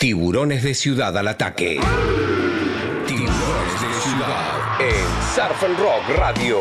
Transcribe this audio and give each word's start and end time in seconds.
Tiburones 0.00 0.62
de 0.62 0.74
Ciudad 0.74 1.18
al 1.18 1.26
ataque. 1.26 1.80
Tiburones 3.04 3.80
de 3.80 4.00
Ciudad 4.00 4.80
en 4.80 5.04
Surf 5.34 5.60
Rock 5.76 6.16
Radio. 6.16 6.58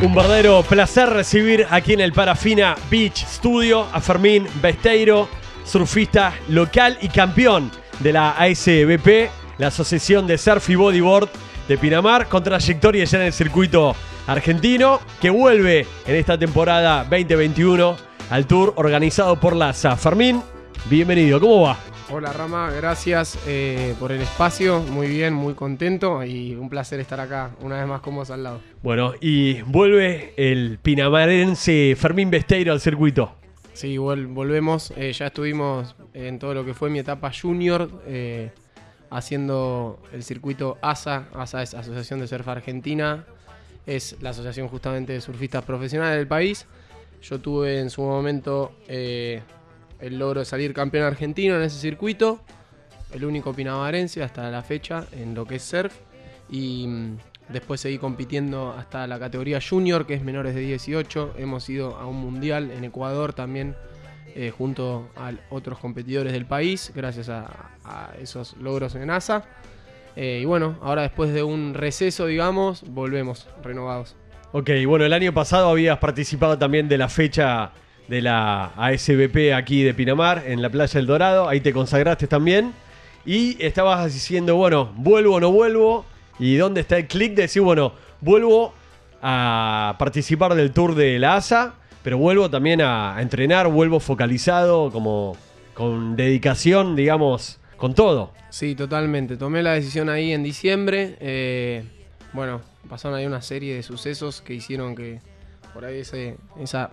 Un 0.00 0.14
verdadero 0.14 0.62
placer 0.62 1.10
recibir 1.10 1.66
aquí 1.68 1.92
en 1.92 2.00
el 2.00 2.14
Parafina 2.14 2.74
Beach 2.90 3.26
Studio 3.26 3.86
a 3.92 4.00
Fermín 4.00 4.46
Besteiro, 4.62 5.28
surfista 5.66 6.32
local 6.48 6.96
y 7.02 7.08
campeón 7.08 7.70
de 7.98 8.14
la 8.14 8.30
ASBP, 8.30 9.28
la 9.58 9.66
Asociación 9.66 10.26
de 10.26 10.38
Surf 10.38 10.70
y 10.70 10.74
Bodyboard 10.74 11.28
de 11.68 11.76
Pinamar, 11.76 12.30
con 12.30 12.42
trayectoria 12.42 13.04
ya 13.04 13.18
en 13.18 13.24
el 13.26 13.34
circuito 13.34 13.94
argentino, 14.26 15.00
que 15.20 15.28
vuelve 15.28 15.86
en 16.06 16.14
esta 16.14 16.38
temporada 16.38 17.04
2021 17.04 18.05
al 18.30 18.46
tour 18.46 18.72
organizado 18.76 19.38
por 19.38 19.54
la 19.54 19.72
SA. 19.72 19.96
Fermín, 19.96 20.42
bienvenido, 20.90 21.40
¿cómo 21.40 21.62
va? 21.62 21.78
Hola 22.10 22.32
Rama, 22.32 22.70
gracias 22.70 23.36
eh, 23.46 23.94
por 23.98 24.12
el 24.12 24.20
espacio, 24.20 24.80
muy 24.80 25.08
bien, 25.08 25.34
muy 25.34 25.54
contento 25.54 26.22
y 26.24 26.54
un 26.54 26.68
placer 26.68 27.00
estar 27.00 27.18
acá 27.18 27.50
una 27.60 27.78
vez 27.78 27.86
más 27.86 28.00
con 28.00 28.14
vos 28.14 28.30
al 28.30 28.44
lado. 28.44 28.60
Bueno, 28.82 29.14
y 29.20 29.60
vuelve 29.62 30.32
el 30.36 30.78
pinamarense 30.80 31.96
Fermín 31.98 32.30
Besteiro 32.30 32.72
al 32.72 32.80
circuito. 32.80 33.34
Sí, 33.72 33.96
vol- 33.96 34.32
volvemos, 34.32 34.92
eh, 34.96 35.12
ya 35.12 35.26
estuvimos 35.26 35.96
en 36.14 36.38
todo 36.38 36.54
lo 36.54 36.64
que 36.64 36.74
fue 36.74 36.90
mi 36.90 37.00
etapa 37.00 37.30
junior, 37.32 37.90
eh, 38.06 38.50
haciendo 39.10 40.00
el 40.12 40.22
circuito 40.22 40.78
ASA, 40.82 41.24
ASA 41.34 41.62
es 41.62 41.74
Asociación 41.74 42.20
de 42.20 42.28
Surf 42.28 42.46
Argentina, 42.48 43.24
es 43.84 44.16
la 44.20 44.30
asociación 44.30 44.68
justamente 44.68 45.12
de 45.12 45.20
surfistas 45.20 45.64
profesionales 45.64 46.16
del 46.16 46.26
país. 46.28 46.66
Yo 47.22 47.40
tuve 47.40 47.80
en 47.80 47.90
su 47.90 48.02
momento 48.02 48.72
eh, 48.88 49.42
el 50.00 50.18
logro 50.18 50.40
de 50.40 50.46
salir 50.46 50.72
campeón 50.72 51.04
argentino 51.04 51.56
en 51.56 51.62
ese 51.62 51.78
circuito, 51.78 52.40
el 53.12 53.24
único 53.24 53.52
pinamarense 53.52 54.22
hasta 54.22 54.50
la 54.50 54.62
fecha 54.62 55.06
en 55.12 55.34
lo 55.34 55.46
que 55.46 55.56
es 55.56 55.62
surf. 55.62 55.94
Y 56.48 56.86
mm, 56.86 57.16
después 57.48 57.80
seguí 57.80 57.98
compitiendo 57.98 58.72
hasta 58.72 59.06
la 59.06 59.18
categoría 59.18 59.60
junior, 59.60 60.06
que 60.06 60.14
es 60.14 60.22
menores 60.22 60.54
de 60.54 60.60
18. 60.60 61.34
Hemos 61.38 61.68
ido 61.68 61.96
a 61.96 62.06
un 62.06 62.16
mundial 62.16 62.70
en 62.70 62.84
Ecuador 62.84 63.32
también, 63.32 63.74
eh, 64.34 64.52
junto 64.56 65.08
a 65.16 65.32
otros 65.50 65.78
competidores 65.78 66.32
del 66.32 66.46
país, 66.46 66.92
gracias 66.94 67.28
a, 67.28 67.70
esos 68.20 68.56
logros 68.56 68.94
en 68.94 69.10
ASA. 69.10 69.44
Eh, 70.16 70.40
y 70.42 70.44
bueno, 70.44 70.78
ahora 70.82 71.02
después 71.02 71.32
de 71.32 71.42
un 71.42 71.74
receso, 71.74 72.26
digamos, 72.26 72.82
volvemos 72.88 73.48
renovados. 73.62 74.16
Ok, 74.52 74.70
bueno, 74.86 75.04
el 75.04 75.12
año 75.12 75.32
pasado 75.34 75.68
habías 75.68 75.98
participado 75.98 76.56
también 76.56 76.88
de 76.88 76.96
la 76.98 77.08
fecha 77.08 77.72
de 78.08 78.22
la 78.22 78.66
ASBP 78.76 79.52
aquí 79.54 79.82
de 79.82 79.92
Pinamar, 79.92 80.44
en 80.46 80.62
la 80.62 80.70
Playa 80.70 80.94
del 80.94 81.06
Dorado, 81.06 81.48
ahí 81.48 81.60
te 81.60 81.72
consagraste 81.72 82.26
también. 82.26 82.72
Y 83.26 83.62
estabas 83.62 84.12
diciendo, 84.14 84.54
bueno, 84.56 84.92
vuelvo 84.96 85.34
o 85.34 85.40
no 85.40 85.50
vuelvo. 85.50 86.06
¿Y 86.38 86.56
dónde 86.56 86.82
está 86.82 86.96
el 86.96 87.06
clic 87.06 87.34
de 87.34 87.42
decir, 87.42 87.62
bueno, 87.62 87.92
vuelvo 88.20 88.72
a 89.20 89.96
participar 89.98 90.54
del 90.54 90.70
tour 90.70 90.94
de 90.94 91.18
la 91.18 91.34
ASA, 91.36 91.74
pero 92.04 92.18
vuelvo 92.18 92.48
también 92.48 92.80
a, 92.82 93.16
a 93.16 93.22
entrenar, 93.22 93.66
vuelvo 93.68 93.98
focalizado, 94.00 94.92
como 94.92 95.36
con 95.74 96.14
dedicación, 96.14 96.94
digamos, 96.94 97.58
con 97.76 97.94
todo? 97.94 98.32
Sí, 98.50 98.74
totalmente. 98.76 99.36
Tomé 99.36 99.62
la 99.62 99.72
decisión 99.72 100.08
ahí 100.08 100.32
en 100.32 100.42
diciembre. 100.44 101.16
eh, 101.20 101.84
bueno, 102.36 102.60
pasaron 102.88 103.18
ahí 103.18 103.26
una 103.26 103.42
serie 103.42 103.74
de 103.74 103.82
sucesos 103.82 104.42
que 104.42 104.54
hicieron 104.54 104.94
que 104.94 105.20
por 105.74 105.84
ahí 105.84 106.00
ese, 106.00 106.36
esa 106.60 106.90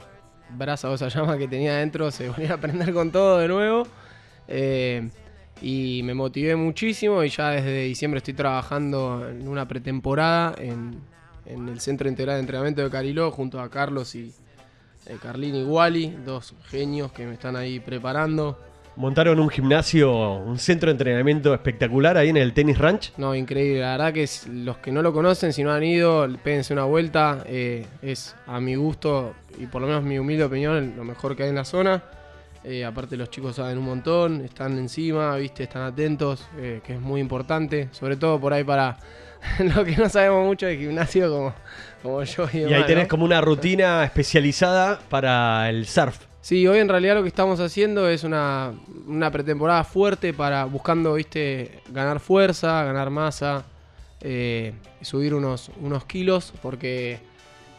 brasa 0.49 0.89
o 0.89 0.95
esa 0.95 1.09
llama 1.09 1.37
que 1.37 1.47
tenía 1.47 1.73
adentro 1.73 2.09
se 2.11 2.29
volviera 2.29 2.55
a 2.55 2.57
prender 2.57 2.93
con 2.93 3.11
todo 3.11 3.37
de 3.37 3.47
nuevo. 3.47 3.85
Eh, 4.47 5.09
y 5.61 6.01
me 6.03 6.13
motivé 6.13 6.55
muchísimo 6.55 7.23
y 7.23 7.29
ya 7.29 7.51
desde 7.51 7.83
diciembre 7.83 8.17
estoy 8.17 8.33
trabajando 8.33 9.27
en 9.29 9.47
una 9.47 9.67
pretemporada 9.67 10.55
en, 10.57 11.01
el 11.45 11.79
Centro 11.81 12.07
Integral 12.07 12.37
de 12.37 12.39
Entrenamiento 12.39 12.81
de 12.81 12.89
Cariló 12.89 13.29
junto 13.29 13.59
a 13.59 13.69
Carlos 13.69 14.15
y 14.15 14.33
eh, 15.05 15.17
Carlín 15.21 15.55
y 15.55 15.63
Wally, 15.63 16.17
dos 16.25 16.55
genios 16.67 17.11
que 17.11 17.25
me 17.25 17.33
están 17.33 17.57
ahí 17.57 17.81
preparando. 17.81 18.57
Montaron 18.95 19.39
un 19.39 19.49
gimnasio, 19.49 20.35
un 20.35 20.59
centro 20.59 20.87
de 20.87 20.91
entrenamiento 20.91 21.51
espectacular 21.53 22.15
ahí 22.15 22.29
en 22.29 22.37
el 22.37 22.53
Tennis 22.53 22.77
Ranch. 22.77 23.11
No, 23.17 23.33
increíble. 23.33 23.81
La 23.81 23.91
verdad 23.93 24.13
que 24.13 24.23
es- 24.23 24.47
los 24.47 24.77
que 24.77 24.91
no 24.91 25.01
lo 25.01 25.11
conocen, 25.11 25.51
si 25.51 25.63
no 25.63 25.71
han 25.71 25.83
ido, 25.83 26.27
péguense 26.43 26.73
una 26.73 26.83
vuelta. 26.83 27.43
eh, 27.47 27.85
es 28.03 28.35
a 28.45 28.59
mi 28.59 28.75
gusto 28.75 29.33
y 29.59 29.65
por 29.65 29.81
lo 29.81 29.87
menos 29.87 30.03
mi 30.03 30.19
humilde 30.19 30.43
opinión 30.43 30.93
lo 30.95 31.03
mejor 31.03 31.35
que 31.35 31.43
hay 31.43 31.49
en 31.49 31.55
la 31.55 31.65
zona. 31.65 32.03
Eh, 32.63 32.85
aparte 32.85 33.17
los 33.17 33.29
chicos 33.29 33.55
saben 33.57 33.77
un 33.79 33.83
montón, 33.85 34.41
están 34.45 34.77
encima, 34.77 35.35
viste, 35.37 35.63
están 35.63 35.81
atentos, 35.81 36.47
eh, 36.57 36.79
que 36.85 36.93
es 36.93 37.01
muy 37.01 37.19
importante. 37.19 37.89
Sobre 37.91 38.15
todo 38.15 38.39
por 38.39 38.53
ahí 38.53 38.63
para 38.63 38.97
los 39.59 39.83
que 39.85 39.97
no 39.97 40.07
sabemos 40.07 40.45
mucho 40.45 40.67
de 40.67 40.77
gimnasio 40.77 41.29
como, 41.31 41.53
como 42.03 42.23
yo 42.23 42.47
y, 42.53 42.57
Y 42.57 42.59
demás, 42.61 42.77
ahí 42.81 42.85
tenés 42.85 43.03
¿no? 43.05 43.09
como 43.09 43.25
una 43.25 43.41
rutina 43.41 44.03
especializada 44.05 44.99
para 45.09 45.67
el 45.69 45.85
surf. 45.87 46.17
Sí, 46.43 46.67
hoy 46.67 46.79
en 46.79 46.89
realidad 46.89 47.15
lo 47.15 47.21
que 47.21 47.29
estamos 47.29 47.61
haciendo 47.61 48.09
es 48.09 48.25
una, 48.25 48.73
una 49.07 49.31
pretemporada 49.31 49.85
fuerte 49.85 50.33
para 50.33 50.65
buscando, 50.65 51.13
viste, 51.13 51.79
ganar 51.87 52.19
fuerza, 52.19 52.83
ganar 52.83 53.09
masa, 53.09 53.63
eh, 54.19 54.73
subir 55.01 55.33
unos, 55.35 55.71
unos 55.79 56.03
kilos, 56.03 56.51
porque 56.61 57.19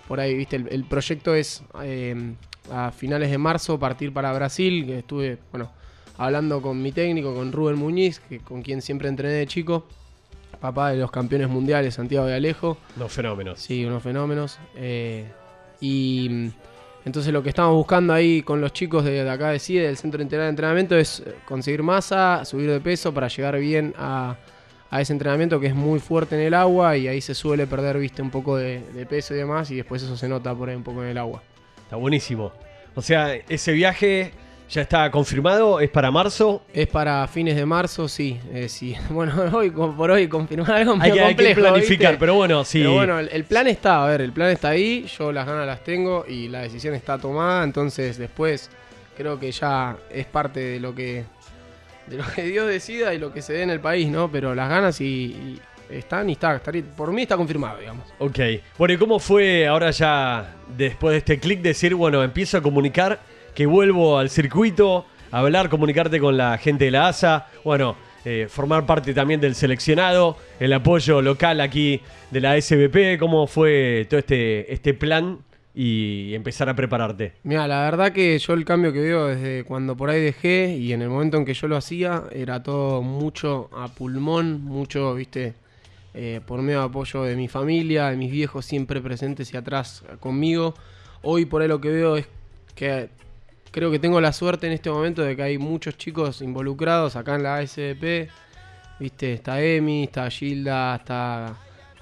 por 0.09 0.19
ahí, 0.19 0.35
viste, 0.35 0.57
el, 0.57 0.69
el 0.69 0.85
proyecto 0.85 1.35
es 1.35 1.63
eh, 1.83 2.33
a 2.73 2.91
finales 2.91 3.31
de 3.31 3.37
marzo 3.37 3.79
partir 3.79 4.15
para 4.15 4.33
Brasil, 4.33 4.87
que 4.87 5.01
estuve, 5.01 5.37
bueno, 5.53 5.71
hablando 6.17 6.63
con 6.63 6.81
mi 6.81 6.91
técnico, 6.91 7.35
con 7.35 7.53
Rubén 7.53 7.77
Muñiz, 7.77 8.19
que, 8.19 8.39
con 8.39 8.63
quien 8.63 8.81
siempre 8.81 9.11
entrené 9.11 9.35
de 9.35 9.47
chico, 9.47 9.87
papá 10.59 10.89
de 10.89 10.97
los 10.97 11.11
campeones 11.11 11.51
mundiales, 11.51 11.93
Santiago 11.97 12.25
de 12.25 12.37
Alejo. 12.37 12.79
Los 12.97 13.13
fenómenos. 13.13 13.61
Sí, 13.61 13.85
unos 13.85 14.03
fenómenos. 14.03 14.59
eh, 14.75 15.27
y 15.83 16.51
entonces 17.05 17.33
lo 17.33 17.43
que 17.43 17.51
estamos 17.51 17.75
buscando 17.75 18.13
ahí 18.13 18.43
con 18.43 18.61
los 18.61 18.73
chicos 18.73 19.05
de, 19.05 19.29
acá 19.29 19.51
de 19.51 19.59
CIDE, 19.59 19.87
del 19.87 19.97
Centro 19.97 20.23
Integral 20.23 20.47
de 20.47 20.51
Entrenamiento, 20.51 20.97
es 20.97 21.21
eh, 21.21 21.35
conseguir 21.45 21.83
masa, 21.83 22.45
subir 22.45 22.71
de 22.71 22.81
peso 22.81 23.13
para 23.13 23.29
llegar 23.29 23.59
bien 23.59 23.95
a, 23.99 24.37
ese 24.93 25.13
entrenamiento 25.13 25.59
que 25.59 25.67
es 25.67 25.75
muy 25.75 25.99
fuerte 25.99 26.37
en 26.37 26.43
el 26.43 26.55
agua 26.55 26.97
y 26.97 27.09
ahí 27.09 27.21
se 27.21 27.35
suele 27.35 27.67
perder, 27.67 27.99
viste, 27.99 28.23
un 28.23 28.31
poco 28.31 28.57
de 28.57 29.07
peso 29.11 29.35
y 29.35 29.39
demás 29.39 29.69
y 29.73 29.75
después 29.75 30.01
eso 30.05 30.17
se 30.17 30.29
nota 30.29 30.55
por 30.55 30.69
ahí 30.69 30.77
un 30.77 30.85
poco 30.85 31.03
en 31.03 31.09
el 31.09 31.19
agua. 31.19 31.43
Está 31.83 31.97
buenísimo. 31.97 32.53
O 32.95 33.03
sea, 33.03 33.35
ese 33.35 33.73
viaje 33.73 34.33
ya 34.71 34.83
está 34.83 35.11
confirmado, 35.11 35.79
es 35.81 35.91
para 35.91 36.11
marzo. 36.11 36.63
Es 36.73 36.87
para 36.89 37.27
fines 37.29 37.55
de 37.55 37.67
marzo, 37.67 38.09
sí. 38.09 38.39
eh, 38.53 38.69
sí. 38.69 38.95
Bueno, 39.11 39.35
hoy 39.53 39.71
por 39.71 40.11
hoy 40.11 40.27
confirmar 40.29 40.73
algo 40.73 40.95
Hay 41.01 41.13
que, 41.13 41.21
hay 41.21 41.35
que 41.37 41.45
complejo, 41.45 41.61
planificar, 41.61 42.11
¿viste? 42.13 42.21
pero 42.21 42.35
bueno, 42.35 42.65
sí. 42.65 42.79
Pero 42.79 42.95
bueno, 42.95 43.19
el, 43.19 43.29
el 43.31 43.45
plan 43.45 43.67
está, 43.69 44.05
a 44.05 44.09
ver, 44.09 44.21
el 44.23 44.33
plan 44.33 44.51
está 44.51 44.71
ahí, 44.71 45.07
yo 45.19 45.31
las 45.33 45.47
ganas 45.47 45.67
las 45.67 45.85
tengo 45.85 46.25
y 46.27 46.49
la 46.49 46.61
decisión 46.63 46.95
está 46.95 47.19
tomada, 47.19 47.63
entonces 47.63 48.17
después 48.19 48.71
creo 49.17 49.39
que 49.39 49.53
ya 49.53 49.97
es 50.11 50.27
parte 50.27 50.61
de 50.61 50.81
lo 50.81 50.95
que 50.95 51.25
de 52.07 52.17
lo 52.17 52.25
que 52.35 52.43
Dios 52.51 52.67
decida 52.67 53.15
y 53.15 53.19
lo 53.19 53.33
que 53.33 53.43
se 53.43 53.53
dé 53.53 53.63
en 53.63 53.71
el 53.71 53.81
país, 53.81 54.09
¿no? 54.09 54.31
Pero 54.33 54.55
las 54.55 54.69
ganas 54.69 55.01
y, 55.01 55.05
y 55.07 55.61
están 55.91 56.29
y 56.31 56.33
está, 56.33 56.57
estaría- 56.57 56.83
por 56.97 57.13
mí 57.13 57.23
está 57.23 57.37
confirmado, 57.37 57.79
digamos. 57.79 58.07
Ok. 58.19 58.39
Bueno, 58.79 58.95
¿y 58.95 58.97
cómo 58.97 59.19
fue 59.21 59.67
ahora 59.67 59.91
ya, 59.91 60.55
después 60.77 61.13
de 61.13 61.19
este 61.19 61.39
clic, 61.39 61.61
decir, 61.61 61.95
bueno, 61.95 62.25
empiezo 62.25 62.57
a 62.59 62.63
comunicar 62.63 63.21
que 63.55 63.67
vuelvo 63.67 64.19
al 64.19 64.31
circuito, 64.31 65.07
hablar, 65.31 65.69
comunicarte 65.69 66.21
con 66.21 66.37
la 66.37 66.59
gente 66.59 66.87
de 66.87 66.91
la 66.91 67.09
ASA, 67.09 67.47
bueno, 67.65 67.97
eh, 68.25 68.47
formar 68.49 68.87
parte 68.87 69.13
también 69.15 69.41
del 69.41 69.55
seleccionado, 69.55 70.37
el 70.59 70.73
apoyo 70.73 71.21
local 71.23 71.61
aquí 71.61 72.01
de 72.31 72.41
la 72.41 72.61
SBP, 72.61 73.19
¿cómo 73.19 73.47
fue 73.47 74.07
todo 74.09 74.19
este, 74.19 74.73
este 74.73 74.95
plan 74.95 75.39
y 75.75 76.35
empezar 76.35 76.69
a 76.69 76.75
prepararte? 76.75 77.33
Mira, 77.43 77.69
la 77.69 77.83
verdad 77.83 78.13
que 78.13 78.39
yo 78.39 78.55
el 78.55 78.65
cambio 78.65 78.93
que 78.93 79.01
veo 79.01 79.27
desde 79.27 79.65
cuando 79.65 79.97
por 79.97 80.09
ahí 80.11 80.23
dejé 80.23 80.77
y 80.77 80.93
en 80.93 81.03
el 81.03 81.09
momento 81.09 81.37
en 81.37 81.45
que 81.45 81.55
yo 81.55 81.69
lo 81.69 81.77
hacía 81.77 82.25
era 82.33 82.63
todo 82.63 83.03
mucho 83.03 83.69
a 83.77 83.89
pulmón, 83.89 84.63
mucho, 84.65 85.15
viste, 85.15 85.55
eh, 86.15 86.41
por 86.47 86.63
medio 86.63 86.79
de 86.79 86.87
apoyo 86.87 87.25
de 87.25 87.37
mi 87.37 87.49
familia, 87.49 88.09
de 88.09 88.17
mis 88.17 88.31
viejos 88.31 88.65
siempre 88.65 89.01
presentes 89.01 89.53
y 89.53 89.57
atrás 89.57 90.05
conmigo. 90.21 90.75
Hoy 91.23 91.45
por 91.45 91.61
ahí 91.61 91.69
lo 91.69 91.81
que 91.81 91.91
veo 91.91 92.17
es 92.17 92.27
que 92.75 93.11
creo 93.75 93.91
que 93.91 93.99
tengo 93.99 94.21
la 94.21 94.33
suerte 94.33 94.69
en 94.69 94.73
este 94.73 94.89
momento 94.89 95.21
de 95.23 95.35
que 95.35 95.43
hay 95.43 95.59
muchos 95.59 95.99
chicos 95.99 96.41
involucrados 96.43 97.17
acá 97.17 97.35
en 97.35 97.43
la 97.43 97.57
ASDP. 97.57 98.29
Viste, 99.01 99.33
está 99.33 99.61
Emi, 99.61 100.05
está 100.05 100.31
Gilda, 100.31 100.95
está 100.95 101.57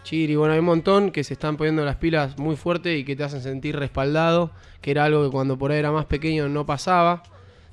Chiri, 0.04 0.36
bueno, 0.36 0.52
hay 0.52 0.58
un 0.58 0.66
montón 0.66 1.10
que 1.10 1.24
se 1.24 1.32
están 1.32 1.56
poniendo 1.56 1.82
las 1.82 1.96
pilas 1.96 2.36
muy 2.38 2.56
fuerte 2.56 2.98
y 2.98 3.04
que 3.04 3.16
te 3.16 3.24
hacen 3.24 3.40
sentir 3.40 3.74
respaldado, 3.76 4.50
que 4.82 4.90
era 4.90 5.04
algo 5.04 5.24
que 5.24 5.30
cuando 5.30 5.56
por 5.56 5.72
ahí 5.72 5.78
era 5.78 5.90
más 5.90 6.04
pequeño 6.04 6.46
no 6.50 6.66
pasaba. 6.66 7.22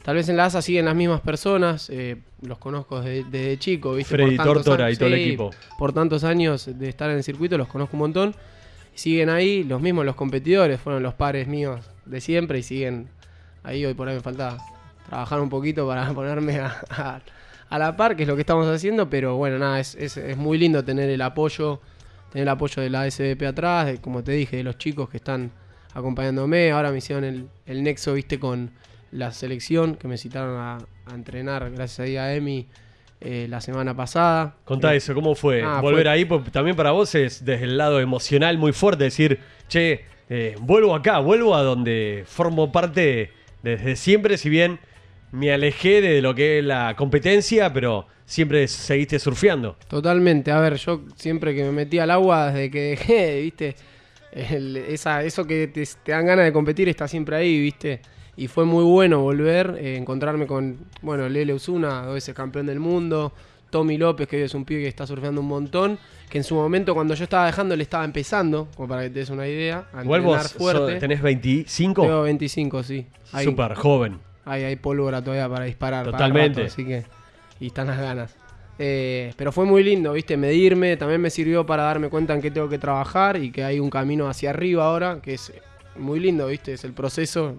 Tal 0.02 0.16
vez 0.16 0.30
en 0.30 0.38
la 0.38 0.46
ASA 0.46 0.62
siguen 0.62 0.86
las 0.86 0.96
mismas 0.96 1.20
personas, 1.20 1.90
eh, 1.90 2.22
los 2.42 2.58
conozco 2.58 3.02
desde, 3.02 3.26
desde 3.30 3.60
chico, 3.60 3.96
¿viste? 3.96 4.16
Freddy 4.16 4.38
tantos 4.38 4.64
Tórtora 4.64 4.86
años- 4.86 4.96
y 4.96 5.00
todo 5.00 5.10
el 5.10 5.16
sí, 5.16 5.22
equipo. 5.24 5.50
Por 5.78 5.92
tantos 5.92 6.24
años 6.24 6.70
de 6.80 6.88
estar 6.88 7.10
en 7.10 7.18
el 7.18 7.24
circuito, 7.24 7.58
los 7.58 7.68
conozco 7.68 7.98
un 7.98 8.00
montón. 8.00 8.36
Siguen 8.96 9.30
ahí, 9.30 9.66
los 9.66 9.82
mismos, 9.82 10.06
los 10.06 10.16
competidores, 10.16 10.80
fueron 10.80 11.04
los 11.04 11.16
pares 11.16 11.50
míos 11.50 11.82
de 12.06 12.22
siempre 12.22 12.60
y 12.60 12.64
siguen 12.64 13.10
ahí 13.64 13.86
hoy 13.86 13.94
por 13.94 14.08
ahí 14.08 14.16
me 14.16 14.22
falta 14.22 14.58
trabajar 15.08 15.40
un 15.42 15.50
poquito 15.50 15.88
para 15.88 16.08
ponerme 16.14 16.60
a, 16.60 16.76
a- 16.90 17.22
a 17.70 17.78
la 17.78 17.96
par, 17.96 18.16
que 18.16 18.24
es 18.24 18.28
lo 18.30 18.36
que 18.36 18.42
estamos 18.42 18.68
haciendo, 18.68 19.10
pero 19.12 19.36
bueno, 19.36 19.60
nada, 19.60 19.80
es, 19.80 19.94
es- 19.96 20.18
es 20.18 20.36
muy 20.38 20.58
lindo 20.58 20.84
tener 20.84 21.10
el 21.10 21.22
apoyo, 21.22 21.80
tener 22.32 22.44
el 22.44 22.50
apoyo 22.50 22.82
de 22.82 22.90
la 22.90 23.06
SBP 23.10 23.46
atrás, 23.46 23.86
de- 23.86 23.98
como 24.02 24.24
te 24.24 24.32
dije, 24.32 24.58
de 24.58 24.64
los 24.64 24.78
chicos 24.78 25.10
que 25.10 25.18
están 25.18 25.52
acompañándome, 25.94 26.72
ahora 26.72 26.92
me 26.92 26.98
hicieron 27.00 27.24
el, 27.24 27.48
el 27.66 27.84
nexo, 27.84 28.14
viste, 28.14 28.40
con 28.40 28.72
la 29.12 29.32
selección, 29.32 29.96
que 29.96 30.08
me 30.08 30.18
citaron 30.18 30.58
a, 30.58 30.78
a 31.06 31.14
entrenar, 31.16 31.70
gracias 31.72 32.00
ahí 32.08 32.18
a 32.18 32.34
Emi, 32.34 32.68
eh, 33.22 33.48
la 33.50 33.60
semana 33.60 33.96
pasada. 33.96 34.56
Contá 34.66 34.94
Eh, 34.94 34.98
eso, 34.98 35.14
¿cómo 35.14 35.36
fue? 35.36 35.62
Ah, 35.64 35.82
Volver 35.82 36.04
fue- 36.06 36.12
ahí, 36.12 36.26
porque 36.26 36.52
también 36.52 36.76
para 36.76 36.92
vos 36.92 37.14
es 37.16 37.44
desde 37.44 37.66
el 37.66 37.78
lado 37.78 38.00
emocional 38.00 38.58
muy 38.58 38.72
fuerte 38.72 39.04
decir, 39.04 39.40
che, 39.68 40.06
eh, 40.30 40.56
vuelvo 40.62 40.96
acá, 40.96 41.20
vuelvo 41.20 41.56
a 41.56 41.62
donde 41.64 42.24
formo 42.26 42.72
parte 42.72 43.32
desde 43.64 43.96
siempre, 43.96 44.38
si 44.38 44.50
bien 44.50 44.80
me 45.32 45.54
alejé 45.54 46.02
de 46.02 46.22
lo 46.22 46.34
que 46.34 46.60
es 46.60 46.66
la 46.66 46.96
competencia, 46.96 47.72
pero 47.72 48.08
siempre 48.26 48.68
seguiste 48.68 49.20
surfeando. 49.20 49.78
Totalmente, 49.88 50.52
a 50.52 50.60
ver, 50.60 50.76
yo 50.76 51.02
siempre 51.16 51.56
que 51.56 51.64
me 51.64 51.72
metí 51.72 52.00
al 52.00 52.12
agua 52.12 52.52
desde 52.52 52.72
que 52.72 52.82
dejé, 52.82 53.42
viste, 53.42 53.76
esa, 54.32 55.24
eso 55.24 55.46
que 55.46 55.68
te, 55.68 55.84
te 56.04 56.12
dan 56.12 56.26
ganas 56.26 56.46
de 56.46 56.54
competir 56.54 56.90
está 56.90 57.08
siempre 57.08 57.36
ahí, 57.36 57.60
viste. 57.60 58.02
Y 58.38 58.48
fue 58.48 58.64
muy 58.64 58.86
bueno 58.86 59.22
volver, 59.22 59.78
eh, 59.80 59.98
encontrarme 59.98 60.48
con, 60.48 60.78
bueno, 61.02 61.28
Lele 61.28 61.54
Usuna, 61.54 62.04
dos 62.04 62.14
veces 62.14 62.34
campeón 62.34 62.68
del 62.68 62.80
mundo, 62.80 63.34
Tommy 63.70 63.98
López, 63.98 64.28
que 64.28 64.38
hoy 64.38 64.44
es 64.44 64.54
un 64.54 64.66
pibe 64.66 64.82
que 64.82 64.88
está 64.88 65.06
surfeando 65.08 65.42
un 65.42 65.48
montón, 65.48 65.98
que 66.30 66.38
en 66.38 66.44
su 66.44 66.56
momento 66.56 66.94
cuando 66.94 67.14
yo 67.14 67.24
estaba 67.24 67.46
dejando 67.46 67.76
le 67.76 67.84
estaba 67.84 68.04
empezando, 68.06 68.68
como 68.76 68.88
para 68.90 69.04
que 69.04 69.10
te 69.10 69.20
des 69.20 69.30
una 69.30 69.48
idea, 69.48 69.88
a 69.94 70.04
Igual 70.04 70.22
vos 70.22 70.54
fuerte. 70.54 70.96
tenés 71.00 71.22
25, 71.22 72.02
Tengo 72.02 72.22
25, 72.24 72.84
sí. 72.84 73.06
Hay- 73.32 73.46
súper 73.46 73.76
joven. 73.76 74.20
hay, 74.46 74.64
hay 74.64 74.76
pólvora 74.76 75.24
todavía 75.24 75.48
para 75.50 75.66
disparar. 75.66 76.06
para 76.06 76.18
Totalmente. 76.18 76.62
rato, 76.62 76.74
así 76.74 76.86
que. 76.86 77.04
Y 77.60 77.68
están 77.68 77.88
las 77.88 78.00
ganas. 78.00 78.36
Eh, 78.82 79.34
pero 79.36 79.52
fue 79.52 79.66
muy 79.66 79.84
lindo, 79.84 80.14
¿viste? 80.14 80.38
Medirme. 80.38 80.96
También 80.98 81.20
me 81.20 81.30
sirvió 81.30 81.66
para 81.66 81.84
darme 81.84 82.08
cuenta 82.10 82.34
en 82.34 82.42
qué 82.42 82.50
tengo 82.50 82.70
que 82.70 82.80
trabajar 82.80 83.36
y 83.38 83.52
que 83.52 83.64
hay 83.66 83.80
un 83.80 83.90
camino 83.90 84.30
hacia 84.30 84.52
arriba 84.52 84.86
ahora, 84.86 85.20
que 85.22 85.34
es 85.34 85.52
muy 85.98 86.20
lindo, 86.22 86.48
¿viste? 86.48 86.72
Es 86.74 86.86
el 86.86 86.94
proceso 86.94 87.56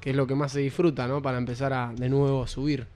que 0.00 0.10
es 0.10 0.16
lo 0.16 0.26
que 0.26 0.34
más 0.34 0.52
se 0.52 0.60
disfruta, 0.60 1.06
¿no? 1.06 1.20
Para 1.20 1.36
empezar 1.36 1.72
a 1.74 1.92
de 1.94 2.08
nuevo 2.08 2.46
subir. 2.46 2.86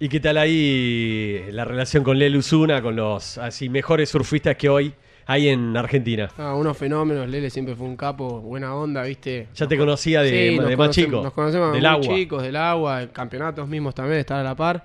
¿Y 0.00 0.08
qué 0.08 0.20
tal 0.20 0.38
ahí 0.38 1.44
la 1.50 1.64
relación 1.64 2.04
con 2.04 2.18
Lelu 2.18 2.40
Zuna, 2.42 2.80
con 2.80 2.94
los 2.94 3.36
así 3.38 3.68
mejores 3.68 4.08
surfistas 4.10 4.54
que 4.56 4.68
hoy 4.68 4.92
hay 5.26 5.48
en 5.48 5.76
Argentina? 5.76 6.28
Ah, 6.38 6.54
unos 6.54 6.76
fenómenos. 6.76 7.28
Lele 7.28 7.50
siempre 7.50 7.74
fue 7.74 7.86
un 7.86 7.96
capo, 7.96 8.40
buena 8.40 8.74
onda, 8.76 9.02
¿viste? 9.02 9.48
Ya 9.56 9.66
te 9.66 9.76
conocía 9.76 10.22
de, 10.22 10.30
Sí, 10.30 10.36
de 10.36 10.76
más 10.76 10.88
conocemos- 10.88 10.94
chico, 10.94 11.22
Nos 11.22 11.32
conocemos 11.32 11.72
del 11.72 11.80
muy 11.82 11.88
agua. 11.90 12.14
chicos, 12.14 12.42
del 12.44 12.56
agua, 12.56 13.06
campeonatos 13.12 13.66
mismos 13.68 13.92
también, 13.94 14.20
estar 14.20 14.38
a 14.38 14.44
la 14.44 14.54
par. 14.54 14.84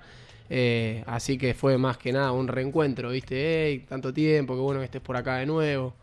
Eh, 0.50 1.04
así 1.06 1.38
que 1.38 1.54
fue 1.54 1.78
más 1.78 1.96
que 1.96 2.12
nada 2.12 2.32
un 2.32 2.48
reencuentro, 2.48 3.10
¿viste? 3.10 3.66
Ey, 3.68 3.78
tanto 3.80 4.12
tiempo, 4.12 4.54
qué 4.54 4.60
bueno 4.60 4.80
que 4.80 4.86
estés 4.86 5.00
por 5.00 5.16
acá 5.16 5.36
de 5.36 5.46
nuevo. 5.46 5.94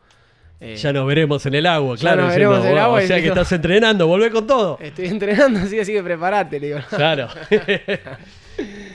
Eh, 0.61 0.75
Ya 0.77 0.93
nos 0.93 1.05
veremos 1.05 1.45
en 1.47 1.55
el 1.55 1.65
agua, 1.65 1.97
claro. 1.97 2.21
nos 2.21 2.31
diciendo, 2.31 2.51
veremos 2.51 2.65
en 2.65 2.71
el 2.71 2.77
"Wow, 2.77 2.83
agua", 2.85 2.97
O 3.03 3.07
sea 3.07 3.15
que 3.17 3.21
digo- 3.23 3.33
estás 3.33 3.51
entrenando, 3.51 4.07
volvé 4.07 4.31
con 4.31 4.47
todo. 4.47 4.77
Estoy 4.81 5.07
entrenando, 5.07 5.59
así, 5.63 5.77
así 5.79 5.91
que 5.91 6.01
prepárate, 6.01 6.59
le 6.61 6.67
digo. 6.67 6.79
Claro. 6.89 7.27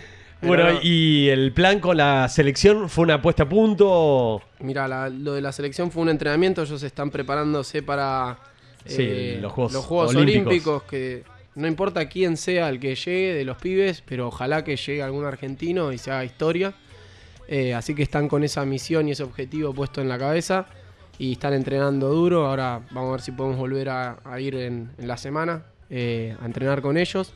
bueno, 0.49 0.73
no. 0.73 0.79
y 0.83 1.29
el 1.29 1.53
plan 1.53 1.81
con 1.81 1.97
la 1.97 2.29
selección 2.29 2.89
fue 2.89 3.05
una 3.05 3.21
puesta 3.23 3.45
a 3.45 3.49
punto. 3.49 4.43
Mira, 4.61 4.87
la- 4.89 5.09
lo 5.09 5.35
de 5.35 5.41
la 5.41 5.53
selección 5.53 5.91
fue 5.91 6.03
un 6.03 6.09
entrenamiento, 6.09 6.63
ellos 6.63 6.83
están 6.83 7.11
preparándose 7.11 7.83
para 7.83 8.39
Sí, 8.85 8.97
eh, 9.03 9.39
los 9.41 9.53
Juegos 9.53 10.15
Olímpicos. 10.15 10.47
Olímpicos. 10.47 10.83
que 10.85 11.25
no 11.57 11.67
importa 11.67 12.09
quién 12.09 12.37
sea 12.37 12.69
el 12.69 12.79
que 12.79 12.95
llegue 12.95 13.35
de 13.35 13.45
los 13.45 13.57
pibes, 13.57 14.03
pero 14.07 14.29
ojalá 14.29 14.63
que 14.63 14.77
llegue 14.77 15.03
algún 15.03 15.25
argentino 15.25 15.93
y 15.93 15.99
se 15.99 16.11
haga 16.11 16.25
historia. 16.25 16.75
Eh, 17.49 17.75
así 17.75 17.95
que 17.95 18.03
están 18.03 18.29
con 18.29 18.43
esa 18.45 18.65
misión 18.65 19.09
y 19.09 19.13
ese 19.13 19.23
objetivo 19.23 19.73
puesto 19.73 20.01
en 20.01 20.09
la 20.09 20.19
cabeza 20.19 20.67
y 21.19 21.33
están 21.33 21.55
entrenando 21.55 22.09
duro. 22.13 22.47
Ahora 22.47 22.81
vamos 22.91 23.09
a 23.09 23.13
ver 23.13 23.21
si 23.23 23.33
podemos 23.33 23.57
volver 23.59 23.89
a, 23.89 24.19
a 24.25 24.41
ir 24.41 24.55
en, 24.57 24.91
en 24.99 25.09
la 25.09 25.17
semana 25.17 25.63
eh, 25.89 26.37
a 26.43 26.47
entrenar 26.47 26.83
con 26.83 26.97
ellos. 26.97 27.33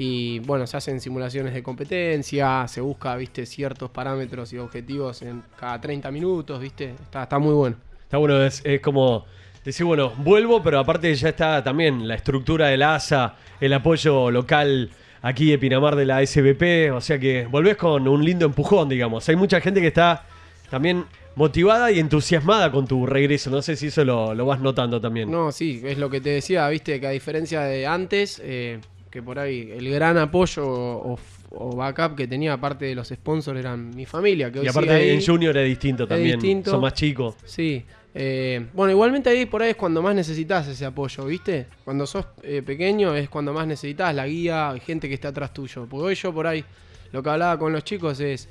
Y 0.00 0.38
bueno, 0.38 0.64
se 0.68 0.76
hacen 0.76 1.00
simulaciones 1.00 1.52
de 1.52 1.60
competencia, 1.60 2.68
se 2.68 2.80
busca, 2.80 3.16
viste, 3.16 3.44
ciertos 3.44 3.90
parámetros 3.90 4.52
y 4.52 4.58
objetivos 4.58 5.22
en 5.22 5.42
cada 5.58 5.80
30 5.80 6.12
minutos, 6.12 6.60
viste. 6.60 6.90
Está, 6.90 7.24
está 7.24 7.40
muy 7.40 7.52
bueno. 7.52 7.74
Está 8.04 8.16
bueno, 8.18 8.40
es, 8.40 8.62
es 8.64 8.80
como 8.80 9.26
decir, 9.64 9.84
bueno, 9.84 10.12
vuelvo, 10.18 10.62
pero 10.62 10.78
aparte 10.78 11.12
ya 11.12 11.30
está 11.30 11.64
también 11.64 12.06
la 12.06 12.14
estructura 12.14 12.68
de 12.68 12.76
la 12.76 12.94
ASA, 12.94 13.34
el 13.60 13.72
apoyo 13.72 14.30
local 14.30 14.88
aquí 15.20 15.50
de 15.50 15.58
Pinamar 15.58 15.96
de 15.96 16.06
la 16.06 16.24
SBP, 16.24 16.92
o 16.94 17.00
sea 17.00 17.18
que 17.18 17.46
volvés 17.46 17.76
con 17.76 18.06
un 18.06 18.24
lindo 18.24 18.46
empujón, 18.46 18.88
digamos. 18.88 19.28
Hay 19.28 19.34
mucha 19.34 19.60
gente 19.60 19.80
que 19.80 19.88
está 19.88 20.24
también 20.70 21.06
motivada 21.34 21.90
y 21.90 21.98
entusiasmada 21.98 22.70
con 22.70 22.86
tu 22.86 23.04
regreso, 23.04 23.50
no 23.50 23.62
sé 23.62 23.74
si 23.74 23.88
eso 23.88 24.04
lo, 24.04 24.32
lo 24.32 24.46
vas 24.46 24.60
notando 24.60 25.00
también. 25.00 25.28
No, 25.28 25.50
sí, 25.50 25.82
es 25.84 25.98
lo 25.98 26.08
que 26.08 26.20
te 26.20 26.30
decía, 26.30 26.68
viste, 26.68 27.00
que 27.00 27.06
a 27.08 27.10
diferencia 27.10 27.62
de 27.62 27.84
antes, 27.84 28.40
eh, 28.44 28.78
que 29.10 29.22
por 29.22 29.38
ahí 29.38 29.70
el 29.70 29.90
gran 29.90 30.18
apoyo 30.18 30.64
o, 30.66 31.18
o 31.50 31.76
backup 31.76 32.16
que 32.16 32.26
tenía 32.26 32.52
aparte 32.52 32.84
de 32.86 32.94
los 32.94 33.08
sponsors 33.08 33.58
eran 33.58 33.94
mi 33.94 34.06
familia, 34.06 34.50
que 34.52 34.60
hoy 34.60 34.66
y 34.66 34.68
aparte 34.68 34.90
ahí. 34.92 35.10
en 35.10 35.24
Junior 35.24 35.56
es 35.56 35.66
distinto 35.66 36.06
también, 36.06 36.38
distinto. 36.38 36.70
son 36.70 36.80
más 36.80 36.92
chicos. 36.94 37.36
Sí. 37.44 37.84
eh, 38.14 38.66
bueno, 38.74 38.92
igualmente 38.92 39.30
ahí 39.30 39.46
por 39.46 39.62
ahí 39.62 39.70
es 39.70 39.76
cuando 39.76 40.02
más 40.02 40.14
necesitas 40.14 40.68
ese 40.68 40.84
apoyo, 40.84 41.24
¿viste? 41.24 41.66
Cuando 41.84 42.06
sos 42.06 42.26
eh, 42.42 42.62
pequeño 42.62 43.14
es 43.14 43.28
cuando 43.28 43.52
más 43.52 43.66
necesitas 43.66 44.14
la 44.14 44.26
guía, 44.26 44.74
gente 44.84 45.08
que 45.08 45.14
está 45.14 45.28
atrás 45.28 45.52
tuyo. 45.52 45.86
Porque 45.88 46.06
hoy 46.06 46.14
yo 46.14 46.32
por 46.32 46.46
ahí, 46.46 46.64
lo 47.12 47.22
que 47.22 47.30
hablaba 47.30 47.58
con 47.58 47.72
los 47.72 47.84
chicos 47.84 48.20
es, 48.20 48.48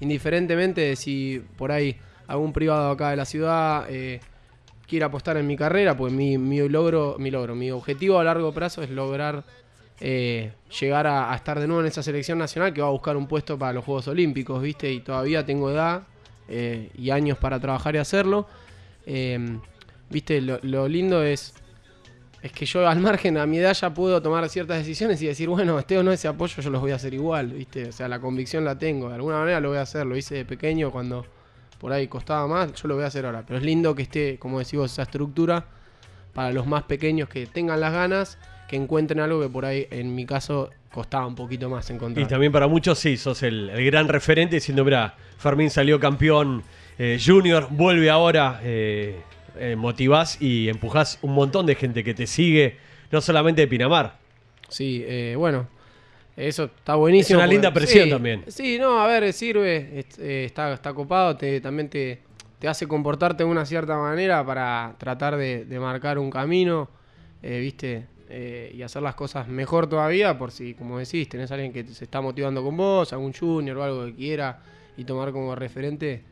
indiferentemente 0.00 0.80
de 0.80 0.96
si 0.96 1.42
por 1.56 1.70
ahí 1.70 1.96
algún 2.26 2.52
privado 2.52 2.90
acá 2.90 3.10
de 3.10 3.16
la 3.16 3.24
ciudad 3.24 3.86
eh, 3.90 4.20
quiere 4.86 5.04
apostar 5.04 5.36
en 5.36 5.46
mi 5.46 5.56
carrera, 5.56 5.96
pues 5.96 6.12
mi, 6.12 6.38
mi 6.38 6.68
logro, 6.68 7.16
mi 7.18 7.30
logro, 7.30 7.54
mi 7.54 7.70
objetivo 7.70 8.18
a 8.18 8.24
largo 8.24 8.52
plazo 8.52 8.82
es 8.82 8.90
lograr 8.90 9.44
eh, 10.00 10.52
llegar 10.80 11.06
a, 11.06 11.34
estar 11.34 11.60
de 11.60 11.66
nuevo 11.66 11.82
en 11.82 11.88
esa 11.88 12.02
selección 12.02 12.38
nacional 12.38 12.72
que 12.72 12.80
va 12.80 12.88
a 12.88 12.90
buscar 12.90 13.16
un 13.16 13.26
puesto 13.26 13.58
para 13.58 13.74
los 13.74 13.84
Juegos 13.84 14.08
Olímpicos, 14.08 14.62
¿viste? 14.62 14.90
Y 14.90 15.00
todavía 15.00 15.44
tengo 15.44 15.70
edad 15.70 16.04
eh, 16.48 16.90
y 16.96 17.10
años 17.10 17.36
para 17.38 17.60
trabajar 17.60 17.94
y 17.94 17.98
hacerlo. 17.98 18.46
Eh, 19.06 19.58
¿Viste? 20.10 20.40
Lo, 20.40 20.88
lindo 20.88 21.22
es, 21.22 21.54
es 22.42 22.50
que 22.50 22.66
yo 22.66 22.88
al 22.88 22.98
margen, 22.98 23.38
a 23.38 23.46
mi 23.46 23.58
edad 23.58 23.74
ya 23.74 23.94
puedo 23.94 24.20
tomar 24.20 24.48
ciertas 24.48 24.78
decisiones 24.78 25.22
y 25.22 25.26
decir, 25.26 25.48
bueno, 25.48 25.78
este 25.78 25.96
o 25.98 26.02
no 26.02 26.10
ese 26.10 26.26
apoyo, 26.26 26.60
yo 26.60 26.70
los 26.70 26.80
voy 26.80 26.90
a 26.90 26.96
hacer 26.96 27.14
igual, 27.14 27.52
¿viste? 27.52 27.90
O 27.90 27.92
sea, 27.92 28.08
la 28.08 28.18
convicción 28.18 28.64
la 28.64 28.76
tengo, 28.76 29.08
de 29.08 29.14
alguna 29.14 29.38
manera 29.38 29.60
lo 29.60 29.68
voy 29.68 29.78
a 29.78 29.82
hacer, 29.82 30.04
lo 30.06 30.16
hice 30.16 30.34
de 30.34 30.44
pequeño 30.44 30.90
cuando 30.90 31.24
por 31.78 31.92
ahí 31.92 32.08
costaba 32.08 32.48
más, 32.48 32.74
yo 32.74 32.88
lo 32.88 32.96
voy 32.96 33.04
a 33.04 33.06
hacer 33.06 33.24
ahora. 33.24 33.44
Pero 33.46 33.58
es 33.58 33.64
lindo 33.64 33.94
que 33.94 34.02
esté, 34.02 34.38
como 34.38 34.58
decís 34.58 34.78
vos, 34.78 34.90
esa 34.90 35.02
estructura 35.02 35.64
para 36.34 36.52
los 36.52 36.66
más 36.66 36.82
pequeños 36.82 37.28
que 37.28 37.46
tengan 37.46 37.80
las 37.80 37.92
ganas, 37.92 38.38
que 38.70 38.76
encuentren 38.76 39.18
algo 39.18 39.40
que 39.42 39.48
por 39.48 39.64
ahí, 39.64 39.88
en 39.90 40.14
mi 40.14 40.24
caso, 40.24 40.70
costaba 40.92 41.26
un 41.26 41.34
poquito 41.34 41.68
más 41.68 41.90
Y 41.90 41.94
encontrar. 41.94 42.28
también 42.28 42.52
para 42.52 42.68
muchos 42.68 43.00
sí, 43.00 43.16
sos 43.16 43.42
el, 43.42 43.68
el 43.70 43.84
gran 43.84 44.06
referente 44.06 44.54
diciendo, 44.54 44.84
mira, 44.84 45.16
Fermín 45.38 45.70
salió 45.70 45.98
campeón 45.98 46.62
eh, 46.96 47.18
junior, 47.24 47.66
vuelve 47.70 48.08
ahora, 48.10 48.60
eh, 48.62 49.16
eh, 49.58 49.74
motivás 49.74 50.40
y 50.40 50.68
empujás 50.68 51.18
un 51.22 51.34
montón 51.34 51.66
de 51.66 51.74
gente 51.74 52.04
que 52.04 52.14
te 52.14 52.28
sigue, 52.28 52.76
no 53.10 53.20
solamente 53.20 53.62
de 53.62 53.66
Pinamar. 53.66 54.18
Sí, 54.68 55.02
eh, 55.04 55.34
bueno, 55.36 55.66
eso 56.36 56.66
está 56.66 56.94
buenísimo. 56.94 57.40
Es 57.40 57.44
una 57.44 57.52
linda 57.52 57.72
presión 57.72 58.08
también. 58.08 58.44
Sí, 58.46 58.78
no, 58.78 59.00
a 59.00 59.08
ver, 59.08 59.32
sirve, 59.32 59.98
es- 59.98 60.16
está, 60.16 60.72
está 60.72 60.94
copado, 60.94 61.36
te, 61.36 61.60
también 61.60 61.88
te, 61.88 62.20
te 62.60 62.68
hace 62.68 62.86
comportarte 62.86 63.42
de 63.42 63.50
una 63.50 63.66
cierta 63.66 63.96
manera 63.98 64.46
para 64.46 64.94
tratar 64.98 65.36
de, 65.36 65.64
de 65.64 65.80
marcar 65.80 66.20
un 66.20 66.30
camino, 66.30 66.88
¿viste? 67.42 68.06
Eh, 68.32 68.70
y 68.76 68.82
hacer 68.82 69.02
las 69.02 69.16
cosas 69.16 69.48
mejor 69.48 69.88
todavía, 69.88 70.38
por 70.38 70.52
si, 70.52 70.74
como 70.74 71.00
decís, 71.00 71.28
tenés 71.28 71.50
a 71.50 71.54
alguien 71.54 71.72
que 71.72 71.84
se 71.84 72.04
está 72.04 72.20
motivando 72.20 72.62
con 72.62 72.76
vos, 72.76 73.12
algún 73.12 73.32
junior 73.32 73.76
o 73.78 73.82
algo 73.82 74.06
que 74.06 74.14
quiera, 74.14 74.60
y 74.96 75.02
tomar 75.02 75.32
como 75.32 75.56
referente, 75.56 76.22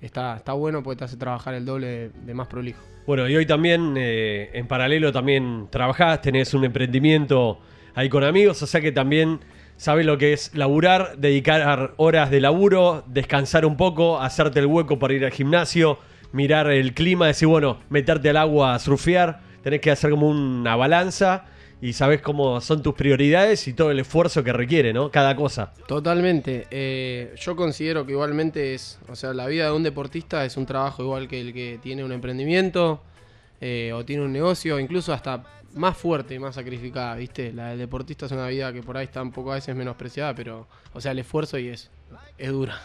está, 0.00 0.36
está 0.36 0.52
bueno 0.52 0.84
porque 0.84 0.98
te 0.98 1.04
hace 1.04 1.16
trabajar 1.16 1.54
el 1.54 1.64
doble 1.64 2.10
de, 2.10 2.34
más 2.34 2.46
prolijo. 2.46 2.80
Bueno, 3.08 3.28
y 3.28 3.34
hoy 3.34 3.44
también, 3.44 3.94
eh, 3.96 4.50
en 4.52 4.68
paralelo, 4.68 5.10
también 5.10 5.66
trabajás, 5.68 6.22
tenés 6.22 6.54
un 6.54 6.64
emprendimiento 6.64 7.58
ahí 7.96 8.08
con 8.08 8.22
amigos, 8.22 8.62
o 8.62 8.66
sea 8.68 8.80
que 8.80 8.92
también 8.92 9.40
sabes 9.76 10.06
lo 10.06 10.18
que 10.18 10.32
es 10.32 10.54
laburar, 10.54 11.16
dedicar 11.18 11.94
horas 11.96 12.30
de 12.30 12.40
laburo, 12.40 13.02
descansar 13.08 13.66
un 13.66 13.76
poco, 13.76 14.20
hacerte 14.20 14.60
el 14.60 14.66
hueco 14.66 15.00
para 15.00 15.14
ir 15.14 15.24
al 15.24 15.32
gimnasio, 15.32 15.98
mirar 16.30 16.70
el 16.70 16.94
clima, 16.94 17.26
decir, 17.26 17.48
bueno, 17.48 17.80
meterte 17.88 18.30
al 18.30 18.36
agua 18.36 18.74
a 18.74 18.78
surfear, 18.78 19.40
tenés 19.62 19.80
que 19.80 19.90
hacer 19.90 20.10
como 20.10 20.28
una 20.28 20.76
balanza 20.76 21.44
y 21.80 21.94
sabes 21.94 22.20
cómo 22.22 22.60
son 22.60 22.82
tus 22.82 22.94
prioridades 22.94 23.66
y 23.66 23.72
todo 23.72 23.90
el 23.90 23.98
esfuerzo 23.98 24.44
que 24.44 24.52
requiere, 24.52 24.92
¿no? 24.92 25.10
Cada 25.10 25.34
cosa. 25.34 25.72
Totalmente. 25.88 26.66
Eh, 26.70 27.34
yo 27.40 27.56
considero 27.56 28.06
que 28.06 28.12
igualmente 28.12 28.74
es, 28.74 28.98
o 29.08 29.16
sea, 29.16 29.32
la 29.34 29.46
vida 29.46 29.66
de 29.66 29.72
un 29.72 29.82
deportista 29.82 30.44
es 30.44 30.56
un 30.56 30.64
trabajo 30.66 31.02
igual 31.02 31.26
que 31.26 31.40
el 31.40 31.52
que 31.52 31.80
tiene 31.82 32.04
un 32.04 32.12
emprendimiento 32.12 33.02
eh, 33.60 33.92
o 33.94 34.04
tiene 34.04 34.22
un 34.24 34.32
negocio, 34.32 34.78
incluso 34.78 35.12
hasta 35.12 35.42
más 35.74 35.96
fuerte 35.96 36.34
y 36.34 36.38
más 36.38 36.54
sacrificada, 36.54 37.14
¿viste? 37.16 37.52
La 37.52 37.70
del 37.70 37.78
deportista 37.78 38.26
es 38.26 38.32
una 38.32 38.46
vida 38.48 38.72
que 38.72 38.82
por 38.82 38.96
ahí 38.96 39.04
está 39.04 39.22
un 39.22 39.32
poco 39.32 39.52
a 39.52 39.54
veces 39.56 39.74
menospreciada, 39.74 40.34
pero, 40.34 40.66
o 40.92 41.00
sea, 41.00 41.12
el 41.12 41.18
esfuerzo 41.20 41.58
y 41.58 41.68
es, 41.68 41.90
es 42.38 42.50
dura. 42.50 42.78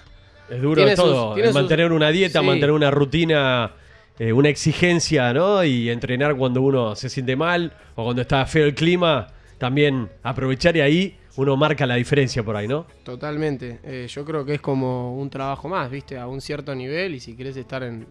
Es 0.50 0.62
duro 0.62 0.76
Tiene 0.76 0.92
de 0.92 0.96
todo. 0.96 1.26
sus- 1.28 1.36
tiene 1.36 1.50
sus- 1.50 1.56
mantener 1.56 1.92
una 1.92 2.10
dieta, 2.10 2.40
Sí. 2.40 2.46
mantener 2.46 2.72
una 2.72 2.90
rutina, 2.90 3.74
eh, 4.20 4.34
una 4.34 4.50
exigencia, 4.50 5.32
¿no? 5.34 5.64
Y 5.64 5.90
entrenar 5.90 6.36
cuando 6.36 6.62
uno 6.62 6.96
se 6.96 7.10
siente 7.10 7.36
mal 7.36 7.74
o 7.96 8.04
cuando 8.04 8.24
está 8.24 8.46
feo 8.46 8.66
el 8.66 8.74
clima. 8.74 9.28
También 9.60 10.10
aprovechar 10.24 10.76
y 10.78 10.82
ahí 10.82 11.18
uno 11.36 11.56
marca 11.56 11.86
la 11.86 11.96
diferencia 11.96 12.44
por 12.44 12.56
ahí, 12.56 12.68
¿no? 12.68 12.88
Totalmente. 13.04 13.80
Eh, 13.84 14.08
yo 14.10 14.26
creo 14.26 14.44
que 14.44 14.56
es 14.56 14.62
como 14.62 15.16
un 15.16 15.30
trabajo 15.30 15.70
más, 15.70 15.90
¿viste? 15.90 16.18
A 16.18 16.28
un 16.28 16.42
cierto 16.42 16.74
nivel 16.74 17.14
y 17.16 17.20
si 17.20 17.36
querés 17.36 17.58
estar 17.58 17.84
en, 17.84 18.08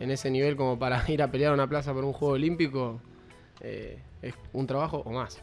en 0.00 0.10
ese 0.10 0.30
nivel 0.30 0.56
como 0.56 0.78
para 0.78 1.02
ir 1.08 1.22
a 1.22 1.30
pelear 1.30 1.52
a 1.52 1.54
una 1.54 1.68
plaza 1.68 1.92
por 1.92 2.04
un 2.04 2.14
juego 2.14 2.34
olímpico, 2.34 3.00
eh, 3.60 3.98
es 4.22 4.34
un 4.54 4.66
trabajo 4.66 5.02
o 5.04 5.10
más. 5.10 5.42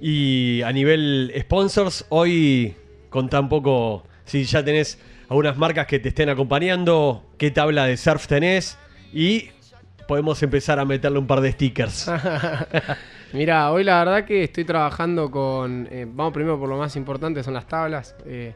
Y 0.00 0.60
a 0.62 0.72
nivel 0.72 1.32
sponsors, 1.40 2.04
hoy 2.08 2.74
contá 3.10 3.38
un 3.38 3.48
poco 3.48 4.02
si 4.24 4.42
ya 4.44 4.64
tenés 4.64 4.98
algunas 5.28 5.56
marcas 5.56 5.86
que 5.86 6.00
te 6.00 6.08
estén 6.08 6.28
acompañando, 6.28 7.24
qué 7.38 7.52
tabla 7.52 7.86
de 7.86 7.96
surf 7.96 8.26
tenés 8.26 8.76
y 9.14 9.50
podemos 10.08 10.42
empezar 10.42 10.78
a 10.78 10.84
meterle 10.84 11.18
un 11.18 11.26
par 11.26 11.40
de 11.40 11.52
stickers. 11.52 12.10
Mira, 13.32 13.70
hoy 13.72 13.84
la 13.84 13.98
verdad 14.04 14.24
que 14.24 14.44
estoy 14.44 14.64
trabajando 14.64 15.30
con. 15.30 15.88
eh, 15.90 16.06
vamos 16.08 16.32
primero 16.32 16.58
por 16.58 16.68
lo 16.68 16.76
más 16.76 16.94
importante, 16.96 17.42
son 17.42 17.54
las 17.54 17.66
tablas. 17.66 18.14
Eh, 18.26 18.54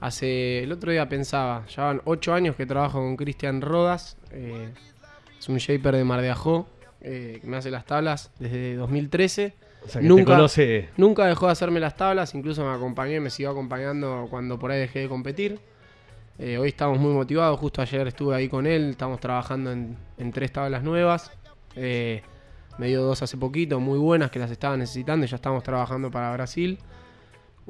hace. 0.00 0.62
El 0.62 0.72
otro 0.72 0.90
día 0.92 1.08
pensaba, 1.08 1.66
ya 1.66 1.84
van 1.84 2.00
8 2.04 2.32
años 2.34 2.56
que 2.56 2.64
trabajo 2.66 2.98
con 3.00 3.16
Cristian 3.16 3.60
Rodas. 3.60 4.16
eh, 4.30 4.70
es 5.38 5.48
un 5.48 5.58
shaper 5.58 5.94
de 5.96 6.04
Mar 6.04 6.22
de 6.22 6.30
Ajó, 6.30 6.66
eh, 7.02 7.38
que 7.42 7.46
me 7.46 7.58
hace 7.58 7.70
las 7.70 7.84
tablas 7.84 8.30
desde 8.38 8.76
2013. 8.76 9.54
O 9.84 9.88
sea, 9.88 10.00
que 10.00 10.06
te 10.06 10.08
Nunca- 10.08 10.36
conoce 10.36 10.88
Nunca 10.96 11.26
dejó 11.26 11.46
de 11.46 11.52
hacerme 11.52 11.78
las 11.80 11.94
tablas, 11.96 12.34
incluso 12.34 12.64
me 12.64 12.72
acompañó 12.74 13.16
y 13.16 13.20
me 13.20 13.28
siguió 13.28 13.50
acompañando 13.50 14.26
cuando 14.30 14.58
por 14.58 14.70
ahí 14.70 14.80
dejé 14.80 15.00
de 15.00 15.08
competir. 15.08 15.60
Eh, 16.38 16.58
hoy 16.58 16.68
estamos 16.68 16.98
muy 16.98 17.12
motivados, 17.12 17.58
justo 17.60 17.80
ayer 17.80 18.08
estuve 18.08 18.34
ahí 18.34 18.48
con 18.48 18.66
él, 18.66 18.90
estamos 18.90 19.20
trabajando 19.20 19.70
en, 19.72 20.32
tres 20.32 20.52
tablas 20.52 20.82
nuevas. 20.82 21.30
Eh, 21.76 22.22
me 22.78 22.88
dio 22.88 23.02
dos 23.02 23.22
hace 23.22 23.36
poquito, 23.36 23.78
muy 23.78 23.98
buenas, 23.98 24.30
que 24.30 24.40
las 24.40 24.50
estaba 24.50 24.76
necesitando 24.76 25.24
y 25.24 25.28
ya 25.28 25.36
estamos 25.36 25.62
trabajando 25.62 26.10
para 26.10 26.32
Brasil. 26.32 26.78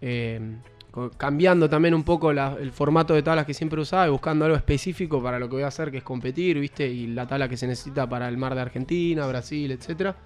Eh, 0.01 0.41
cambiando 1.17 1.69
también 1.69 1.93
un 1.93 2.05
poco 2.05 2.31
el 2.31 2.71
formato 2.71 3.15
de 3.15 3.23
tablas 3.23 3.47
que 3.47 3.53
siempre 3.53 3.81
usaba 3.81 4.07
y 4.07 4.11
buscando 4.11 4.45
algo 4.45 4.57
específico 4.57 5.23
para 5.23 5.39
lo 5.39 5.49
que 5.49 5.57
voy 5.57 5.65
a 5.65 5.69
hacer, 5.69 5.91
que 5.91 5.99
es 5.99 6.05
competir, 6.05 6.59
¿viste? 6.59 6.87
Y 6.87 7.09
la 7.09 7.27
tabla 7.27 7.49
que 7.49 7.57
se 7.57 7.67
necesita 7.67 8.09
para 8.09 8.29
el 8.29 8.37
mar 8.37 8.55
de 8.55 8.61
Argentina, 8.61 9.27
Brasil, 9.27 9.73
etcétera. 9.73 10.17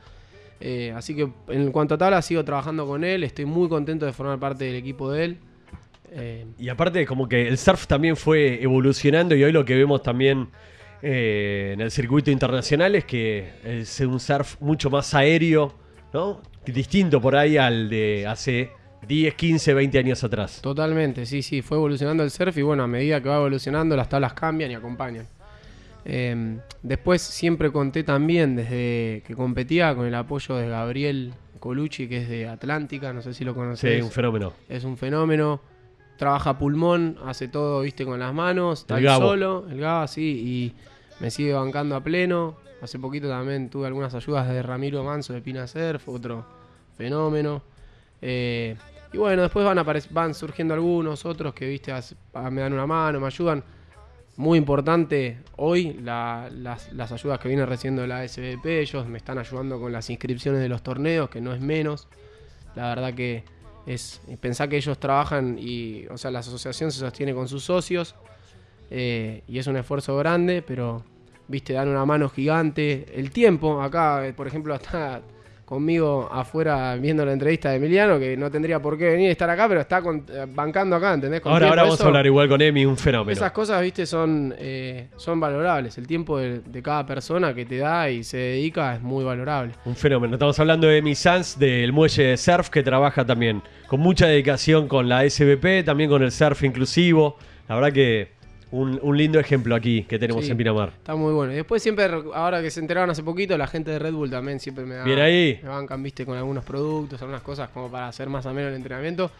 Eh, 0.60 0.92
así 0.94 1.14
que 1.14 1.30
en 1.48 1.72
cuanto 1.72 1.94
a 1.94 1.98
tabla, 1.98 2.20
sigo 2.20 2.44
trabajando 2.44 2.86
con 2.86 3.02
él. 3.02 3.24
Estoy 3.24 3.46
muy 3.46 3.68
contento 3.68 4.04
de 4.04 4.12
formar 4.12 4.38
parte 4.38 4.64
del 4.64 4.76
equipo 4.76 5.10
de 5.10 5.24
él. 5.24 5.38
Eh, 6.12 6.46
Y 6.58 6.68
aparte, 6.68 7.04
como 7.06 7.28
que 7.28 7.48
el 7.48 7.58
surf 7.58 7.86
también 7.86 8.16
fue 8.16 8.62
evolucionando 8.62 9.34
y 9.34 9.44
hoy 9.44 9.52
lo 9.52 9.64
que 9.64 9.74
vemos 9.76 10.02
también 10.02 10.48
eh, 11.02 11.70
en 11.74 11.80
el 11.80 11.90
circuito 11.90 12.30
internacional 12.30 12.94
es 12.94 13.04
que 13.04 13.48
es 13.64 14.00
un 14.00 14.18
surf 14.18 14.56
mucho 14.60 14.90
más 14.90 15.14
aéreo, 15.14 15.74
¿no? 16.12 16.40
Distinto 16.66 17.20
por 17.20 17.36
ahí 17.36 17.56
al 17.56 17.88
de 17.88 18.26
hace 18.26 18.70
10, 19.06 19.34
15, 19.34 19.74
20 19.74 19.98
años 19.98 20.24
atrás. 20.24 20.60
totalmente, 20.62 21.24
sí, 21.26 21.42
sí. 21.42 21.62
Fue 21.62 21.76
evolucionando 21.76 22.22
el 22.24 22.30
surf 22.30 22.56
y 22.58 22.62
bueno, 22.62 22.82
a 22.82 22.86
medida 22.86 23.22
que 23.22 23.28
va 23.28 23.36
evolucionando, 23.36 23.96
las 23.96 24.08
tablas 24.08 24.32
cambian 24.34 24.70
y 24.70 24.74
acompañan. 24.74 25.26
Eh, 26.04 26.58
después 26.82 27.20
siempre 27.22 27.70
conté 27.70 28.02
también, 28.02 28.56
desde 28.56 29.22
que 29.26 29.34
competía, 29.36 29.94
con 29.94 30.06
el 30.06 30.14
apoyo 30.14 30.56
de 30.56 30.68
Gabriel 30.68 31.32
Colucci, 31.60 32.08
que 32.08 32.18
es 32.18 32.28
de 32.28 32.48
Atlántica, 32.48 33.12
no 33.12 33.20
sé 33.22 33.34
si 33.34 33.44
lo 33.44 33.52
Sí, 33.52 33.56
conoces. 33.56 34.02
un 34.02 34.10
fenómeno. 34.10 34.52
es 34.68 34.84
un 34.84 34.96
fenómeno. 34.96 35.60
Trabaja 36.18 36.58
pulmón, 36.58 37.16
hace 37.24 37.48
todo, 37.48 37.80
viste, 37.82 38.04
con 38.04 38.18
las 38.18 38.34
manos, 38.34 38.80
está 38.80 38.94
El 38.94 38.98
ahí 38.98 39.04
Gabo. 39.04 39.28
solo, 39.28 39.66
el 39.70 39.80
Gabo, 39.80 40.06
sí, 40.08 40.22
y 40.22 40.74
me 41.22 41.30
sigue 41.30 41.52
bancando 41.54 41.94
a 41.96 42.02
pleno. 42.02 42.56
Hace 42.82 42.98
poquito 42.98 43.28
también 43.28 43.70
tuve 43.70 43.86
algunas 43.86 44.14
ayudas 44.14 44.48
de 44.48 44.62
Ramiro 44.62 45.02
Manso 45.04 45.32
de 45.32 45.40
Pina 45.40 45.66
Surf, 45.66 46.08
otro 46.08 46.44
fenómeno. 46.96 47.62
Eh, 48.20 48.76
y 49.12 49.16
bueno, 49.18 49.42
después 49.42 49.64
van, 49.64 49.80
van 50.10 50.34
surgiendo 50.34 50.74
algunos 50.74 51.24
otros 51.24 51.54
que, 51.54 51.66
viste, 51.68 51.92
me 52.50 52.60
dan 52.60 52.72
una 52.72 52.86
mano, 52.86 53.20
me 53.20 53.26
ayudan. 53.26 53.62
Muy 54.36 54.58
importante 54.58 55.38
hoy 55.56 55.94
la- 55.94 56.48
las, 56.52 56.92
las 56.92 57.10
ayudas 57.10 57.40
que 57.40 57.48
viene 57.48 57.66
recibiendo 57.66 58.06
la 58.06 58.22
SBP, 58.26 58.80
ellos 58.82 59.06
me 59.08 59.18
están 59.18 59.38
ayudando 59.38 59.80
con 59.80 59.90
las 59.92 60.08
inscripciones 60.10 60.60
de 60.60 60.68
los 60.68 60.82
torneos, 60.82 61.28
que 61.30 61.40
no 61.40 61.52
es 61.52 61.60
menos. 61.60 62.06
La 62.76 62.88
verdad 62.94 63.14
que 63.14 63.42
es 63.88 64.20
pensar 64.40 64.68
que 64.68 64.76
ellos 64.76 64.98
trabajan 64.98 65.56
y, 65.58 66.06
o 66.08 66.18
sea, 66.18 66.30
la 66.30 66.40
asociación 66.40 66.92
se 66.92 66.98
sostiene 66.98 67.32
con 67.32 67.48
sus 67.48 67.64
socios 67.64 68.14
eh, 68.90 69.42
y 69.48 69.58
es 69.58 69.66
un 69.66 69.76
esfuerzo 69.76 70.14
grande, 70.18 70.62
pero, 70.62 71.04
viste, 71.46 71.72
dan 71.72 71.88
una 71.88 72.04
mano 72.04 72.28
gigante. 72.28 73.06
El 73.14 73.30
tiempo, 73.30 73.80
acá, 73.80 74.26
eh, 74.26 74.34
por 74.34 74.46
ejemplo, 74.46 74.74
está 74.74 75.22
conmigo 75.68 76.26
afuera 76.32 76.96
viendo 76.96 77.26
la 77.26 77.32
entrevista 77.34 77.68
de 77.68 77.76
Emiliano, 77.76 78.18
que 78.18 78.38
no 78.38 78.50
tendría 78.50 78.80
por 78.80 78.96
qué 78.96 79.10
venir 79.10 79.28
a 79.28 79.32
estar 79.32 79.50
acá, 79.50 79.68
pero 79.68 79.82
está 79.82 80.00
con- 80.00 80.24
bancando 80.54 80.96
acá, 80.96 81.12
¿entendés? 81.12 81.42
Con 81.42 81.52
Ahora, 81.52 81.68
ahora 81.68 81.82
vamos 81.82 81.96
Eso- 81.96 82.04
a 82.04 82.06
hablar 82.06 82.24
igual 82.24 82.48
con 82.48 82.62
Emi, 82.62 82.86
un 82.86 82.96
fenómeno. 82.96 83.32
esas 83.32 83.52
cosas, 83.52 83.82
viste, 83.82 84.06
son, 84.06 84.54
eh, 84.58 85.08
son 85.16 85.38
valorables. 85.38 85.98
El 85.98 86.06
tiempo 86.06 86.38
de, 86.38 86.60
de 86.60 86.82
cada 86.82 87.04
persona 87.04 87.52
que 87.52 87.66
te 87.66 87.76
da 87.76 88.08
y 88.08 88.24
se 88.24 88.38
dedica 88.38 88.94
es 88.94 89.02
muy 89.02 89.24
valorable. 89.24 89.74
Un 89.84 89.94
fenómeno. 89.94 90.36
Estamos 90.36 90.58
hablando 90.58 90.86
de 90.86 90.96
Emi 90.98 91.14
Sanz 91.14 91.58
del 91.58 91.92
muelle 91.92 92.22
de 92.22 92.36
surf 92.38 92.70
que 92.70 92.82
trabaja 92.82 93.26
también 93.26 93.62
con 93.88 94.00
mucha 94.00 94.26
dedicación 94.26 94.88
con 94.88 95.06
la 95.06 95.28
SBP, 95.28 95.82
también 95.84 96.08
con 96.08 96.22
el 96.22 96.32
surf 96.32 96.62
inclusivo. 96.64 97.36
La 97.68 97.74
verdad 97.74 97.92
que 97.92 98.37
un, 98.70 98.98
un 99.02 99.16
lindo 99.16 99.38
ejemplo 99.40 99.74
aquí 99.74 100.02
que 100.04 100.18
tenemos 100.18 100.44
Sí. 100.44 100.50
en 100.50 100.56
Pinamar. 100.56 100.90
Está 100.98 101.14
muy 101.16 101.32
bueno. 101.32 101.52
Y 101.52 101.56
después 101.56 101.82
siempre, 101.82 102.04
ahora 102.34 102.60
que 102.62 102.70
se 102.70 102.80
enteraron 102.80 103.10
hace 103.10 103.22
poquito, 103.22 103.56
la 103.56 103.66
gente 103.66 103.90
de 103.90 103.98
Red 103.98 104.12
Bull 104.12 104.30
también 104.30 104.60
siempre 104.60 104.84
me 104.84 104.96
da... 104.96 105.04
Bien 105.04 105.18
ahí. 105.20 105.58
Me 105.62 105.68
bancan, 105.68 106.02
viste, 106.02 106.24
con 106.26 106.36
algunos 106.36 106.64
productos, 106.64 107.20
algunas 107.22 107.42
cosas 107.42 107.70
como 107.70 107.90
para 107.90 108.08
hacer 108.08 108.28
más 108.28 108.44
ameno 108.46 108.68
el 108.68 108.74
entrenamiento. 108.74 109.30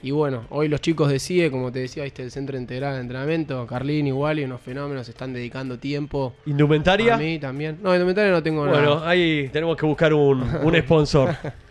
Y 0.00 0.12
bueno, 0.12 0.44
hoy 0.50 0.68
los 0.68 0.80
chicos 0.80 1.08
de 1.10 1.18
CIE, 1.18 1.50
como 1.50 1.72
te 1.72 1.80
decía, 1.80 2.04
viste, 2.04 2.22
el 2.22 2.30
Centro 2.30 2.56
Integral 2.56 2.94
de 2.94 3.00
Entrenamiento, 3.00 3.66
Carlín 3.66 4.06
igual 4.06 4.38
y 4.38 4.44
unos 4.44 4.60
fenómenos 4.60 5.08
están 5.08 5.32
dedicando 5.32 5.76
tiempo 5.76 6.34
Indumentaria. 6.46 7.14
a 7.16 7.18
mí 7.18 7.38
también. 7.40 7.78
No, 7.82 7.92
indumentaria 7.92 8.30
no 8.30 8.40
tengo 8.40 8.64
Bueno, 8.64 8.94
nada. 8.96 9.08
ahí 9.10 9.48
tenemos 9.52 9.76
que 9.76 9.84
buscar 9.86 10.14
un, 10.14 10.40
un 10.62 10.76
sponsor. 10.82 11.34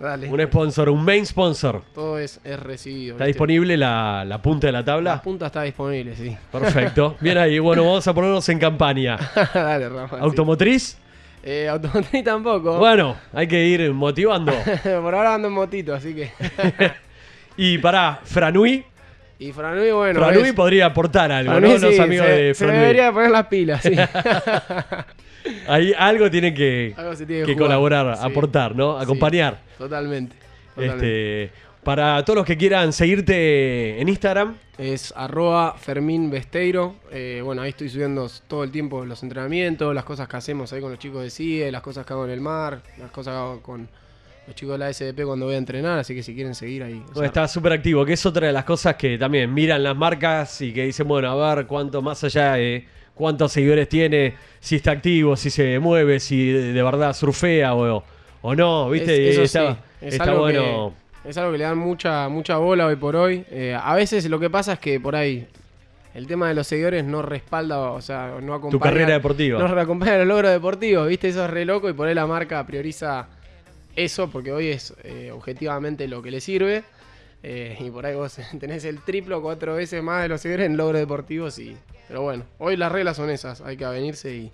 Dale. 0.00 0.28
un 0.30 0.40
sponsor, 0.46 0.88
un 0.88 1.04
main 1.04 1.26
sponsor. 1.26 1.82
Todo 1.94 2.18
es, 2.18 2.40
es 2.42 2.58
recibido. 2.58 3.12
¿Está 3.16 3.24
¿viste? 3.26 3.34
disponible 3.34 3.76
la, 3.76 4.24
la 4.26 4.40
punta 4.40 4.66
de 4.68 4.72
la 4.72 4.78
La 4.80 4.84
tabla? 4.84 5.22
punta 5.22 5.46
está 5.46 5.62
disponible, 5.62 6.16
sí. 6.16 6.34
Perfecto. 6.50 7.16
Bien 7.20 7.36
ahí. 7.36 7.58
Bueno, 7.58 7.84
vamos 7.84 8.08
a 8.08 8.14
ponernos 8.14 8.48
en 8.48 8.58
campaña. 8.58 9.18
Dale, 9.54 9.88
Rafa. 9.90 10.18
¿Automotriz? 10.20 10.96
Eh, 11.42 11.68
automotriz 11.68 12.24
tampoco. 12.24 12.78
Bueno, 12.78 13.16
hay 13.34 13.46
que 13.46 13.62
ir 13.66 13.92
motivando. 13.92 14.52
Por 14.82 15.14
ahora 15.14 15.34
ando 15.34 15.48
en 15.48 15.54
motito, 15.54 15.94
así 15.94 16.14
que. 16.14 16.30
Y 17.56 17.76
para 17.78 18.20
Franui, 18.24 18.84
y 19.40 19.52
Franui, 19.52 19.90
bueno. 19.90 20.20
Franui 20.20 20.48
es- 20.48 20.52
podría 20.54 20.86
aportar 20.86 21.32
algo, 21.32 21.50
Franui 21.52 21.70
¿no? 21.70 21.78
Los 21.78 21.94
sí, 21.96 22.00
amigos 22.00 22.26
se, 22.26 22.32
de 22.32 22.54
se 22.54 22.64
Franui. 22.64 22.80
debería 22.82 23.12
poner 23.12 23.30
las 23.32 23.46
pilas, 23.48 23.82
sí. 23.82 23.94
Ahí 25.66 25.92
algo 25.96 26.30
tienen 26.30 26.54
que, 26.54 26.94
Algo 26.96 27.14
se 27.16 27.26
tiene 27.26 27.46
que 27.46 27.56
colaborar, 27.56 28.16
sí. 28.16 28.22
aportar, 28.24 28.76
¿no? 28.76 28.98
Acompañar. 28.98 29.58
totalmente. 29.78 30.36
totalmente. 30.74 31.44
Este, 31.46 31.52
para 31.82 32.22
todos 32.24 32.36
los 32.36 32.46
que 32.46 32.56
quieran 32.58 32.92
seguirte 32.92 33.98
en 34.00 34.08
Instagram, 34.08 34.56
Es 34.76 35.12
arroba 35.16 35.74
Fermín 35.78 36.30
Besteiro. 36.30 36.96
Eh, 37.10 37.40
bueno, 37.42 37.62
ahí 37.62 37.70
estoy 37.70 37.88
subiendo 37.88 38.30
todo 38.48 38.64
el 38.64 38.70
tiempo 38.70 39.04
los 39.06 39.22
entrenamientos, 39.22 39.94
las 39.94 40.04
cosas 40.04 40.28
que 40.28 40.36
hacemos 40.36 40.72
ahí 40.74 40.80
con 40.82 40.90
los 40.90 40.98
chicos 40.98 41.22
de 41.22 41.30
CIE, 41.30 41.70
las 41.72 41.80
cosas 41.82 42.04
que 42.04 42.12
hago 42.12 42.24
en 42.26 42.30
el 42.32 42.40
mar, 42.40 42.80
las 42.98 43.10
cosas 43.10 43.32
que 43.34 43.38
hago 43.38 43.62
con 43.62 43.88
los 44.50 44.56
chicos 44.56 44.72
de 44.74 44.78
la 44.78 44.92
SDP 44.92 45.24
cuando 45.24 45.46
voy 45.46 45.54
a 45.54 45.58
entrenar. 45.58 45.98
Así 46.00 46.14
que 46.14 46.22
si 46.22 46.34
quieren 46.34 46.54
seguir 46.54 46.82
ahí. 46.82 47.02
o 47.12 47.14
sea, 47.14 47.26
está 47.26 47.46
súper 47.48 47.72
activo, 47.72 48.04
que 48.04 48.14
es 48.14 48.26
otra 48.26 48.48
de 48.48 48.52
las 48.52 48.64
cosas 48.64 48.96
que 48.96 49.16
también 49.16 49.52
miran 49.54 49.82
las 49.82 49.96
marcas 49.96 50.60
y 50.60 50.72
que 50.72 50.84
dicen, 50.86 51.06
bueno, 51.06 51.30
a 51.30 51.54
ver 51.54 51.66
cuánto 51.66 52.02
más 52.02 52.22
allá 52.24 52.54
de 52.54 52.84
cuántos 53.14 53.52
seguidores 53.52 53.88
tiene, 53.88 54.34
si 54.58 54.76
está 54.76 54.90
activo, 54.92 55.36
si 55.36 55.50
se 55.50 55.78
mueve, 55.78 56.18
si 56.20 56.50
de, 56.50 56.82
verdad 56.82 57.12
surfea 57.12 57.74
o, 57.74 58.02
o 58.42 58.54
no, 58.54 58.90
¿viste? 58.90 59.28
Es- 59.28 59.34
eso 59.38 59.42
está, 59.42 59.72
sí, 59.74 59.78
es 60.06 60.12
está 60.14 60.24
algo 60.24 60.40
bueno. 60.40 60.94
que- 61.22 61.28
es 61.30 61.36
algo 61.36 61.52
que 61.52 61.58
le 61.58 61.64
dan 61.64 61.78
mucha, 61.78 62.28
mucha 62.28 62.56
bola 62.56 62.86
hoy 62.86 62.96
por 62.96 63.14
hoy. 63.14 63.44
Eh, 63.50 63.76
a 63.80 63.94
veces 63.94 64.28
lo 64.28 64.40
que 64.40 64.48
pasa 64.50 64.72
es 64.72 64.78
que 64.80 64.98
por 64.98 65.14
ahí 65.14 65.46
el 66.14 66.26
tema 66.26 66.48
de 66.48 66.54
los 66.54 66.66
seguidores 66.66 67.04
no 67.04 67.20
respalda, 67.22 67.78
o 67.78 68.00
sea, 68.00 68.36
no 68.42 68.54
acompaña. 68.54 68.70
Tu 68.72 68.80
carrera 68.80 69.12
deportiva. 69.12 69.58
No 69.60 69.80
acompaña 69.80 70.16
los 70.18 70.26
logros 70.26 70.50
deportivos, 70.50 71.06
¿viste? 71.06 71.28
Eso 71.28 71.44
es 71.44 71.50
re 71.50 71.64
loco 71.64 71.88
y 71.88 71.92
por 71.92 72.08
ahí 72.08 72.14
la 72.14 72.26
marca 72.26 72.66
prioriza 72.66 73.28
eso 73.96 74.30
porque 74.30 74.52
hoy 74.52 74.68
es 74.68 74.94
eh, 75.04 75.30
objetivamente 75.32 76.06
lo 76.08 76.22
que 76.22 76.30
le 76.30 76.40
sirve. 76.40 76.84
Eh, 77.42 77.76
y 77.80 77.90
por 77.90 78.04
ahí 78.04 78.14
vos 78.14 78.38
tenés 78.60 78.84
el 78.84 79.00
triplo 79.02 79.38
o 79.38 79.42
cuatro 79.42 79.74
veces 79.74 80.02
más 80.02 80.22
de 80.22 80.28
los 80.28 80.40
seguidores 80.40 80.66
en 80.66 80.76
logros 80.76 81.00
deportivos. 81.00 81.58
Y, 81.58 81.76
pero 82.08 82.22
bueno, 82.22 82.44
hoy 82.58 82.76
las 82.76 82.92
reglas 82.92 83.16
son 83.16 83.30
esas. 83.30 83.60
Hay 83.62 83.76
que 83.76 83.84
avenirse 83.84 84.34
y, 84.34 84.52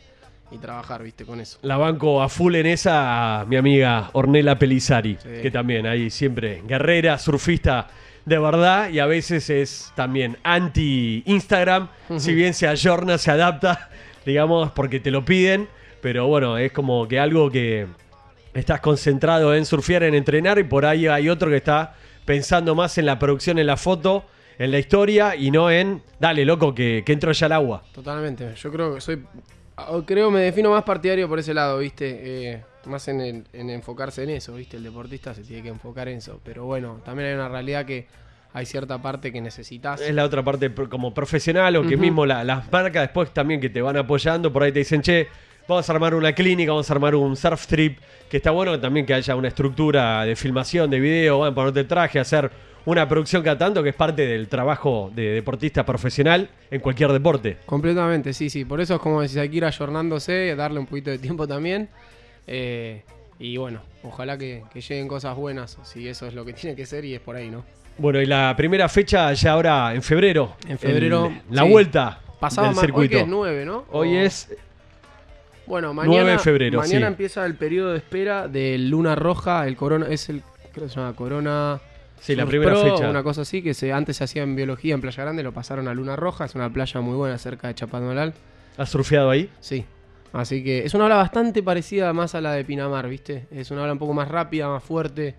y 0.50 0.58
trabajar, 0.58 1.02
viste, 1.02 1.24
con 1.24 1.40
eso. 1.40 1.58
La 1.62 1.76
banco 1.76 2.22
a 2.22 2.28
full 2.28 2.54
en 2.54 2.66
esa 2.66 3.44
mi 3.48 3.56
amiga 3.56 4.10
Ornella 4.12 4.58
Pelizari, 4.58 5.16
Sí. 5.20 5.28
que 5.42 5.50
también 5.50 5.86
ahí 5.86 6.10
siempre 6.10 6.62
guerrera, 6.66 7.18
surfista 7.18 7.88
de 8.24 8.38
verdad 8.38 8.88
y 8.90 8.98
a 8.98 9.06
veces 9.06 9.50
es 9.50 9.92
también 9.94 10.36
anti-Instagram, 10.42 11.88
si 12.18 12.34
bien 12.34 12.54
se 12.54 12.66
ayorna, 12.68 13.18
se 13.18 13.30
adapta, 13.30 13.88
digamos, 14.26 14.72
porque 14.72 15.00
te 15.00 15.10
lo 15.10 15.24
piden, 15.24 15.68
pero 16.00 16.26
bueno, 16.26 16.58
es 16.58 16.72
como 16.72 17.06
que 17.08 17.18
algo 17.20 17.50
que 17.50 17.86
estás 18.60 18.80
concentrado 18.80 19.54
en 19.54 19.64
surfear, 19.66 20.02
en 20.04 20.14
entrenar 20.14 20.58
y 20.58 20.64
por 20.64 20.84
ahí 20.86 21.06
hay 21.06 21.28
otro 21.28 21.48
que 21.50 21.56
está 21.56 21.94
pensando 22.24 22.74
más 22.74 22.96
en 22.98 23.06
la 23.06 23.18
producción, 23.18 23.58
en 23.58 23.66
la 23.66 23.76
foto, 23.76 24.24
en 24.58 24.70
la 24.70 24.78
historia 24.78 25.36
y 25.36 25.50
no 25.50 25.70
en, 25.70 26.02
dale, 26.18 26.44
loco, 26.44 26.74
que, 26.74 27.02
que 27.04 27.12
entro 27.12 27.32
ya 27.32 27.46
al 27.46 27.52
agua. 27.52 27.82
Totalmente. 27.92 28.54
Yo 28.54 28.72
creo 28.72 28.94
que 28.94 29.00
soy. 29.00 29.22
ah, 29.76 30.00
Creo 30.06 30.30
me 30.30 30.40
defino 30.40 30.70
más 30.70 30.82
partidario 30.82 31.28
por 31.28 31.38
ese 31.38 31.52
lado, 31.54 31.78
¿viste? 31.78 32.20
Eh, 32.52 32.62
más 32.86 33.06
en, 33.08 33.20
el- 33.20 33.44
en 33.52 33.68
enfocarse 33.70 34.22
en 34.22 34.30
eso, 34.30 34.54
¿viste? 34.54 34.76
El 34.76 34.84
deportista 34.84 35.34
se 35.34 35.42
tiene 35.42 35.62
que 35.62 35.68
enfocar 35.68 36.08
en 36.08 36.18
eso. 36.18 36.40
Pero 36.44 36.64
bueno, 36.64 37.00
también 37.04 37.28
hay 37.30 37.34
una 37.34 37.48
realidad 37.48 37.84
que 37.84 38.06
hay 38.52 38.64
cierta 38.64 39.02
parte 39.02 39.30
que 39.32 39.40
necesitas. 39.42 40.00
Es 40.00 40.14
la 40.14 40.24
otra 40.24 40.42
parte 40.42 40.72
como 40.88 41.12
profesional 41.12 41.76
o 41.76 41.82
que 41.86 41.96
mismo 41.98 42.24
la- 42.24 42.42
las 42.44 42.70
marcas 42.72 43.02
después 43.02 43.32
también 43.34 43.60
que 43.60 43.68
te 43.68 43.82
van 43.82 43.96
apoyando, 43.98 44.50
por 44.52 44.62
ahí 44.62 44.72
te 44.72 44.78
dicen, 44.78 45.02
che, 45.02 45.28
vamos 45.68 45.88
a 45.88 45.92
armar 45.92 46.14
una 46.14 46.32
clínica, 46.32 46.72
vamos 46.72 46.88
a 46.90 46.92
armar 46.94 47.14
un 47.14 47.36
surf 47.36 47.66
trip, 47.66 47.98
que 48.28 48.36
está 48.38 48.50
bueno 48.50 48.78
también 48.80 49.06
que 49.06 49.14
haya 49.14 49.34
una 49.36 49.48
estructura 49.48 50.24
de 50.24 50.36
filmación, 50.36 50.90
de 50.90 51.00
video, 51.00 51.40
van 51.40 51.52
a 51.52 51.54
ponerte 51.54 51.80
el 51.80 51.86
traje, 51.88 52.18
hacer 52.18 52.50
una 52.84 53.08
producción 53.08 53.42
cada 53.42 53.58
tanto, 53.58 53.82
que 53.82 53.88
es 53.88 53.94
parte 53.96 54.26
del 54.26 54.46
trabajo 54.48 55.10
de 55.14 55.22
deportista 55.30 55.84
profesional 55.84 56.48
en 56.70 56.80
cualquier 56.80 57.10
deporte. 57.12 57.56
Completamente, 57.66 58.32
sí, 58.32 58.48
sí. 58.48 58.64
Por 58.64 58.80
eso 58.80 58.94
es 58.94 59.00
como 59.00 59.26
si 59.26 59.38
hay 59.40 59.48
que 59.48 59.56
ir 59.56 59.64
ayornándose, 59.64 60.54
darle 60.54 60.78
un 60.78 60.86
poquito 60.86 61.10
de 61.10 61.18
tiempo 61.18 61.48
también. 61.48 61.88
Eh, 62.46 63.02
y 63.40 63.56
bueno, 63.56 63.80
ojalá 64.04 64.38
que, 64.38 64.62
que 64.72 64.80
lleguen 64.80 65.08
cosas 65.08 65.34
buenas, 65.36 65.78
si 65.82 66.08
eso 66.08 66.26
es 66.26 66.34
lo 66.34 66.44
que 66.44 66.52
tiene 66.54 66.76
que 66.76 66.86
ser 66.86 67.04
y 67.04 67.14
es 67.14 67.20
por 67.20 67.34
ahí, 67.36 67.50
¿no? 67.50 67.64
Bueno, 67.98 68.20
y 68.20 68.26
la 68.26 68.54
primera 68.56 68.88
fecha 68.88 69.32
ya 69.32 69.52
ahora 69.52 69.94
en 69.94 70.02
febrero. 70.02 70.54
En 70.68 70.78
febrero, 70.78 71.26
el- 71.26 71.56
la 71.56 71.62
sí. 71.62 71.68
vuelta 71.70 72.20
Pasaba 72.38 72.68
del 72.68 72.76
hoy 72.76 72.80
circuito. 72.84 73.16
que 73.16 73.22
es 73.22 73.26
9, 73.28 73.64
¿no? 73.64 73.84
Hoy 73.90 74.16
O- 74.16 74.20
es 74.20 74.54
Bueno, 75.66 75.92
9 75.92 76.08
mañana, 76.08 76.32
de 76.32 76.38
febrero, 76.38 76.78
mañana 76.78 77.06
sí. 77.06 77.10
empieza 77.12 77.44
el 77.44 77.54
periodo 77.56 77.90
de 77.92 77.98
espera 77.98 78.48
del 78.48 78.88
Luna 78.88 79.14
Roja, 79.14 79.66
el 79.66 79.76
Corona, 79.76 80.06
es 80.08 80.28
el, 80.28 80.42
creo 80.72 80.86
que 80.86 80.92
se 80.92 81.00
llama 81.00 81.14
Corona 81.14 81.80
sí, 82.20 82.36
la 82.36 82.46
primera 82.46 82.72
Pro, 82.72 82.82
fecha. 82.82 83.10
una 83.10 83.22
cosa 83.22 83.42
así, 83.42 83.62
que 83.62 83.74
se, 83.74 83.92
antes 83.92 84.16
se 84.16 84.24
hacía 84.24 84.42
en 84.42 84.54
biología 84.54 84.94
en 84.94 85.00
Playa 85.00 85.24
Grande, 85.24 85.42
lo 85.42 85.52
pasaron 85.52 85.88
a 85.88 85.94
Luna 85.94 86.14
Roja, 86.16 86.44
es 86.44 86.54
una 86.54 86.72
playa 86.72 87.00
muy 87.00 87.14
buena 87.16 87.36
cerca 87.38 87.68
de 87.68 87.74
Chapadmalal, 87.74 88.34
¿Has 88.76 88.90
surfeado 88.90 89.30
ahí? 89.30 89.50
sí. 89.60 89.84
Así 90.32 90.62
que 90.62 90.84
es 90.84 90.92
una 90.92 91.06
ola 91.06 91.16
bastante 91.16 91.62
parecida 91.62 92.12
más 92.12 92.34
a 92.34 92.42
la 92.42 92.52
de 92.52 92.62
Pinamar, 92.62 93.08
¿viste? 93.08 93.46
Es 93.50 93.70
una 93.70 93.84
ola 93.84 93.92
un 93.92 93.98
poco 93.98 94.12
más 94.12 94.28
rápida, 94.28 94.68
más 94.68 94.82
fuerte, 94.82 95.34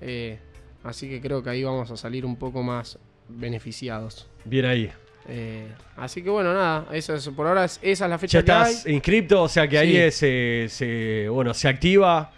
eh, 0.00 0.38
así 0.84 1.08
que 1.08 1.20
creo 1.20 1.42
que 1.42 1.50
ahí 1.50 1.64
vamos 1.64 1.90
a 1.90 1.96
salir 1.96 2.24
un 2.24 2.36
poco 2.36 2.62
más 2.62 2.96
beneficiados. 3.28 4.28
Bien 4.44 4.66
ahí. 4.66 4.92
Eh, 5.28 5.66
así 5.96 6.22
que 6.22 6.30
bueno, 6.30 6.54
nada, 6.54 6.86
eso 6.92 7.14
es, 7.14 7.28
por 7.30 7.46
ahora 7.46 7.64
es- 7.64 7.78
esa 7.82 8.04
es 8.04 8.10
la 8.10 8.16
Ya 8.16 8.18
fecha 8.18 8.42
que 8.44 8.52
hay. 8.52 8.70
estás 8.72 8.86
inscripto, 8.86 9.42
o 9.42 9.48
sea 9.48 9.66
que 9.66 9.76
ahí 9.78 9.90
Sí. 9.92 9.96
es, 9.96 10.18
eh, 10.22 10.66
se, 10.68 11.28
bueno, 11.28 11.52
se 11.52 11.66
activa 11.68 12.30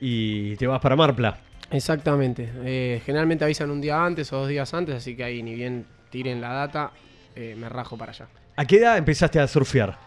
y 0.00 0.54
te 0.56 0.66
vas 0.66 0.80
para 0.80 0.94
Marpla. 0.96 1.38
Exactamente. 1.70 2.48
Eh, 2.64 3.02
generalmente 3.04 3.44
avisan 3.44 3.70
un 3.70 3.80
día 3.80 4.04
antes 4.04 4.32
o 4.32 4.36
dos 4.38 4.48
días 4.48 4.72
antes, 4.74 4.94
así 4.94 5.16
que 5.16 5.24
ahí 5.24 5.42
ni 5.42 5.54
bien 5.54 5.84
tiren 6.10 6.40
la 6.40 6.50
data, 6.52 6.90
me 7.34 7.68
rajo 7.68 7.98
para 7.98 8.12
allá. 8.12 8.26
¿A 8.56 8.64
qué 8.64 8.76
edad 8.78 8.96
empezaste 8.96 9.38
a 9.38 9.46
surfear? 9.46 9.98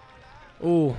Uh, 0.61 0.93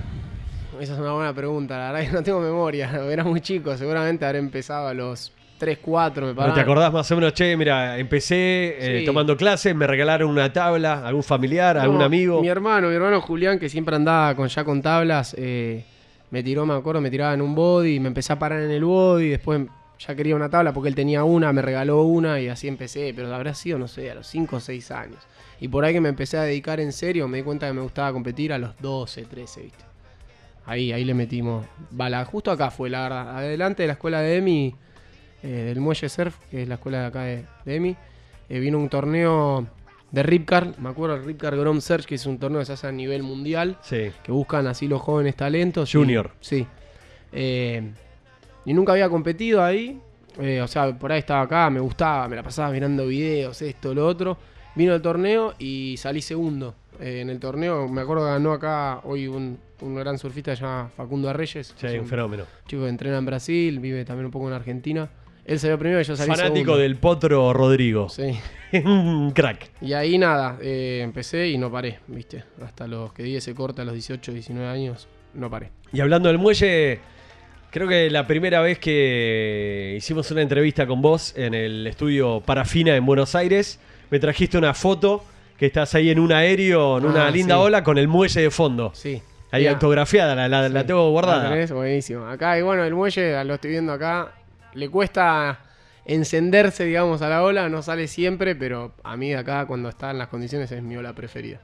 esa 0.79 0.93
es 0.93 0.99
una 0.99 1.11
buena 1.11 1.33
pregunta. 1.33 1.77
La 1.77 1.91
verdad 1.91 2.07
que 2.07 2.15
no 2.15 2.23
tengo 2.23 2.39
memoria. 2.39 2.89
Era 3.11 3.23
muy 3.25 3.41
chico. 3.41 3.75
Seguramente 3.75 4.25
habré 4.25 4.39
empezado 4.39 4.87
a 4.87 4.93
los 4.93 5.33
3, 5.61 5.77
4, 5.81 6.25
me 6.25 6.31
¿No 6.33 6.35
parece. 6.35 6.55
te 6.55 6.61
acordás 6.61 6.91
más 6.91 7.09
o 7.11 7.15
menos? 7.15 7.33
Che, 7.33 7.55
mira, 7.55 7.97
empecé 7.99 8.75
eh, 8.79 8.99
Sí. 9.01 9.05
tomando 9.05 9.37
clases, 9.37 9.75
me 9.75 9.85
regalaron 9.85 10.29
una 10.29 10.51
tabla, 10.51 11.07
algún 11.07 11.21
familiar, 11.23 11.77
algún 11.77 12.01
amigo. 12.01 12.41
Mi 12.41 12.47
hermano, 12.49 12.89
mi 12.89 12.95
hermano 12.95 13.21
Julián, 13.21 13.59
que 13.59 13.69
siempre 13.69 13.95
andaba 13.95 14.35
con, 14.35 14.47
ya 14.47 14.63
con 14.63 14.81
tablas, 14.81 15.35
eh, 15.37 15.85
me 16.31 16.41
tiró, 16.41 16.65
me 16.65 16.73
acuerdo, 16.73 16.99
me 16.99 17.11
tiraba 17.11 17.33
en 17.35 17.41
un 17.41 17.53
body, 17.53 17.99
me 17.99 18.07
empecé 18.07 18.33
a 18.33 18.39
parar 18.39 18.61
en 18.63 18.71
el 18.71 18.83
body, 18.83 19.29
después 19.29 19.61
ya 19.99 20.15
quería 20.15 20.35
una 20.35 20.49
tabla 20.49 20.73
porque 20.73 20.89
él 20.89 20.95
tenía 20.95 21.23
una, 21.23 21.53
me 21.53 21.61
regaló 21.61 22.01
una 22.01 22.39
y 22.39 22.47
así 22.47 22.67
empecé, 22.67 23.13
pero 23.15 23.31
habrá 23.33 23.53
sido, 23.53 23.77
no 23.77 23.87
sé, 23.87 24.09
a 24.09 24.15
los 24.15 24.25
5 24.25 24.55
o 24.55 24.59
6 24.59 24.89
años. 24.89 25.19
Y 25.59 25.67
por 25.67 25.85
ahí 25.85 25.93
que 25.93 26.01
me 26.01 26.09
empecé 26.09 26.37
a 26.37 26.41
dedicar 26.41 26.79
en 26.79 26.91
serio, 26.91 27.27
me 27.27 27.37
di 27.37 27.43
cuenta 27.43 27.67
que 27.67 27.73
me 27.73 27.81
gustaba 27.81 28.11
competir 28.11 28.51
a 28.51 28.57
los 28.57 28.75
12, 28.79 29.25
13, 29.25 29.61
¿viste? 29.61 29.83
Ahí, 30.65 30.91
ahí 30.91 31.03
le 31.05 31.13
metimos 31.13 31.65
bala. 31.91 32.25
Justo 32.25 32.49
acá 32.49 32.71
fue, 32.71 32.89
la 32.89 33.03
verdad. 33.03 33.37
Adelante 33.37 33.83
de 33.83 33.87
la 33.87 33.93
escuela 33.93 34.21
de 34.21 34.37
Emi, 34.37 34.75
eh, 35.43 35.47
del 35.47 35.79
Muelle 35.79 36.09
Surf, 36.09 36.35
que 36.49 36.63
es 36.63 36.67
la 36.67 36.75
escuela 36.75 37.01
de 37.01 37.05
acá 37.05 37.21
de, 37.23 37.45
de 37.65 37.75
Emi, 37.75 37.95
eh, 38.49 38.59
vino 38.59 38.77
un 38.77 38.89
torneo 38.89 39.67
de 40.11 40.23
Ripcar. 40.23 40.73
Me 40.79 40.89
acuerdo 40.89 41.15
el 41.15 41.23
Ripcar 41.23 41.55
Grom 41.55 41.79
Search, 41.81 42.05
que 42.05 42.15
es 42.15 42.25
un 42.25 42.37
torneo 42.37 42.59
que 42.59 42.65
se 42.65 42.73
hace 42.73 42.87
a 42.87 42.91
nivel 42.91 43.23
mundial, 43.23 43.77
Sí. 43.81 44.11
que 44.23 44.31
buscan 44.31 44.67
así 44.67 44.87
los 44.87 45.01
jóvenes 45.01 45.35
talentos. 45.35 45.89
y- 45.93 45.97
Junior. 45.97 46.31
sí. 46.41 46.67
Eh, 47.31 47.91
y 48.65 48.73
nunca 48.73 48.91
había 48.93 49.09
competido 49.09 49.63
ahí. 49.63 49.99
eh, 50.39 50.61
o 50.61 50.67
sea, 50.67 50.97
por 50.97 51.11
ahí 51.11 51.19
estaba 51.19 51.41
acá, 51.41 51.69
me 51.69 51.81
gustaba, 51.81 52.27
me 52.29 52.37
la 52.37 52.43
pasaba 52.43 52.71
mirando 52.71 53.05
videos, 53.07 53.61
esto, 53.61 53.93
lo 53.93 54.07
otro. 54.07 54.37
Vino 54.75 54.93
el 54.95 55.01
torneo 55.01 55.53
y 55.59 55.95
salí 55.97 56.21
segundo. 56.21 56.73
En 57.01 57.29
el 57.29 57.39
torneo, 57.39 57.87
me 57.89 57.99
acuerdo 58.01 58.23
que 58.25 58.31
ganó 58.31 58.53
acá 58.53 59.01
hoy 59.03 59.27
un, 59.27 59.57
un 59.81 59.95
gran 59.95 60.17
surfista 60.17 60.51
que 60.51 60.57
se 60.57 60.63
llama 60.63 60.89
Facundo 60.95 61.29
Arreyes. 61.29 61.73
Sí, 61.75 61.87
es 61.87 61.99
un 61.99 62.07
fenómeno. 62.07 62.43
chico 62.67 62.83
que 62.83 62.89
entrena 62.89 63.17
en 63.17 63.25
Brasil, 63.25 63.79
vive 63.79 64.05
también 64.05 64.25
un 64.27 64.31
poco 64.31 64.47
en 64.47 64.53
Argentina. 64.53 65.09
Él 65.45 65.59
salió 65.59 65.77
primero 65.79 65.99
y 66.01 66.03
yo 66.03 66.15
salí 66.15 66.29
Fanático 66.29 66.53
segundo. 66.55 66.77
del 66.77 66.95
potro 66.97 67.51
Rodrigo. 67.53 68.09
Sí. 68.09 68.37
un 68.85 69.31
crack. 69.31 69.69
Y 69.81 69.93
ahí 69.93 70.17
nada, 70.17 70.57
eh, 70.61 71.01
empecé 71.03 71.49
y 71.49 71.57
no 71.57 71.71
paré, 71.71 71.99
¿viste? 72.07 72.43
Hasta 72.63 72.87
los 72.87 73.11
que 73.13 73.23
di 73.23 73.35
ese 73.35 73.53
corte 73.55 73.81
a 73.81 73.85
los 73.85 73.93
18, 73.93 74.31
19 74.31 74.67
años, 74.69 75.07
no 75.33 75.49
paré. 75.49 75.71
Y 75.91 75.99
hablando 75.99 76.29
del 76.29 76.37
muelle, 76.37 76.99
creo 77.71 77.87
que 77.87 78.09
la 78.09 78.25
primera 78.27 78.61
vez 78.61 78.79
que 78.79 79.95
hicimos 79.97 80.29
una 80.31 80.41
entrevista 80.41 80.85
con 80.87 81.01
vos 81.01 81.33
en 81.37 81.53
el 81.53 81.85
estudio 81.87 82.41
Parafina 82.45 82.95
en 82.95 83.05
Buenos 83.05 83.35
Aires, 83.35 83.79
me 84.09 84.19
trajiste 84.19 84.57
una 84.57 84.73
foto 84.73 85.23
que 85.57 85.65
estás 85.67 85.93
ahí 85.95 86.09
en 86.09 86.19
un 86.19 86.31
aéreo, 86.31 86.97
en 86.97 87.05
una 87.05 87.27
Ah, 87.27 87.31
linda 87.31 87.55
sí. 87.55 87.61
ola 87.61 87.83
con 87.83 87.97
el 87.97 88.07
muelle 88.07 88.41
de 88.41 88.51
fondo. 88.51 88.91
Sí. 88.93 89.21
Ahí 89.51 89.61
Mirá, 89.63 89.73
autografiada, 89.73 90.33
la, 90.33 90.47
la- 90.47 90.69
la 90.69 90.81
sí. 90.81 90.87
tengo 90.87 91.03
¿La 91.05 91.09
guardada. 91.11 91.49
tenés? 91.49 91.71
Buenísimo. 91.71 92.25
Acá, 92.25 92.57
y 92.57 92.61
bueno, 92.61 92.83
el 92.85 92.95
muelle, 92.95 93.43
lo 93.43 93.55
estoy 93.55 93.71
viendo 93.71 93.91
acá, 93.91 94.31
le 94.73 94.89
cuesta 94.89 95.59
encenderse, 96.05 96.85
digamos, 96.85 97.21
a 97.21 97.29
la 97.29 97.43
ola, 97.43 97.69
no 97.69 97.81
sale 97.81 98.07
siempre, 98.07 98.55
pero 98.55 98.93
a 99.03 99.15
mí 99.17 99.33
acá, 99.33 99.65
cuando 99.65 99.89
está 99.89 100.11
en 100.11 100.17
las 100.17 100.27
condiciones, 100.27 100.71
es 100.71 100.81
mi 100.81 100.95
ola 100.97 101.13
preferida. 101.13 101.61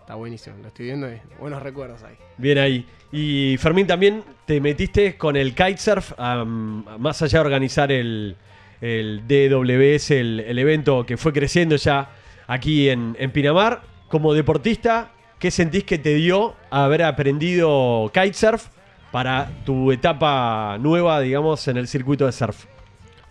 Está 0.00 0.14
buenísimo, 0.14 0.56
lo 0.62 0.68
estoy 0.68 0.86
viendo 0.86 1.12
y 1.12 1.20
buenos 1.40 1.62
recuerdos 1.62 2.02
ahí. 2.04 2.14
Bien 2.38 2.58
ahí. 2.58 2.86
Y 3.10 3.56
Fermín, 3.58 3.86
también 3.86 4.22
te 4.46 4.60
metiste 4.60 5.16
con 5.16 5.36
el 5.36 5.54
kitesurf, 5.54 6.12
más 6.18 7.22
allá 7.22 7.40
de 7.40 7.44
organizar 7.44 7.90
el, 7.90 8.36
el 8.80 9.22
DWS, 9.26 10.12
el, 10.12 10.40
el 10.40 10.58
evento 10.58 11.04
que 11.04 11.16
fue 11.16 11.32
creciendo 11.32 11.74
ya 11.76 12.10
aquí 12.46 12.88
en, 12.88 13.16
en 13.18 13.32
Pinamar. 13.32 13.82
Como 14.08 14.32
deportista, 14.32 15.10
¿qué 15.40 15.50
sentís 15.50 15.82
que 15.82 15.98
te 15.98 16.14
dio 16.14 16.54
haber 16.70 17.02
aprendido 17.02 18.08
kitesurf 18.14 18.68
para 19.10 19.50
tu 19.64 19.92
etapa 19.92 20.76
nueva, 20.78 21.20
digamos, 21.20 21.66
en 21.68 21.76
el 21.76 21.88
circuito 21.88 22.26
de 22.26 22.32
surf? 22.32 22.66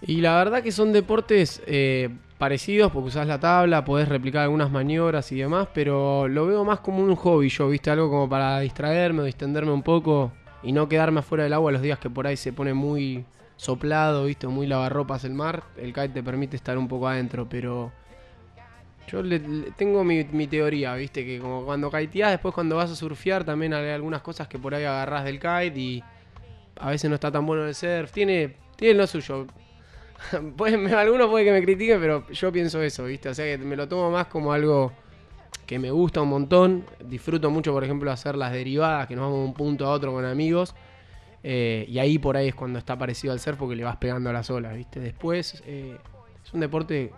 Y 0.02 0.22
la 0.22 0.38
verdad 0.38 0.62
que 0.62 0.72
son 0.72 0.94
deportes 0.94 1.62
eh, 1.66 2.10
parecidos 2.38 2.92
porque 2.92 3.10
usás 3.10 3.28
la 3.28 3.40
tabla, 3.40 3.86
podés 3.86 4.08
replicar 4.08 4.44
algunas 4.44 4.72
maniobras 4.72 5.32
y 5.32 5.38
demás, 5.38 5.68
pero 5.74 6.28
lo 6.28 6.46
veo 6.46 6.64
más 6.64 6.80
como 6.80 7.04
un 7.04 7.16
hobby 7.16 7.50
yo, 7.50 7.70
¿viste? 7.70 7.90
Algo 7.90 8.10
como 8.10 8.30
para 8.30 8.60
distraerme 8.60 9.22
o 9.22 9.26
distenderme 9.26 9.72
un 9.72 9.84
poco 9.84 10.32
y 10.62 10.72
no 10.72 10.90
quedarme 10.90 11.20
afuera 11.20 11.44
del 11.44 11.54
agua 11.54 11.72
los 11.72 11.82
días 11.82 12.00
que 12.00 12.10
por 12.10 12.28
ahí 12.28 12.38
se 12.38 12.54
pone 12.54 12.74
muy 12.74 13.26
soplado, 13.56 14.26
¿viste? 14.26 14.48
Muy 14.48 14.68
lavarropas 14.68 15.24
el 15.24 15.34
mar. 15.34 15.64
El 15.78 15.94
kite 15.94 16.10
te 16.10 16.24
permite 16.24 16.56
estar 16.56 16.78
un 16.78 16.88
poco 16.88 17.08
adentro, 17.08 17.48
pero 17.50 17.92
yo 19.08 19.22
le- 19.24 19.39
tengo 19.78 20.04
mi, 20.04 20.24
mi 20.26 20.48
teoría, 20.48 20.96
¿viste? 20.96 21.26
Que 21.26 21.39
como 21.39 21.63
cuando 21.65 21.91
kiteás, 21.91 22.32
después 22.32 22.54
cuando 22.54 22.76
vas 22.76 22.91
a 22.91 22.96
surfear 22.96 23.44
también 23.44 23.74
hay 23.74 23.89
algunas 23.89 24.22
cosas 24.22 24.48
que 24.48 24.58
por 24.60 24.74
ahí 24.76 24.84
agarrás 24.84 25.24
del 25.26 25.39
kite 25.39 25.74
y 25.80 26.04
a 26.80 26.89
veces 26.89 27.10
no 27.10 27.15
está 27.15 27.32
tan 27.32 27.46
bueno 27.46 27.65
el 27.68 27.76
surf. 27.76 28.12
Tiene, 28.12 28.56
tiene 28.76 28.96
lo 28.96 29.08
suyo. 29.08 29.48
Algunos 30.98 31.30
puede 31.30 31.46
que 31.46 31.52
me 31.52 31.62
critiquen, 31.62 32.00
pero 32.00 32.28
yo 32.30 32.52
pienso 32.52 32.82
eso, 32.82 33.06
¿viste? 33.06 33.30
O 33.30 33.34
sea 33.34 33.46
que 33.46 33.63
me 33.63 33.76
lo 33.76 33.88
tomo 33.88 34.10
más 34.12 34.28
como 34.28 34.52
algo 34.54 34.91
que 35.65 35.78
me 35.80 35.91
gusta 35.91 36.22
un 36.22 36.30
montón. 36.30 36.86
Disfruto 37.08 37.50
mucho, 37.50 37.72
por 37.74 37.84
ejemplo, 37.84 38.12
hacer 38.12 38.36
las 38.36 38.52
derivadas, 38.52 39.08
que 39.08 39.15
nos 39.15 39.24
vamos 39.26 39.39
de 39.39 39.46
un 39.46 39.54
punto 39.54 39.86
a 39.86 39.91
otro 39.91 40.12
con 40.13 40.26
amigos. 40.26 40.76
Eh, 41.44 41.86
y 41.88 42.00
ahí 42.00 42.18
por 42.18 42.38
ahí 42.38 42.48
es 42.48 42.56
cuando 42.56 42.80
está 42.80 42.98
parecido 42.98 43.32
al 43.34 43.39
surf 43.39 43.58
porque 43.60 43.76
le 43.76 43.84
vas 43.84 43.98
pegando 43.98 44.30
a 44.30 44.34
las 44.34 44.50
olas, 44.50 44.76
¿viste? 44.76 45.00
Después 45.00 45.62
eh, 45.68 45.96
es 46.44 46.54
un 46.54 46.60
deporte 46.60 47.12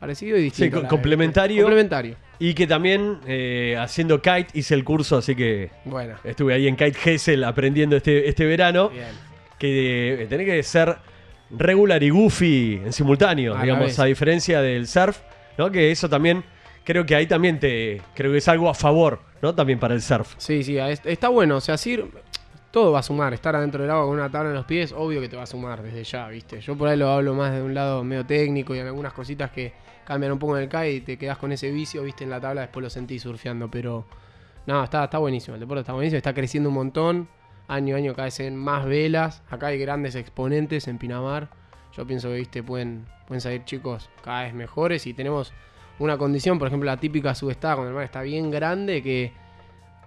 parecido 0.00 0.36
y 0.38 0.42
distinto. 0.42 0.80
de- 0.82 0.88
complementario. 0.88 1.62
Complementario. 1.62 2.16
Y 2.38 2.54
que 2.54 2.66
también 2.66 3.18
eh, 3.26 3.76
haciendo 3.78 4.20
kite 4.22 4.46
hice 4.54 4.74
el 4.74 4.82
curso, 4.82 5.18
así 5.18 5.36
que 5.36 5.70
Bueno. 5.84 6.16
estuve 6.24 6.54
ahí 6.54 6.66
en 6.66 6.74
Kite 6.74 6.98
Hessel 7.04 7.44
aprendiendo 7.44 7.96
este, 7.96 8.28
este 8.28 8.46
verano. 8.46 8.88
Bien. 8.88 9.04
Que 9.58 10.22
eh, 10.22 10.26
tenés 10.26 10.46
que 10.46 10.62
ser 10.62 10.96
regular 11.50 12.02
y 12.02 12.10
goofy 12.10 12.80
en 12.84 12.92
simultáneo, 12.92 13.54
A 13.56 13.62
digamos, 13.62 13.98
a 13.98 14.04
diferencia 14.06 14.62
del 14.62 14.86
surf, 14.86 15.18
¿no? 15.58 15.70
Que 15.70 15.90
eso 15.90 16.08
también, 16.08 16.42
creo 16.84 17.04
que 17.04 17.14
ahí 17.14 17.26
también 17.26 17.60
te, 17.60 18.00
creo 18.14 18.32
que 18.32 18.38
es 18.38 18.48
algo 18.48 18.70
a 18.70 18.74
favor, 18.74 19.20
¿no? 19.42 19.54
También 19.54 19.78
para 19.78 19.94
el 19.94 20.00
surf. 20.00 20.32
Sí, 20.38 20.62
sí, 20.62 20.78
es- 20.78 21.02
está 21.04 21.28
bueno. 21.28 21.56
O 21.56 21.60
sea, 21.60 21.76
sí, 21.76 21.98
todo 22.70 22.92
va 22.92 23.00
a 23.00 23.02
sumar. 23.02 23.34
Estar 23.34 23.54
adentro 23.54 23.82
del 23.82 23.90
agua 23.90 24.04
con 24.06 24.14
una 24.14 24.30
tabla 24.30 24.48
en 24.50 24.54
los 24.56 24.64
pies, 24.64 24.92
obvio 24.96 25.20
que 25.20 25.28
te 25.28 25.36
va 25.36 25.42
a 25.42 25.46
sumar 25.46 25.82
desde 25.82 26.04
ya, 26.04 26.26
¿viste? 26.28 26.60
Yo 26.62 26.74
por 26.76 26.88
ahí 26.88 26.96
lo 26.96 27.10
hablo 27.10 27.34
más 27.34 27.52
de 27.52 27.60
un 27.60 27.74
lado 27.74 28.02
medio 28.04 28.24
técnico 28.24 28.74
y 28.74 28.78
en 28.78 28.86
algunas 28.86 29.12
cositas 29.12 29.50
que 29.50 29.72
cambian 30.10 30.32
un 30.32 30.40
poco 30.40 30.56
en 30.56 30.64
el 30.64 30.68
kite 30.68 30.90
y 30.90 31.00
te 31.02 31.16
quedas 31.16 31.38
con 31.38 31.52
ese 31.52 31.70
vicio, 31.70 32.02
¿viste? 32.02 32.24
En 32.24 32.30
la 32.30 32.40
tabla, 32.40 32.62
después 32.62 32.82
lo 32.82 32.90
sentís 32.90 33.22
surfeando. 33.22 33.70
Pero, 33.70 34.06
no, 34.66 34.82
está, 34.82 35.04
está 35.04 35.18
buenísimo. 35.18 35.54
El 35.54 35.60
deporte 35.60 35.82
está 35.82 35.92
buenísimo, 35.92 36.16
está 36.16 36.34
creciendo 36.34 36.68
un 36.68 36.74
montón. 36.74 37.28
Año 37.68 37.94
a 37.94 37.98
año 37.98 38.12
cada 38.12 38.28
más 38.50 38.86
velas. 38.86 39.44
Acá 39.48 39.68
hay 39.68 39.78
grandes 39.78 40.16
exponentes 40.16 40.88
en 40.88 40.98
Pinamar. 40.98 41.50
Yo 41.96 42.04
pienso 42.08 42.26
que, 42.26 42.34
¿viste? 42.34 42.64
Pueden, 42.64 43.06
pueden 43.28 43.40
salir 43.40 43.64
chicos 43.64 44.10
cada 44.24 44.42
vez 44.42 44.52
mejores 44.52 45.06
y 45.06 45.14
tenemos 45.14 45.52
una 46.00 46.18
condición, 46.18 46.58
por 46.58 46.66
ejemplo, 46.66 46.86
la 46.86 46.96
típica 46.96 47.36
subestada, 47.36 47.76
cuando 47.76 47.90
el 47.90 47.94
mar 47.94 48.02
está 48.02 48.22
bien 48.22 48.50
grande, 48.50 49.04
que 49.04 49.32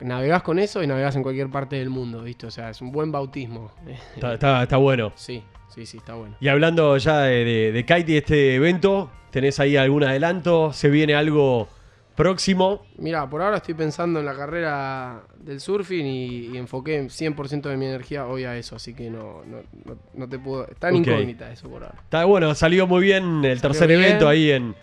navegás 0.04 0.44
con 0.44 0.60
eso 0.60 0.84
y 0.84 0.88
navegás 0.88 1.16
en 1.16 1.24
cualquier 1.24 1.50
parte 1.50 1.76
del 1.78 1.90
mundo, 1.90 2.24
¿viste? 2.24 2.46
O 2.48 2.52
sea, 2.52 2.70
es 2.70 2.82
un 2.82 2.92
buen 2.92 3.12
bautismo. 3.12 3.72
Está, 4.16 4.34
está- 4.34 4.64
está 4.64 4.78
bueno. 4.78 5.12
Sí, 5.16 5.44
sí, 5.74 5.86
sí, 5.86 5.98
está 5.98 6.14
bueno. 6.16 6.36
Y 6.40 6.48
hablando 6.48 6.98
ya 6.98 7.22
de, 7.22 7.44
de, 7.46 7.72
de 7.72 7.86
kite 7.86 8.12
y 8.14 8.18
este 8.18 8.56
evento, 8.56 9.10
¿tenés 9.32 9.60
ahí 9.60 9.78
algún 9.78 10.04
adelanto? 10.04 10.72
¿Se 10.74 10.90
viene 10.90 11.16
algo 11.16 11.68
próximo? 12.16 12.86
Mira, 12.98 13.28
por 13.30 13.42
ahora 13.42 13.58
estoy 13.58 13.74
pensando 13.74 14.20
en 14.20 14.26
la 14.28 14.36
carrera 14.36 15.24
del 15.40 15.60
surfing 15.60 16.06
y, 16.06 16.28
y 16.54 16.58
enfoqué 16.58 17.02
100% 17.06 17.62
de 17.64 17.76
mi 17.78 17.88
energía 17.88 18.28
hoy 18.28 18.44
a 18.44 18.56
eso, 18.56 18.76
así 18.76 18.94
que 18.94 19.10
no, 19.10 19.42
no, 19.46 19.62
no, 19.86 19.98
no 20.14 20.30
te 20.30 20.38
puedo... 20.38 20.68
Está 20.68 20.90
en 20.90 20.98
incógnita 20.98 21.52
eso 21.52 21.68
por 21.70 21.84
ahora. 21.84 21.96
Está 22.04 22.26
bueno, 22.26 22.54
salió 22.54 22.86
muy 22.86 23.02
bien 23.02 23.44
el 23.44 23.60
tercer 23.62 23.88
bien. 23.88 24.02
evento 24.04 24.28
ahí 24.30 24.52
en, 24.52 24.76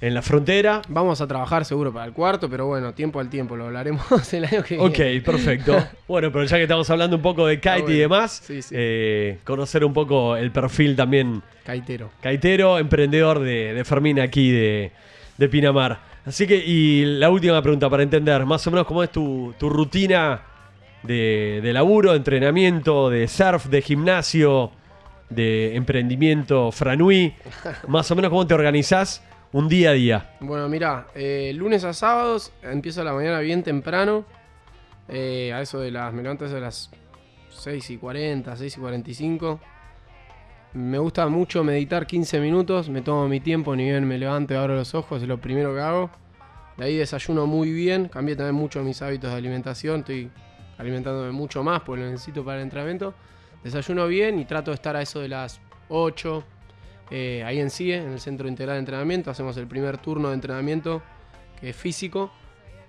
en 0.00 0.14
la 0.14 0.22
frontera. 0.22 0.82
Vamos 0.88 1.20
a 1.20 1.26
trabajar 1.26 1.64
seguro 1.64 1.92
para 1.92 2.04
el 2.06 2.12
cuarto, 2.12 2.48
pero 2.48 2.66
bueno, 2.66 2.94
tiempo 2.94 3.18
al 3.20 3.28
tiempo, 3.28 3.56
lo 3.56 3.64
hablaremos 3.66 4.04
el 4.32 4.44
año 4.44 4.62
que 4.62 4.78
Ok, 4.78 4.96
viene. 4.98 5.20
perfecto. 5.22 5.76
Bueno, 6.08 6.30
pero 6.32 6.44
ya 6.44 6.56
que 6.56 6.62
estamos 6.62 6.88
hablando 6.90 7.16
un 7.16 7.22
poco 7.22 7.46
de 7.46 7.60
kite 7.60 7.92
y 7.92 7.98
demás, 7.98 8.40
Sí, 8.44 8.62
sí. 8.62 8.74
eh, 8.78 9.38
conocer 9.44 9.84
un 9.84 9.92
poco 9.92 10.36
el 10.36 10.50
perfil 10.52 10.96
también 10.96 11.42
Caitero. 11.64 12.10
Caitero, 12.22 12.78
emprendedor 12.78 13.40
de, 13.40 13.74
de 13.74 13.84
Fermín 13.84 14.18
aquí 14.20 14.50
de, 14.50 14.90
de 15.36 15.48
Pinamar. 15.48 15.98
Así 16.24 16.46
que, 16.46 16.56
y 16.56 17.04
la 17.04 17.28
última 17.30 17.60
pregunta 17.60 17.90
para 17.90 18.02
entender, 18.02 18.44
más 18.46 18.66
o 18.66 18.70
menos 18.70 18.86
cómo 18.86 19.02
es 19.02 19.10
tu, 19.10 19.54
tu 19.58 19.68
rutina 19.68 20.42
de, 21.02 21.60
de 21.62 21.72
laburo, 21.72 22.12
de 22.12 22.18
entrenamiento, 22.18 23.10
de 23.10 23.28
surf, 23.28 23.66
de 23.66 23.82
gimnasio, 23.82 24.70
de 25.30 25.76
emprendimiento, 25.76 26.72
franui. 26.72 27.34
Más 27.88 28.10
o 28.10 28.16
menos 28.16 28.30
cómo 28.30 28.46
te 28.46 28.54
organizás 28.54 29.22
un 29.52 29.68
día 29.68 29.90
a 29.90 29.92
día. 29.94 30.36
Bueno, 30.40 30.68
mira, 30.68 31.06
eh, 31.14 31.52
lunes 31.54 31.84
a 31.84 31.92
sábados 31.92 32.52
empiezo 32.62 33.02
la 33.04 33.12
mañana 33.12 33.40
bien 33.40 33.62
temprano. 33.62 34.24
eh, 35.08 35.52
a 35.54 35.62
eso 35.62 35.80
de 35.80 35.90
las. 35.90 36.12
Me 36.12 36.22
levanto 36.22 36.44
a 36.44 36.48
eso 36.48 36.56
de 36.56 36.60
las 36.60 36.90
6 37.50 37.90
y 37.90 37.96
40, 37.96 38.56
6 38.56 38.76
y 38.76 38.80
45. 38.80 39.60
Me 40.74 40.98
gusta 40.98 41.26
mucho 41.28 41.64
meditar 41.64 42.06
15 42.06 42.40
minutos. 42.40 42.90
Me 42.90 43.00
tomo 43.00 43.26
mi 43.26 43.40
tiempo, 43.40 43.74
ni 43.74 43.84
bien 43.84 44.06
me 44.06 44.18
levanto 44.18 44.58
abro 44.58 44.76
los 44.76 44.94
ojos, 44.94 45.22
es 45.22 45.28
lo 45.28 45.38
primero 45.40 45.74
que 45.74 45.80
hago. 45.80 46.10
De 46.76 46.84
ahí 46.84 46.96
desayuno 46.96 47.46
muy 47.46 47.72
bien. 47.72 48.08
Cambié 48.08 48.36
también 48.36 48.54
mucho 48.54 48.82
mis 48.82 49.00
hábitos 49.02 49.30
de 49.30 49.36
alimentación. 49.36 50.00
Estoy 50.00 50.30
alimentándome 50.76 51.32
mucho 51.32 51.64
más 51.64 51.80
porque 51.80 52.02
lo 52.02 52.10
necesito 52.10 52.44
para 52.44 52.58
el 52.58 52.64
entrenamiento. 52.64 53.14
Desayuno 53.64 54.06
bien 54.06 54.38
y 54.38 54.44
trato 54.44 54.70
de 54.70 54.76
estar 54.76 54.94
a 54.94 55.02
eso 55.02 55.20
de 55.20 55.28
las 55.28 55.60
8. 55.88 56.44
Eh, 57.10 57.42
ahí 57.46 57.60
en 57.60 57.70
CIE, 57.70 57.96
en 57.96 58.12
el 58.12 58.20
Centro 58.20 58.48
Integral 58.48 58.76
de 58.76 58.80
Entrenamiento. 58.80 59.30
Hacemos 59.30 59.56
el 59.56 59.66
primer 59.66 59.98
turno 59.98 60.28
de 60.28 60.34
entrenamiento, 60.34 61.02
que 61.60 61.70
es 61.70 61.76
físico. 61.76 62.30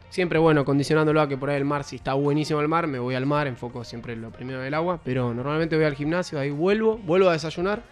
Siempre, 0.09 0.39
bueno, 0.39 0.65
condicionándolo 0.65 1.21
a 1.21 1.27
que 1.29 1.37
por 1.37 1.49
ahí 1.51 1.57
el 1.57 1.65
mar, 1.65 1.83
si 1.83 1.95
está 1.97 2.13
buenísimo 2.15 2.59
el 2.61 2.67
mar, 2.67 2.87
me 2.87 2.97
voy 2.99 3.13
al 3.15 3.25
mar, 3.27 3.45
enfoco 3.47 3.83
siempre 3.83 4.15
lo 4.15 4.31
primero 4.31 4.59
del 4.59 4.73
agua. 4.73 4.99
Pero 5.03 5.33
normalmente 5.33 5.75
voy 5.75 5.85
al 5.85 5.93
gimnasio, 5.95 6.39
ahí 6.39 6.49
vuelvo, 6.49 6.97
vuelvo 6.97 7.29
a 7.29 7.33
desayunar. 7.33 7.83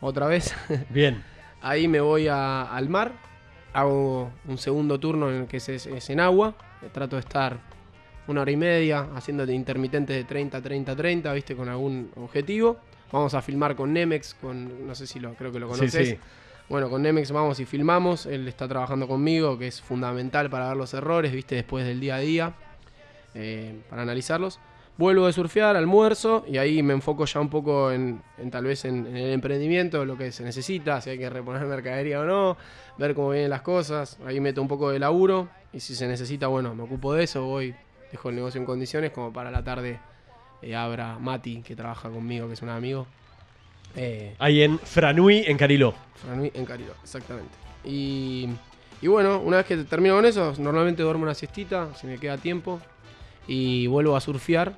Otra 0.00 0.26
vez. 0.26 0.54
Bien. 0.90 1.22
Ahí 1.60 1.86
me 1.88 2.00
voy 2.00 2.28
a- 2.28 2.62
al 2.62 2.88
mar, 2.88 3.12
hago 3.72 4.30
un 4.48 4.58
segundo 4.58 4.98
turno 5.00 5.30
en 5.30 5.42
el 5.42 5.46
que 5.46 5.58
es, 5.58 5.68
es- 5.68 6.10
en 6.10 6.20
agua, 6.20 6.54
trato 6.92 7.16
de 7.16 7.20
estar 7.20 7.58
una 8.26 8.40
hora 8.40 8.50
y 8.50 8.56
media 8.56 9.08
haciendo 9.14 9.44
intermitentes 9.50 10.16
de 10.16 10.24
30, 10.24 10.62
30, 10.62 10.96
30, 10.96 11.32
viste, 11.34 11.54
con 11.54 11.68
algún 11.68 12.10
objetivo. 12.16 12.78
Vamos 13.12 13.34
a 13.34 13.42
filmar 13.42 13.76
con 13.76 13.92
Nemex, 13.92 14.34
con, 14.34 14.86
no 14.86 14.94
sé 14.94 15.06
si 15.06 15.20
lo, 15.20 15.34
creo 15.34 15.52
que 15.52 15.60
lo 15.60 15.72
Sí, 15.74 15.78
conoces. 15.80 16.08
sí. 16.08 16.18
Bueno, 16.68 16.88
con 16.88 17.02
Nemex 17.02 17.30
vamos 17.30 17.60
y 17.60 17.66
filmamos, 17.66 18.26
él 18.26 18.48
está 18.48 18.66
trabajando 18.66 19.06
conmigo, 19.06 19.58
que 19.58 19.66
es 19.66 19.80
fundamental 19.82 20.48
para 20.50 20.68
ver 20.68 20.76
los 20.78 20.94
errores, 20.94 21.30
viste, 21.32 21.54
después 21.56 21.84
del 21.86 22.00
día 22.00 22.16
a 22.16 22.18
día, 22.20 22.54
eh, 23.34 23.80
para 23.90 24.02
analizarlos. 24.02 24.58
Vuelvo 24.96 25.26
de 25.26 25.32
surfear, 25.32 25.76
almuerzo 25.76 26.44
y 26.48 26.56
ahí 26.56 26.80
me 26.82 26.92
enfoco 26.94 27.24
ya 27.24 27.40
un 27.40 27.50
poco 27.50 27.90
en, 27.90 28.22
en 28.38 28.50
tal 28.52 28.64
vez 28.64 28.84
en, 28.84 29.06
en 29.08 29.16
el 29.16 29.32
emprendimiento, 29.32 30.04
lo 30.04 30.16
que 30.16 30.30
se 30.30 30.44
necesita, 30.44 31.00
si 31.00 31.10
hay 31.10 31.18
que 31.18 31.28
reponer 31.28 31.66
mercadería 31.66 32.20
o 32.20 32.24
no, 32.24 32.56
ver 32.96 33.12
cómo 33.14 33.30
vienen 33.30 33.50
las 33.50 33.62
cosas. 33.62 34.18
Ahí 34.24 34.38
meto 34.38 34.62
un 34.62 34.68
poco 34.68 34.90
de 34.90 35.00
laburo 35.00 35.48
y 35.72 35.80
si 35.80 35.96
se 35.96 36.06
necesita, 36.06 36.46
bueno, 36.46 36.74
me 36.76 36.84
ocupo 36.84 37.12
de 37.12 37.24
eso, 37.24 37.44
voy, 37.44 37.74
dejo 38.12 38.28
el 38.30 38.36
negocio 38.36 38.60
en 38.60 38.64
condiciones 38.66 39.10
como 39.10 39.32
para 39.32 39.50
la 39.50 39.64
tarde 39.64 39.98
eh, 40.64 40.74
abra 40.76 41.18
Mati, 41.18 41.62
que 41.62 41.76
trabaja 41.76 42.08
conmigo, 42.10 42.46
que 42.48 42.54
es 42.54 42.62
un 42.62 42.68
amigo. 42.70 43.06
Eh, 43.96 44.34
Ahí 44.38 44.62
en 44.62 44.78
Franui, 44.78 45.44
en 45.46 45.56
Cariló. 45.56 45.94
Franui 46.22 46.50
en 46.54 46.64
Cariló, 46.64 46.92
exactamente. 47.02 47.52
Y, 47.84 48.48
y 49.02 49.06
bueno, 49.08 49.38
una 49.40 49.58
vez 49.58 49.66
que 49.66 49.76
termino 49.78 50.14
con 50.16 50.24
eso, 50.26 50.54
normalmente 50.58 51.02
duermo 51.02 51.22
una 51.24 51.34
siestita, 51.34 51.94
si 51.94 52.06
me 52.06 52.18
queda 52.18 52.38
tiempo, 52.38 52.80
y 53.46 53.86
vuelvo 53.86 54.16
a 54.16 54.20
surfear. 54.20 54.72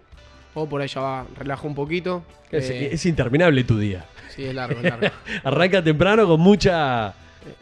O 0.55 0.67
por 0.67 0.81
ahí 0.81 0.89
ya 0.89 1.01
va, 1.03 1.27
relajo 1.37 1.67
un 1.69 1.75
poquito. 1.75 2.25
Es, 2.51 2.71
Eh, 2.71 2.89
es 2.93 3.05
interminable 3.07 3.63
tu 3.65 3.79
día. 3.79 4.07
sí, 4.35 4.45
es 4.45 4.55
largo, 4.55 4.79
es 4.81 4.85
largo. 4.85 5.07
Arranca 5.45 5.83
temprano 5.85 6.27
con 6.27 6.41
mucha, 6.41 7.15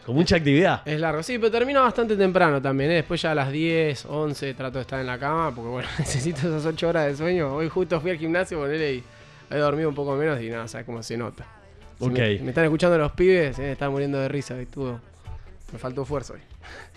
con 0.07 0.15
mucha 0.15 0.37
actividad. 0.37 0.83
es 0.87 1.01
largo, 1.01 1.23
sí, 1.23 1.39
pero 1.39 1.51
termino 1.51 1.83
bastante 1.83 2.17
temprano 2.17 2.61
también. 2.61 2.91
¿eh? 2.91 2.95
Después 2.97 3.21
ya 3.23 3.33
a 3.33 3.35
las 3.35 3.51
10, 3.53 4.07
11 4.07 4.55
trato 4.55 4.79
de 4.79 4.83
estar 4.83 5.01
en 5.01 5.07
la 5.07 5.19
cama, 5.19 5.53
porque 5.55 5.71
bueno, 5.71 5.89
necesito 5.99 6.39
esas 6.49 6.65
8 6.67 6.89
horas 6.89 7.07
de 7.07 7.17
sueño. 7.17 7.55
Hoy 7.55 7.69
justo 7.69 8.01
fui 8.01 8.11
al 8.11 8.19
gimnasio 8.19 8.59
con 8.59 8.71
él 8.71 8.83
y 8.83 9.55
he 9.55 9.59
dormido 9.59 9.89
un 9.89 9.95
poco 9.95 10.15
menos 10.17 10.41
y 10.41 10.49
nada, 10.49 10.67
sabes 10.69 10.87
cómo 10.87 11.03
se 11.03 11.17
nota. 11.17 11.47
Si 11.99 12.05
Ok. 12.07 12.13
me, 12.13 12.39
me 12.41 12.49
están 12.51 12.65
escuchando 12.65 12.99
los 12.99 13.13
pibes, 13.13 13.59
eh, 13.59 13.73
están 13.73 13.91
muriendo 13.93 14.19
de 14.19 14.29
risa, 14.29 14.57
todo. 14.73 15.01
Me 15.73 15.79
faltó 15.79 16.05
fuerza 16.05 16.35
hoy. 16.35 16.41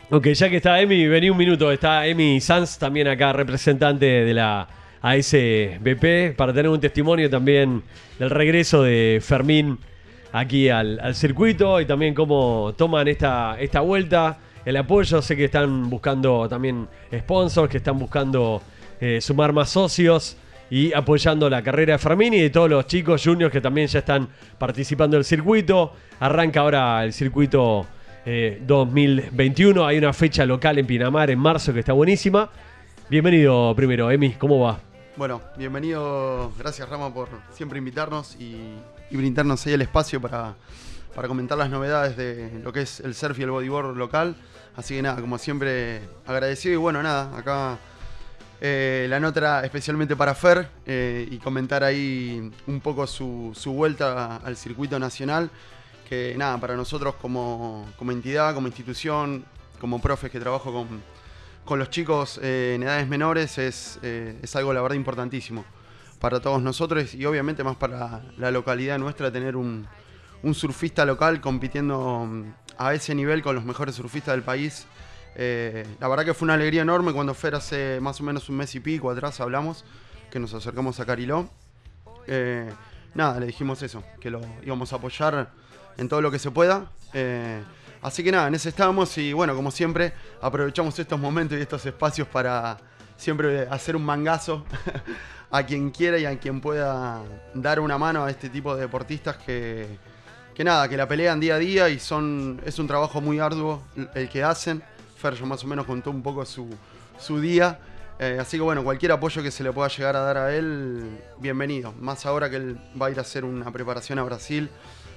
Ok, 0.10 0.28
ya 0.30 0.50
que 0.50 0.56
está 0.56 0.80
Emi, 0.80 1.06
vení 1.06 1.30
un 1.30 1.36
minuto. 1.38 1.70
Está 1.70 2.08
Emi 2.08 2.40
Sanz 2.40 2.78
también 2.78 3.10
acá, 3.10 3.34
representante 3.34 4.06
de 4.06 4.34
la 4.34 4.66
ASBP, 5.02 6.34
para 6.38 6.54
tener 6.54 6.70
un 6.70 6.80
testimonio 6.80 7.30
también 7.30 7.84
del 8.18 8.30
regreso 8.30 8.84
de 8.84 9.20
Fermín 9.22 9.78
aquí 10.40 10.70
al, 10.70 11.16
circuito 11.16 11.82
y 11.82 11.86
también 11.86 12.14
cómo 12.14 12.74
toman 12.78 13.08
esta, 13.08 13.58
esta 13.60 13.82
vuelta, 13.82 14.38
el 14.66 14.78
apoyo. 14.78 15.22
Sé 15.22 15.36
que 15.36 15.46
están 15.46 15.90
buscando 15.90 16.48
también 16.48 16.88
sponsors, 17.16 17.70
que 17.70 17.78
están 17.78 17.98
buscando 17.98 18.62
eh, 19.00 19.20
sumar 19.22 19.54
más 19.54 19.70
socios 19.70 20.38
y 20.70 20.94
apoyando 20.94 21.50
la 21.50 21.62
carrera 21.62 21.94
de 21.94 22.00
Fermín 22.00 22.34
y 22.34 22.40
de 22.42 22.50
todos 22.50 22.70
los 22.70 22.86
chicos 22.88 23.24
juniors 23.24 23.52
que 23.52 23.62
también 23.62 23.88
ya 23.88 24.00
están 24.00 24.28
participando 24.58 25.18
del 25.18 25.24
circuito. 25.24 25.94
Arranca 26.20 26.62
ahora 26.62 27.04
el 27.04 27.14
circuito 27.14 27.86
eh, 28.26 28.62
2021. 28.66 29.86
Hay 29.86 29.98
una 29.98 30.14
fecha 30.14 30.46
local 30.46 30.78
en 30.78 30.86
Pinamar 30.86 31.32
en 31.32 31.40
marzo 31.40 31.74
que 31.74 31.80
está 31.80 31.94
buenísima. 31.94 32.50
Bienvenido 33.10 33.74
primero, 33.76 34.12
Emi, 34.12 34.32
¿cómo 34.32 34.60
va? 34.60 34.87
Bueno, 35.18 35.42
bienvenido, 35.58 36.54
gracias 36.60 36.88
Rama 36.88 37.12
por 37.12 37.28
siempre 37.52 37.80
invitarnos 37.80 38.36
y, 38.36 38.56
brindarnos 39.10 39.66
ahí 39.66 39.74
el 39.74 39.82
espacio 39.82 40.22
para, 40.22 40.54
para 41.16 41.28
comentar 41.28 41.58
las 41.58 41.72
novedades 41.72 42.16
de 42.16 42.62
lo 42.64 42.72
que 42.72 42.82
es 42.82 43.00
el 43.00 43.16
surf 43.16 43.40
y 43.40 43.42
el 43.42 43.50
bodyboard 43.50 43.98
local. 43.98 44.36
Así 44.76 44.94
que 44.94 45.02
nada, 45.02 45.20
como 45.20 45.40
siempre, 45.40 46.02
agradecido 46.28 46.76
y 46.76 46.78
bueno, 46.78 47.02
nada, 47.02 47.36
acá 47.36 47.80
eh, 48.62 49.08
la 49.10 49.20
nota 49.20 49.66
especialmente 49.66 50.16
para 50.16 50.36
Fer 50.36 50.70
eh, 50.86 51.28
y 51.32 51.40
comentar 51.40 51.84
ahí 51.84 52.52
un 52.68 52.80
poco 52.80 53.08
su, 53.08 53.54
su 53.56 53.74
vuelta 53.74 54.36
al 54.36 54.56
circuito 54.56 55.00
nacional. 55.00 55.50
Que 56.08 56.36
nada, 56.38 56.60
para 56.60 56.76
nosotros 56.76 57.16
como, 57.16 57.88
como 57.98 58.12
entidad, 58.12 58.54
como 58.54 58.68
institución, 58.68 59.44
como 59.80 60.00
profes 60.00 60.30
que 60.30 60.40
trabajo 60.40 60.72
con, 60.72 61.02
con 61.68 61.80
los 61.80 61.90
chicos 61.90 62.40
eh, 62.42 62.74
en 62.76 62.84
edades 62.84 63.08
menores 63.08 63.58
es, 63.58 64.00
eh, 64.02 64.40
es 64.42 64.56
algo 64.56 64.74
la 64.74 64.82
verdad 64.82 64.96
importantísimo 64.96 65.66
para 66.18 66.40
todos 66.40 66.62
nosotros 66.62 67.14
y 67.14 67.26
obviamente 67.26 67.64
más 67.64 67.76
para 67.76 68.24
la 68.38 68.50
localidad 68.52 68.98
nuestra 68.98 69.32
tener 69.32 69.56
un, 69.56 69.86
un 70.44 70.56
surfista 70.56 71.06
local 71.06 71.42
compitiendo 71.42 72.26
mm, 72.26 72.54
a 72.78 72.94
ese 72.94 73.14
nivel 73.14 73.44
con 73.44 73.54
los 73.54 73.66
mejores 73.66 73.96
surfistas 73.96 74.34
del 74.34 74.44
país. 74.44 74.88
Eh, 75.36 75.86
la 76.00 76.08
verdad 76.08 76.26
que 76.26 76.34
fue 76.34 76.46
una 76.46 76.54
alegría 76.54 76.82
enorme 76.82 77.12
cuando 77.12 77.34
Fer 77.36 77.54
hace 77.54 78.00
más 78.00 78.20
o 78.22 78.24
menos 78.24 78.48
un 78.50 78.56
mes 78.56 78.74
y 78.74 78.80
pico 78.80 79.12
atrás 79.12 79.40
hablamos, 79.42 79.84
que 80.32 80.40
nos 80.40 80.54
acercamos 80.54 81.00
a 81.02 81.06
Cariló. 81.06 81.50
Nada, 83.14 83.40
le 83.40 83.46
dijimos 83.46 83.84
eso, 83.84 84.04
que 84.22 84.32
lo 84.32 84.42
íbamos 84.64 84.94
a 84.94 84.96
apoyar 84.96 85.52
en 85.98 86.08
todo 86.08 86.22
lo 86.22 86.32
que 86.32 86.40
se 86.40 86.50
pueda. 86.50 86.92
Así 88.08 88.24
que 88.24 88.32
nada, 88.32 88.48
en 88.48 88.58
y 89.18 89.34
bueno, 89.34 89.56
como 89.56 89.70
siempre, 89.72 90.14
aprovechamos 90.42 90.98
estos 90.98 91.20
momentos 91.20 91.58
y 91.58 91.62
estos 91.62 91.86
espacios 91.86 92.28
para 92.28 92.78
siempre 93.18 93.68
hacer 93.70 93.96
un 93.96 94.06
mangazo 94.06 94.66
a 95.52 95.64
quien 95.64 95.92
quiera 95.92 96.18
y 96.18 96.26
a 96.26 96.40
quien 96.40 96.62
pueda 96.62 97.22
dar 97.54 97.80
una 97.80 97.98
mano 97.98 98.24
a 98.24 98.30
este 98.30 98.50
tipo 98.50 98.76
de 98.76 98.82
deportistas 98.82 99.38
que, 99.38 99.88
que 100.56 100.64
nada, 100.64 100.88
que 100.88 100.98
la 100.98 101.08
pelean 101.08 101.40
día 101.40 101.56
a 101.56 101.60
día 101.60 101.90
y 101.90 102.00
son 102.00 102.62
es 102.66 102.80
un 102.80 102.88
trabajo 102.88 103.22
muy 103.22 103.40
arduo 103.40 103.82
el 104.16 104.30
que 104.30 104.44
hacen. 104.44 104.84
Fer 105.18 105.42
más 105.46 105.64
o 105.64 105.68
menos 105.68 105.86
contó 105.86 106.12
un 106.12 106.22
poco 106.22 106.46
su, 106.46 106.70
su 107.20 107.40
día. 107.40 107.80
Eh, 108.20 108.38
así 108.40 108.58
que 108.58 108.64
bueno, 108.64 108.84
cualquier 108.84 109.12
apoyo 109.12 109.44
que 109.44 109.52
se 109.52 109.64
le 109.64 109.72
pueda 109.72 109.88
llegar 109.90 110.16
a 110.16 110.22
dar 110.22 110.38
a 110.38 110.56
él, 110.56 111.22
bienvenido. 111.40 111.94
Más 112.00 112.26
ahora 112.26 112.50
que 112.50 112.56
él 112.56 112.80
va 113.00 113.08
a 113.08 113.12
ir 113.12 113.20
a 113.20 113.22
hacer 113.22 113.46
una 113.46 113.72
preparación 113.72 114.18
a 114.20 114.24
Brasil, 114.24 114.70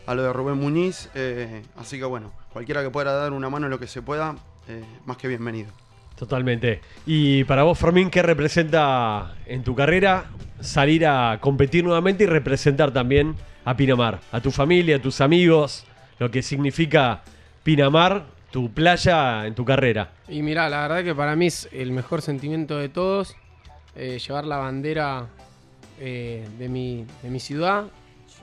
a 0.06 0.14
lo 0.14 0.22
de 0.22 0.32
Rubén 0.32 0.56
Muñiz. 0.56 1.10
eh, 1.14 1.62
así 1.76 1.98
que 1.98 2.04
bueno, 2.04 2.32
cualquiera 2.52 2.82
que 2.82 2.90
pueda 2.90 3.12
dar 3.12 3.32
una 3.32 3.48
mano 3.48 3.66
en 3.66 3.70
lo 3.70 3.78
que 3.78 3.86
se 3.86 4.02
pueda, 4.02 4.36
eh, 4.68 4.84
más 5.06 5.16
que 5.16 5.28
bienvenido. 5.28 5.70
Totalmente. 6.16 6.82
Y 7.06 7.44
para 7.44 7.62
vos, 7.62 7.78
Fermín, 7.78 8.10
¿qué 8.10 8.22
representa 8.22 9.34
en 9.46 9.64
tu 9.64 9.74
carrera 9.74 10.26
salir 10.60 11.06
a 11.06 11.38
competir 11.40 11.82
nuevamente 11.82 12.24
y 12.24 12.26
representar 12.26 12.92
también 12.92 13.36
a 13.64 13.74
Pinamar? 13.74 14.20
A 14.30 14.40
tu 14.40 14.50
familia, 14.50 14.96
a 14.96 14.98
tus 14.98 15.22
amigos, 15.22 15.86
lo 16.18 16.30
que 16.30 16.42
significa 16.42 17.22
Pinamar, 17.62 18.26
tu 18.50 18.70
playa 18.70 19.46
en 19.46 19.54
tu 19.54 19.64
carrera. 19.64 20.10
Y 20.28 20.42
mirá, 20.42 20.68
la 20.68 20.82
verdad 20.82 21.04
que 21.04 21.14
para 21.14 21.36
mí 21.36 21.46
es 21.46 21.68
el 21.72 21.90
mejor 21.92 22.20
sentimiento 22.20 22.76
de 22.76 22.90
todos 22.90 23.34
eh, 23.96 24.18
llevar 24.18 24.44
la 24.44 24.58
bandera 24.58 25.26
eh, 25.98 26.46
de, 26.58 26.68
mi, 26.68 27.06
de 27.22 27.30
mi 27.30 27.40
ciudad 27.40 27.86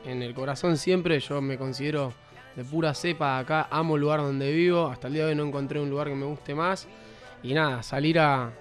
en 0.07 0.23
el 0.23 0.33
corazón 0.33 0.77
siempre. 0.77 1.19
Yo 1.19 1.41
me 1.41 1.57
considero 1.57 2.13
de 2.55 2.63
pura 2.63 2.93
cepa 2.93 3.37
acá, 3.37 3.67
amo 3.69 3.95
el 3.95 4.01
lugar 4.01 4.21
donde 4.21 4.51
vivo. 4.51 4.87
Hasta 4.87 5.07
el 5.07 5.13
día 5.13 5.25
de 5.25 5.29
hoy 5.29 5.35
no 5.35 5.43
encontré 5.43 5.79
un 5.79 5.89
lugar 5.89 6.07
que 6.07 6.15
me 6.15 6.25
guste 6.25 6.55
más. 6.55 6.87
Y 7.43 7.53
nada, 7.53 7.83
salir 7.83 8.19
a, 8.19 8.51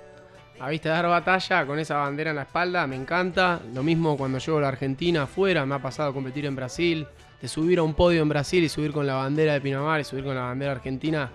a 0.61 0.68
viste, 0.68 0.88
dar 0.88 1.06
batalla 1.06 1.64
con 1.64 1.78
esa 1.78 1.96
bandera 1.96 2.30
en 2.30 2.37
la 2.37 2.42
espalda 2.42 2.87
me 2.87 2.96
encanta. 2.96 3.61
Lo 3.74 3.82
mismo 3.82 4.16
cuando 4.16 4.38
llego 4.38 4.59
a 4.59 4.62
la 4.62 4.68
Argentina 4.68 5.22
afuera, 5.22 5.64
me 5.64 5.74
ha 5.74 5.78
pasado 5.78 6.12
competir 6.12 6.44
en 6.46 6.56
Brasil. 6.56 7.06
De 7.40 7.48
subir 7.48 7.78
a 7.78 7.82
un 7.82 7.94
podio 7.94 8.22
en 8.22 8.28
Brasil 8.28 8.64
y 8.64 8.68
subir 8.68 8.92
con 8.92 9.06
la 9.06 9.14
bandera 9.14 9.52
de 9.52 9.61
Pinamar 9.61 10.00
y 10.00 10.04
subir 10.04 10.24
con 10.24 10.35
la 10.35 10.42
bandera 10.42 10.72
argentina. 10.72 11.30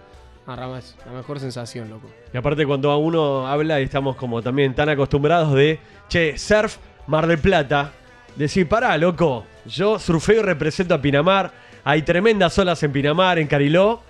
Rama, 0.47 0.79
es 0.79 0.97
la 1.05 1.11
mejor 1.13 1.39
sensación, 1.39 1.89
loco. 1.89 2.09
Y 2.33 2.37
aparte 2.37 2.65
cuando 2.65 2.91
a 2.91 2.97
uno 2.97 3.47
habla 3.47 3.79
y 3.79 3.83
estamos 3.83 4.15
como 4.15 4.41
también 4.41 4.73
tan 4.73 4.89
acostumbrados 4.89 5.53
de, 5.53 5.79
che, 6.09 6.37
surf, 6.37 6.77
Mar 7.07 7.27
del 7.27 7.39
Plata, 7.39 7.93
decir, 8.35 8.67
pará, 8.67 8.97
loco, 8.97 9.45
yo 9.65 9.99
surfeo 9.99 10.39
y 10.39 10.43
represento 10.43 10.93
a 10.93 11.01
Pinamar, 11.01 11.51
hay 11.83 12.01
tremendas 12.03 12.57
olas 12.59 12.81
en 12.83 12.91
Pinamar, 12.91 13.39
en 13.39 13.47
Cariló, 13.47 14.01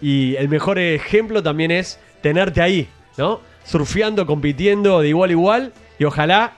y 0.00 0.36
el 0.36 0.48
mejor 0.48 0.78
ejemplo 0.78 1.42
también 1.42 1.70
es 1.70 1.98
tenerte 2.22 2.62
ahí, 2.62 2.88
¿no? 3.16 3.40
Surfeando, 3.64 4.26
compitiendo 4.26 5.00
de 5.00 5.08
igual 5.08 5.30
a 5.30 5.32
igual, 5.32 5.72
y 5.98 6.04
ojalá 6.04 6.52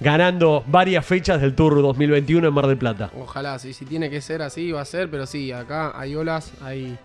ganando 0.00 0.62
varias 0.66 1.04
fechas 1.06 1.40
del 1.40 1.54
Tour 1.54 1.80
2021 1.80 2.48
en 2.48 2.54
Mar 2.54 2.66
del 2.66 2.76
Plata. 2.76 3.10
Ojalá, 3.18 3.58
sí, 3.58 3.72
si 3.72 3.84
tiene 3.84 4.10
que 4.10 4.20
ser 4.20 4.42
así, 4.42 4.72
va 4.72 4.82
a 4.82 4.84
ser, 4.84 5.10
pero 5.10 5.26
sí, 5.26 5.52
acá 5.52 5.92
hay 5.98 6.14
olas, 6.14 6.52
hay 6.62 6.98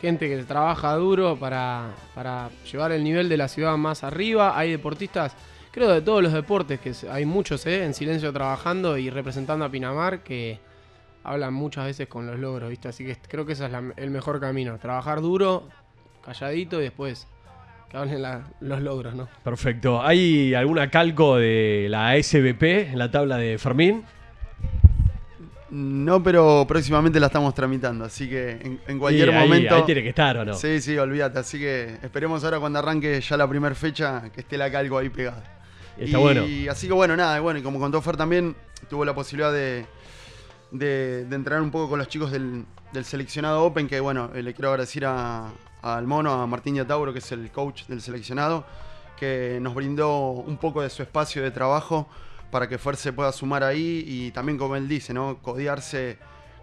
gente 0.00 0.28
que 0.28 0.42
trabaja 0.44 0.94
duro 0.94 1.36
para, 1.36 1.90
para 2.14 2.50
llevar 2.70 2.92
el 2.92 3.02
nivel 3.02 3.28
de 3.28 3.36
la 3.36 3.48
ciudad 3.48 3.76
más 3.76 4.04
arriba, 4.04 4.58
hay 4.58 4.70
deportistas, 4.70 5.34
creo 5.78 5.90
de 5.94 6.02
todos 6.02 6.22
los 6.22 6.32
deportes, 6.32 6.80
que 6.80 6.92
hay 7.10 7.24
muchos 7.24 7.64
¿eh? 7.66 7.84
en 7.84 7.94
silencio 7.94 8.32
trabajando 8.32 8.98
y 8.98 9.10
representando 9.10 9.64
a 9.64 9.70
Pinamar 9.70 10.22
que 10.22 10.58
hablan 11.24 11.54
muchas 11.54 11.86
veces 11.86 12.08
con 12.08 12.26
los 12.26 12.38
logros, 12.38 12.68
¿viste? 12.70 12.88
Así 12.88 13.04
que 13.04 13.16
creo 13.28 13.46
que 13.46 13.52
ese 13.52 13.66
es 13.66 13.70
la- 13.72 13.92
el 13.96 14.10
mejor 14.10 14.40
camino, 14.40 14.78
trabajar 14.78 15.20
duro, 15.20 15.68
calladito 16.24 16.80
y 16.80 16.84
después 16.84 17.26
que 17.90 17.96
hablen 17.96 18.20
la- 18.22 18.42
los 18.60 18.80
logros, 18.82 19.14
¿no? 19.14 19.28
Perfecto. 19.44 20.02
¿Hay 20.02 20.54
alguna 20.54 20.90
calco 20.90 21.36
de 21.36 21.86
la 21.88 22.16
SBP 22.16 22.90
en 22.92 22.98
la 22.98 23.10
tabla 23.10 23.36
de 23.36 23.56
Fermín? 23.58 24.04
No, 25.70 26.22
pero 26.22 26.64
próximamente 26.66 27.20
la 27.20 27.26
estamos 27.26 27.54
tramitando, 27.54 28.06
así 28.06 28.26
que 28.28 28.52
en, 28.52 28.80
en 28.88 28.98
cualquier 28.98 29.30
ahí- 29.30 29.38
momento... 29.46 29.74
Ahí 29.74 29.82
tiene 29.84 30.02
que 30.02 30.08
estar, 30.08 30.38
¿o 30.38 30.44
no? 30.46 30.54
Sí, 30.54 30.80
sí, 30.80 30.96
olvídate. 30.96 31.38
Así 31.40 31.58
que 31.58 31.98
esperemos 32.02 32.42
ahora 32.42 32.58
cuando 32.58 32.78
arranque 32.78 33.20
ya 33.20 33.36
la 33.36 33.46
primera 33.46 33.74
fecha 33.74 34.30
que 34.34 34.40
esté 34.40 34.56
la 34.56 34.70
calco 34.70 34.96
ahí 34.96 35.10
pegada. 35.10 35.57
Está 35.98 36.18
y 36.18 36.20
bueno. 36.20 36.44
así 36.70 36.86
que 36.86 36.92
bueno, 36.92 37.16
nada, 37.16 37.40
bueno, 37.40 37.58
y 37.58 37.62
como 37.62 37.78
contó 37.78 38.00
Fer 38.02 38.16
también, 38.16 38.54
tuvo 38.88 39.04
la 39.04 39.14
posibilidad 39.14 39.52
de, 39.52 39.86
de, 40.70 41.24
de 41.24 41.36
entrenar 41.36 41.62
un 41.62 41.70
poco 41.70 41.88
con 41.90 41.98
los 41.98 42.08
chicos 42.08 42.30
del, 42.30 42.64
del 42.92 43.04
seleccionado 43.04 43.64
Open, 43.64 43.88
que 43.88 44.00
bueno, 44.00 44.30
eh, 44.34 44.42
le 44.42 44.54
quiero 44.54 44.70
agradecer 44.70 45.04
a- 45.06 45.50
al 45.82 46.06
mono, 46.06 46.32
a 46.32 46.46
Martín 46.46 46.74
Yatauro, 46.74 47.12
que 47.12 47.20
es 47.20 47.32
el 47.32 47.50
coach 47.50 47.84
del 47.86 48.00
seleccionado, 48.02 48.64
que 49.16 49.58
nos 49.60 49.74
brindó 49.74 50.30
un 50.30 50.56
poco 50.58 50.82
de 50.82 50.90
su 50.90 51.02
espacio 51.02 51.42
de 51.42 51.50
trabajo 51.50 52.08
para 52.50 52.68
que 52.68 52.78
Fer 52.78 52.96
se 52.96 53.12
pueda 53.12 53.30
sumar 53.32 53.62
ahí 53.62 54.04
y 54.06 54.30
también 54.32 54.58
como 54.58 54.74
él 54.76 54.88
dice, 54.88 55.12
¿no? 55.14 55.38
Codearse 55.42 56.18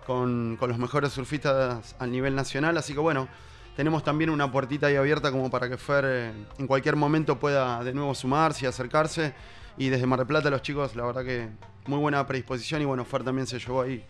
con, 0.06 0.56
con 0.60 0.70
los 0.70 0.78
mejores 0.78 1.12
surfistas 1.14 1.96
a 2.00 2.08
nivel 2.08 2.36
nacional. 2.36 2.78
Así 2.78 2.94
que 2.94 3.00
bueno, 3.00 3.28
tenemos 3.76 4.04
también 4.04 4.30
una 4.30 4.52
puertita 4.52 4.88
ahí 4.88 4.96
abierta 4.96 5.32
como 5.32 5.50
para 5.50 5.70
que 5.70 5.78
Fer 5.78 6.06
eh, 6.08 6.32
en 6.58 6.68
cualquier 6.68 6.96
momento 6.96 7.40
pueda 7.40 7.84
de 7.84 7.94
nuevo 7.94 8.16
sumarse 8.16 8.66
y 8.66 8.68
acercarse. 8.68 9.34
Y 9.78 9.90
desde 9.90 10.06
Mar 10.08 10.20
del 10.20 10.28
Plata 10.28 10.50
los 10.50 10.62
chicos, 10.62 10.96
la 10.96 11.06
verdad 11.06 11.24
que 11.26 11.50
muy 11.88 12.00
buena 12.00 12.26
predisposición 12.26 12.82
y 12.82 12.86
bueno, 12.86 13.04
Fer 13.06 13.24
también 13.24 13.46
se 13.48 13.60
llevó 13.60 13.82
ahí 13.82 14.04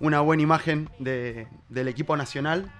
una 0.00 0.20
buena 0.20 0.42
imagen 0.42 0.90
de- 0.98 1.46
del 1.68 1.86
equipo 1.88 2.16
nacional 2.16 2.70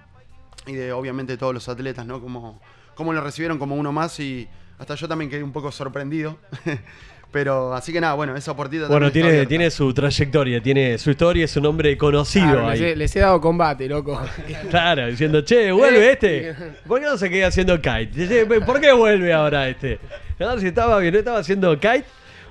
y 0.67 0.73
de 0.73 0.91
obviamente 0.91 1.37
todos 1.37 1.53
los 1.53 1.69
atletas, 1.69 2.05
¿no? 2.05 2.19
Como, 2.19 2.59
como 2.95 3.13
lo 3.13 3.21
recibieron 3.21 3.57
como 3.57 3.75
uno 3.75 3.91
más 3.93 4.19
y 4.19 4.49
hasta 4.77 4.95
yo 4.95 5.07
también 5.07 5.31
quedé 5.31 5.41
un 5.43 5.53
poco 5.53 5.71
sorprendido. 5.71 6.37
Pero 7.35 7.73
así 7.73 7.91
que 7.91 7.99
nada, 7.99 8.13
bueno, 8.13 8.33
esa 8.37 8.55
puertita 8.55 8.87
Bueno, 8.87 9.07
también 9.07 9.25
está 9.25 9.31
tiene, 9.31 9.45
tiene 9.45 9.69
su 9.69 9.93
trayectoria, 9.93 10.63
tiene 10.63 10.97
su 10.97 11.11
historia, 11.11 11.43
es 11.43 11.57
un 11.57 11.65
hombre 11.65 11.97
conocido 11.97 12.45
Claro, 12.49 12.69
les, 12.71 12.79
ahí. 12.79 12.87
he, 12.87 12.95
les 12.95 13.13
he 13.13 13.19
dado 13.19 13.41
combate, 13.41 13.89
loco. 13.89 14.21
Claro, 14.69 15.07
diciendo, 15.07 15.41
che, 15.41 15.69
vuelve 15.73 16.13
este. 16.13 16.55
¿Por 16.87 17.01
qué 17.01 17.05
no 17.07 17.17
se 17.17 17.29
queda 17.29 17.47
haciendo 17.47 17.75
kite? 17.81 18.25
Che, 18.25 18.45
¿Por 18.45 18.79
qué 18.79 18.93
vuelve 18.93 19.33
ahora 19.33 19.67
este? 19.67 19.99
No, 20.39 20.57
si 20.57 20.67
estaba 20.67 20.97
bien, 20.99 21.11
¿no 21.11 21.19
estaba 21.19 21.39
haciendo 21.39 21.77
kite? 21.77 22.05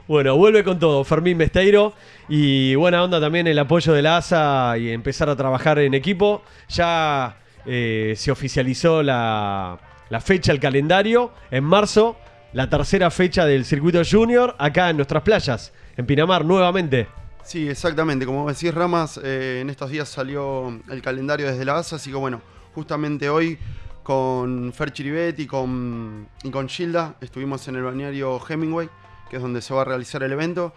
Bueno, 0.06 0.36
vuelve 0.36 0.62
con 0.62 0.78
todo, 0.78 1.02
Fermín 1.02 1.38
Besteiro. 1.38 1.94
Y 2.28 2.74
buena 2.74 3.02
onda 3.02 3.18
también 3.18 3.46
el 3.46 3.58
apoyo 3.58 3.94
de 3.94 4.02
la 4.02 4.18
ASA 4.18 4.76
y 4.76 4.90
empezar 4.90 5.30
a 5.30 5.34
trabajar 5.36 5.78
en 5.78 5.94
equipo. 5.94 6.42
Ya 6.68 7.38
eh, 7.64 8.12
se 8.18 8.30
oficializó 8.30 9.02
la, 9.02 9.78
la 10.10 10.20
fecha, 10.20 10.52
el 10.52 10.60
calendario. 10.60 11.32
En 11.50 11.64
marzo, 11.64 12.18
la 12.54 12.70
tercera 12.70 13.10
fecha 13.10 13.44
del 13.44 13.64
circuito 13.64 14.00
junior 14.08 14.54
acá 14.58 14.88
en 14.90 14.96
nuestras 14.96 15.22
playas, 15.22 15.72
en 15.96 16.06
Pinamar, 16.06 16.44
nuevamente. 16.44 17.08
Sí, 17.44 17.68
exactamente. 17.68 18.24
Como 18.24 18.48
decís, 18.48 18.72
Ramas, 18.72 19.20
eh, 19.22 19.58
en 19.60 19.68
estos 19.68 19.90
días 19.90 20.08
salió 20.08 20.80
el 20.88 21.02
calendario 21.02 21.46
desde 21.46 21.64
la 21.64 21.76
ASA, 21.78 21.96
así 21.96 22.10
que 22.10 22.16
bueno, 22.16 22.40
justamente 22.74 23.28
hoy 23.28 23.58
con 24.02 24.72
Fer 24.72 24.92
Chiribet 24.92 25.38
y 25.40 25.46
con, 25.46 26.26
y 26.42 26.50
con 26.50 26.68
Gilda 26.68 27.16
estuvimos 27.20 27.66
en 27.68 27.76
el 27.76 27.82
balneario 27.82 28.40
Hemingway, 28.48 28.88
que 29.28 29.36
es 29.36 29.42
donde 29.42 29.60
se 29.60 29.74
va 29.74 29.82
a 29.82 29.84
realizar 29.84 30.22
el 30.22 30.32
evento. 30.32 30.72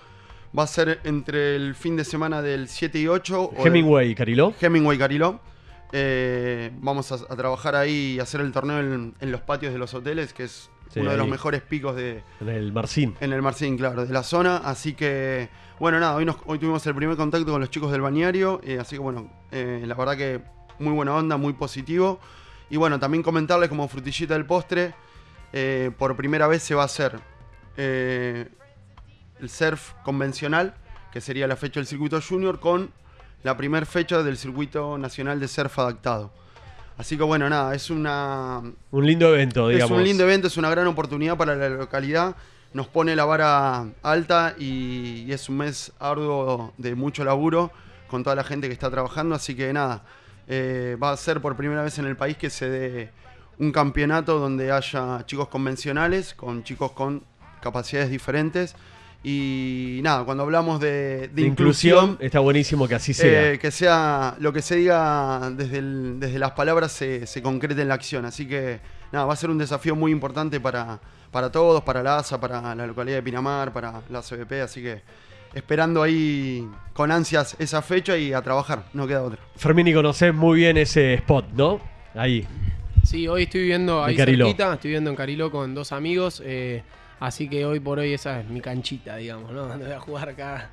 Va 0.57 0.63
a 0.63 0.67
ser 0.67 0.99
entre 1.03 1.55
el 1.57 1.75
fin 1.75 1.95
de 1.97 2.03
semana 2.05 2.41
del 2.41 2.67
7 2.69 2.99
y 2.99 3.07
8. 3.07 3.43
o 3.43 3.61
el- 3.61 3.67
Hemingway, 3.67 4.15
Cariló. 4.15 4.53
Hemingway 4.59 4.97
Cariló. 4.97 5.39
Eh, 5.93 6.71
vamos 6.81 7.11
a, 7.11 7.15
a 7.15 7.35
trabajar 7.35 7.75
ahí 7.75 8.15
y 8.15 8.19
hacer 8.19 8.41
el 8.41 8.51
torneo 8.51 8.79
en, 8.79 9.13
en 9.19 9.31
los 9.31 9.41
patios 9.41 9.73
de 9.73 9.79
los 9.79 9.93
hoteles, 9.93 10.33
que 10.33 10.45
es 10.45 10.69
Sí, 10.89 10.99
uno 11.01 11.11
de 11.11 11.17
los 11.17 11.27
mejores 11.27 11.61
picos 11.61 11.95
de, 11.95 12.23
En 12.41 12.49
el 12.49 12.71
Marcín. 12.71 13.15
en 13.19 13.33
el 13.33 13.41
Marcín, 13.41 13.77
claro, 13.77 14.05
de 14.05 14.13
la 14.13 14.23
zona. 14.23 14.57
Así 14.57 14.93
que, 14.93 15.49
bueno, 15.79 15.99
nada, 15.99 16.15
hoy, 16.15 16.25
nos- 16.25 16.37
hoy 16.45 16.59
tuvimos 16.59 16.85
el 16.87 16.95
primer 16.95 17.17
contacto 17.17 17.51
con 17.51 17.59
los 17.61 17.69
chicos 17.69 17.91
del 17.91 18.01
bañario. 18.01 18.61
eh, 18.63 18.79
así 18.79 18.95
que, 18.95 19.01
bueno, 19.01 19.29
eh, 19.51 19.83
la 19.85 19.95
verdad 19.95 20.15
que 20.17 20.41
muy 20.79 20.93
buena 20.93 21.13
onda, 21.15 21.37
muy 21.37 21.53
positivo. 21.53 22.19
Y 22.69 22.77
bueno, 22.77 22.99
también 22.99 23.23
comentarles 23.23 23.69
como 23.69 23.87
frutillita 23.87 24.33
del 24.33 24.45
postre, 24.45 24.93
eh, 25.53 25.91
por 25.97 26.15
primera 26.15 26.47
vez 26.47 26.63
se 26.63 26.75
va 26.75 26.81
a 26.83 26.85
hacer 26.85 27.19
eh, 27.77 28.47
el 29.39 29.49
surf 29.49 29.93
convencional, 30.03 30.73
que 31.11 31.21
sería 31.21 31.47
la 31.47 31.55
fecha 31.55 31.79
del 31.79 31.87
circuito 31.87 32.19
junior, 32.21 32.59
con 32.59 32.91
la 33.43 33.55
primera 33.55 33.85
fecha 33.85 34.23
del 34.23 34.37
circuito 34.37 34.97
nacional 34.97 35.39
de 35.39 35.47
surf 35.47 35.77
adaptado. 35.79 36.33
Así 36.97 37.15
que 37.17 37.23
bueno, 37.23 37.47
nada, 37.49 37.75
es 37.75 37.89
una, 37.89 38.61
Un 38.91 39.05
lindo 39.05 39.33
evento, 39.33 39.67
digamos. 39.67 39.91
es 39.91 39.97
un 39.97 40.03
lindo 40.03 40.23
evento, 40.23 40.47
es 40.47 40.57
una 40.57 40.69
gran 40.69 40.87
oportunidad 40.87 41.37
para 41.37 41.55
la 41.55 41.69
localidad. 41.69 42.35
Nos 42.73 42.87
pone 42.87 43.15
la 43.15 43.25
vara 43.25 43.85
alta 44.03 44.55
y, 44.57 45.23
y 45.27 45.31
es 45.31 45.47
un 45.47 45.57
mes 45.57 45.91
arduo 45.99 46.73
de 46.77 46.95
mucho 46.95 47.23
laburo 47.23 47.71
con 48.07 48.23
toda 48.23 48.35
la 48.35 48.43
gente 48.43 48.67
que 48.67 48.73
está 48.73 48.89
trabajando. 48.89 49.35
Así 49.35 49.55
que 49.55 49.71
nada, 49.73 50.03
Eh, 50.49 50.95
va 51.01 51.11
a 51.11 51.17
ser 51.17 51.41
por 51.41 51.57
primera 51.57 51.83
vez 51.83 51.99
en 51.99 52.05
el 52.05 52.15
país 52.15 52.37
que 52.37 52.49
se 52.49 52.69
dé 52.69 53.11
un 53.59 53.73
campeonato 53.73 54.39
donde 54.39 54.71
haya 54.71 55.25
chicos 55.25 55.49
convencionales 55.49 56.33
con 56.33 56.63
chicos 56.63 56.93
con 56.93 57.21
capacidades 57.61 58.09
diferentes. 58.09 58.73
Y 59.31 59.99
nada, 60.03 60.23
cuando 60.23 60.43
hablamos 60.43 60.79
de, 60.79 61.27
de 61.27 61.27
De 61.27 61.41
inclusión, 61.41 61.95
inclusión, 62.11 62.17
está 62.25 62.39
buenísimo 62.39 62.87
que 62.87 62.95
así 62.95 63.13
sea. 63.13 63.51
eh, 63.51 63.59
que 63.59 63.71
sea 63.71 64.35
lo 64.39 64.53
que 64.53 64.61
se 64.61 64.77
diga 64.77 65.49
desde, 65.51 65.79
el- 65.79 66.17
desde 66.17 66.39
las 66.39 66.51
palabras 66.51 66.93
se, 66.93 67.27
se 67.27 67.41
concrete 67.41 67.81
en 67.81 67.89
la 67.89 67.95
acción. 67.95 68.23
Así 68.23 68.47
que 68.47 68.79
nada, 69.11 69.25
va 69.25 69.33
a 69.33 69.35
ser 69.35 69.49
un 69.49 69.57
desafío 69.57 69.97
muy 69.97 70.13
importante 70.13 70.61
para, 70.61 71.01
para 71.29 71.51
todos, 71.51 71.83
para 71.83 72.01
la 72.01 72.19
ASA, 72.19 72.39
para 72.39 72.73
la 72.73 72.87
localidad 72.87 73.17
de 73.17 73.23
Pinamar, 73.23 73.73
para 73.73 74.01
la 74.09 74.21
CBP. 74.21 74.61
Así 74.63 74.81
que 74.81 75.01
esperando 75.53 76.03
ahí 76.03 76.65
con 76.93 77.11
ansias 77.11 77.57
esa 77.59 77.81
fecha 77.81 78.15
y 78.15 78.31
a 78.31 78.41
trabajar, 78.41 78.85
no 78.93 79.05
queda 79.07 79.23
otra. 79.23 79.39
Fermín, 79.57 79.87
y 79.89 79.93
conocés 79.93 80.33
muy 80.33 80.59
bien 80.59 80.77
ese 80.77 81.15
spot, 81.15 81.47
¿no? 81.53 81.81
Ahí. 82.15 82.47
Sí, 83.03 83.27
hoy 83.27 83.43
estoy 83.43 83.61
viviendo 83.61 84.03
ahí 84.05 84.15
Cariló. 84.15 84.45
cerquita, 84.45 84.73
estoy 84.75 84.89
viviendo 84.89 85.09
en 85.09 85.15
Cariló 85.17 85.51
con 85.51 85.75
dos 85.75 85.91
amigos, 85.91 86.41
eh, 86.45 86.83
así 87.19 87.49
que 87.49 87.65
hoy 87.65 87.79
por 87.79 87.99
hoy 87.99 88.13
esa 88.13 88.39
es 88.39 88.47
mi 88.47 88.61
canchita, 88.61 89.17
digamos, 89.17 89.51
¿no? 89.51 89.65
Donde 89.67 89.85
voy 89.85 89.95
a 89.95 89.99
jugar 89.99 90.29
acá 90.29 90.69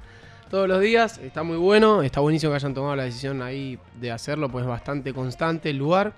todos 0.50 0.68
los 0.68 0.80
días. 0.80 1.18
Está 1.18 1.42
muy 1.42 1.56
bueno, 1.56 2.02
está 2.02 2.20
buenísimo 2.20 2.52
que 2.52 2.56
hayan 2.56 2.74
tomado 2.74 2.96
la 2.96 3.04
decisión 3.04 3.42
ahí 3.42 3.78
de 4.00 4.10
hacerlo, 4.10 4.48
pues 4.48 4.66
bastante 4.66 5.12
constante 5.12 5.70
el 5.70 5.78
lugar. 5.78 6.12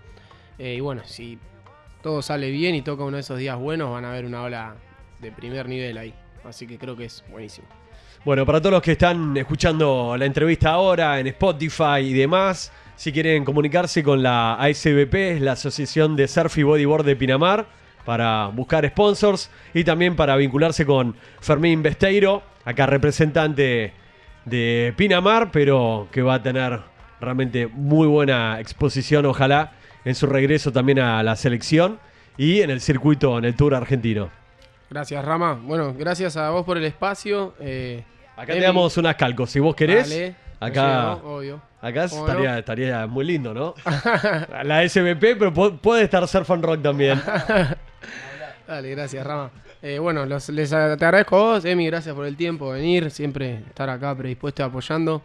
Eh, 0.58 0.74
y 0.74 0.80
bueno, 0.80 1.02
si 1.04 1.38
todo 2.02 2.22
sale 2.22 2.50
bien 2.50 2.74
y 2.74 2.82
toca 2.82 3.04
uno 3.04 3.16
de 3.16 3.20
esos 3.20 3.38
días 3.38 3.58
buenos, 3.58 3.90
van 3.90 4.04
a 4.04 4.10
ver 4.10 4.24
una 4.24 4.42
ola 4.42 4.76
de 5.20 5.32
primer 5.32 5.68
nivel 5.68 5.98
ahí. 5.98 6.14
Así 6.44 6.66
que 6.66 6.78
creo 6.78 6.96
que 6.96 7.06
es 7.06 7.24
buenísimo. 7.30 7.66
Bueno, 8.24 8.44
para 8.44 8.60
todos 8.60 8.72
los 8.72 8.82
que 8.82 8.92
están 8.92 9.36
escuchando 9.36 10.16
la 10.18 10.24
entrevista 10.24 10.70
ahora 10.70 11.20
en 11.20 11.28
Spotify 11.28 12.00
y 12.00 12.12
demás, 12.12 12.72
si 12.96 13.12
quieren 13.12 13.44
comunicarse 13.44 14.02
con 14.02 14.22
la 14.22 14.54
ASBP, 14.54 15.14
es 15.14 15.40
la 15.40 15.52
Asociación 15.52 16.16
de 16.16 16.26
Surf 16.26 16.58
y 16.58 16.62
Bodyboard 16.62 17.04
de 17.04 17.14
Pinamar, 17.14 17.66
para 18.06 18.46
buscar 18.46 18.88
sponsors 18.88 19.50
y 19.74 19.84
también 19.84 20.16
para 20.16 20.36
vincularse 20.36 20.86
con 20.86 21.14
Fermín 21.40 21.82
Besteiro, 21.82 22.42
acá 22.64 22.86
representante 22.86 23.92
de 24.46 24.94
Pinamar, 24.96 25.50
pero 25.50 26.08
que 26.10 26.22
va 26.22 26.34
a 26.34 26.42
tener 26.42 26.80
realmente 27.20 27.66
muy 27.66 28.06
buena 28.06 28.60
exposición, 28.60 29.26
ojalá, 29.26 29.72
en 30.04 30.14
su 30.14 30.26
regreso 30.26 30.72
también 30.72 31.00
a 31.00 31.22
la 31.22 31.34
selección 31.36 31.98
y 32.38 32.60
en 32.60 32.70
el 32.70 32.80
circuito, 32.80 33.36
en 33.38 33.44
el 33.44 33.56
Tour 33.56 33.74
argentino. 33.74 34.30
Gracias, 34.88 35.24
Rama. 35.24 35.58
Bueno, 35.60 35.92
gracias 35.98 36.36
a 36.36 36.50
vos 36.50 36.64
por 36.64 36.76
el 36.76 36.84
espacio. 36.84 37.54
eh, 37.60 38.04
Acá 38.36 38.52
Emi, 38.52 38.60
te 38.60 38.66
damos 38.66 38.96
unas 38.98 39.16
calcos, 39.16 39.50
si 39.50 39.58
vos 39.58 39.74
querés. 39.74 40.08
dale, 40.08 40.36
acá... 40.60 41.14
obvio. 41.16 41.60
Acá 41.80 42.08
¿Cómo 42.08 42.26
estaría, 42.26 42.52
no? 42.52 42.58
estaría 42.58 43.06
muy 43.06 43.24
lindo, 43.24 43.54
¿no? 43.54 43.74
La 44.64 44.88
SBP, 44.88 45.20
pero 45.38 45.52
pu- 45.52 45.78
puede 45.78 46.04
estar 46.04 46.26
Surf 46.26 46.50
and 46.50 46.64
Rock 46.64 46.82
también. 46.82 47.20
Dale, 48.66 48.90
gracias, 48.90 49.24
Rama. 49.26 49.50
Eh, 49.82 49.98
bueno, 49.98 50.26
los- 50.26 50.48
les 50.48 50.70
te 50.70 50.76
agradezco 50.76 51.36
a 51.36 51.40
vos, 51.54 51.64
Emi, 51.64 51.86
gracias 51.86 52.14
por 52.14 52.26
el 52.26 52.36
tiempo, 52.36 52.70
venir, 52.70 53.10
siempre 53.10 53.58
estar 53.68 53.88
acá 53.88 54.14
predispuesto 54.16 54.62
y 54.62 54.64
apoyando. 54.64 55.22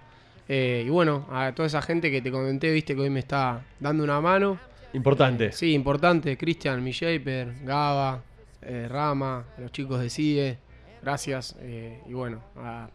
Eh, 0.47 0.83
y 0.85 0.89
bueno, 0.89 1.27
a 1.31 1.51
toda 1.53 1.65
esa 1.67 1.81
gente 1.81 2.11
que 2.11 2.21
te 2.21 2.29
comenté, 2.31 2.71
viste 2.71 2.93
que 2.93 3.01
hoy 3.01 3.09
me 3.09 3.21
está 3.21 3.61
dando 3.79 4.03
una 4.03 4.19
mano. 4.21 4.59
Importante. 4.93 5.51
Sí, 5.53 5.73
importante, 5.73 6.37
Cristian, 6.37 6.83
mi 6.83 6.91
Shaper, 6.91 7.53
Gaba, 7.63 8.21
eh, 8.61 8.87
Rama, 8.89 9.45
los 9.57 9.71
chicos 9.71 10.01
de 10.01 10.09
CIE, 10.09 10.57
gracias. 11.01 11.55
eh, 11.61 12.01
y 12.07 12.13
bueno, 12.13 12.41
a, 12.57 12.89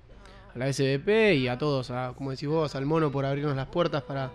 a 0.57 0.59
la 0.59 0.73
SBP 0.73 1.35
y 1.37 1.49
a 1.49 1.59
todos, 1.59 1.90
a, 1.90 2.14
como 2.16 2.31
decís 2.31 2.49
vos, 2.49 2.75
al 2.75 2.87
mono 2.87 3.12
por 3.12 3.27
abrirnos 3.27 3.55
las 3.55 3.66
puertas 3.66 4.03
para, 4.03 4.31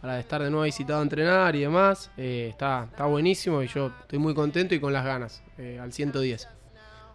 para 0.00 0.20
estar 0.20 0.42
de 0.42 0.50
nuevo 0.50 0.64
visitado 0.64 1.00
a 1.00 1.02
entrenar 1.02 1.56
y 1.56 1.60
demás. 1.60 2.10
Eh, 2.16 2.48
está, 2.50 2.86
está 2.90 3.06
buenísimo 3.06 3.62
y 3.62 3.68
yo 3.68 3.90
estoy 4.02 4.18
muy 4.18 4.34
contento 4.34 4.74
y 4.74 4.80
con 4.80 4.92
las 4.92 5.04
ganas, 5.04 5.42
eh, 5.58 5.78
al 5.80 5.92
110. 5.92 6.48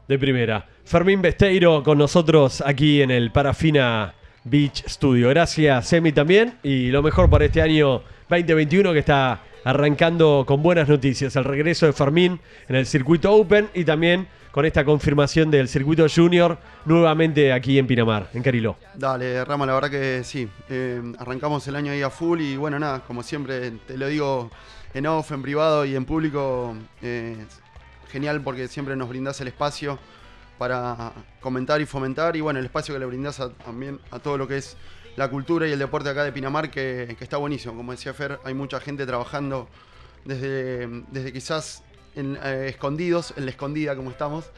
De 0.07 0.17
primera. 0.17 0.65
Fermín 0.83 1.21
Besteiro 1.21 1.83
con 1.83 1.99
nosotros 1.99 2.63
aquí 2.65 3.03
en 3.03 3.11
el 3.11 3.31
Parafina 3.31 4.15
Beach 4.43 4.83
Studio. 4.87 5.29
Gracias, 5.29 5.87
Semi, 5.87 6.11
también. 6.11 6.57
Y 6.63 6.89
lo 6.89 7.03
mejor 7.03 7.29
para 7.29 7.45
este 7.45 7.61
año 7.61 8.01
2021 8.29 8.91
que 8.93 8.99
está 8.99 9.43
arrancando 9.63 10.45
con 10.47 10.63
buenas 10.63 10.89
noticias. 10.89 11.35
El 11.35 11.43
regreso 11.43 11.85
de 11.85 11.93
Fermín 11.93 12.39
en 12.67 12.75
el 12.75 12.87
circuito 12.87 13.31
Open 13.31 13.69
y 13.75 13.83
también 13.83 14.27
con 14.51 14.65
esta 14.65 14.83
confirmación 14.83 15.51
del 15.51 15.67
circuito 15.67 16.05
Junior 16.13 16.57
nuevamente 16.85 17.53
aquí 17.53 17.77
en 17.77 17.85
Pinamar, 17.87 18.29
en 18.33 18.41
Cariló. 18.43 18.75
Dale, 18.95 19.45
Rama, 19.45 19.65
la 19.65 19.73
verdad 19.73 19.91
que 19.91 20.23
sí. 20.23 20.49
Eh, 20.69 21.01
arrancamos 21.19 21.67
el 21.67 21.75
año 21.75 21.91
ahí 21.91 22.01
a 22.01 22.09
full 22.09 22.41
y 22.41 22.57
bueno, 22.57 22.79
nada, 22.79 23.01
como 23.01 23.21
siempre 23.23 23.71
te 23.71 23.97
lo 23.97 24.07
digo 24.07 24.49
en 24.93 25.05
off, 25.05 25.31
en 25.31 25.41
privado 25.43 25.85
y 25.85 25.95
en 25.95 26.05
público, 26.05 26.75
eh, 27.01 27.37
genial 28.11 28.41
porque 28.41 28.67
siempre 28.67 28.95
nos 28.95 29.07
brindás 29.07 29.39
el 29.41 29.49
espacio 29.49 29.99
para 30.57 31.13
comentar 31.39 31.79
y 31.79 31.85
fomentar 31.85 32.35
y 32.35 32.41
bueno, 32.41 32.59
el 32.59 32.65
espacio 32.65 32.93
que 32.95 32.99
le 32.99 33.05
brindás 33.05 33.39
a- 33.39 33.49
también 33.53 33.99
a 34.11 34.19
todo 34.19 34.37
lo 34.37 34.47
que 34.47 34.57
es 34.57 34.75
la 35.15 35.29
cultura 35.29 35.67
y 35.67 35.71
el 35.71 35.79
deporte 35.79 36.09
acá 36.09 36.23
de 36.23 36.31
Pinamar 36.31 36.71
que, 36.71 37.15
que 37.17 37.23
está 37.23 37.37
buenísimo. 37.37 37.75
Como 37.75 37.91
decía 37.91 38.13
Fer, 38.13 38.39
hay 38.43 38.53
mucha 38.53 38.79
gente 38.79 39.05
trabajando 39.05 39.69
desde, 40.25 40.87
desde 41.11 41.31
quizás 41.31 41.83
eh, 42.15 42.67
escondidos, 42.69 43.33
en 43.37 43.45
la 43.45 43.51
escondida 43.51 43.95
como 43.95 44.11
estamos, 44.11 44.49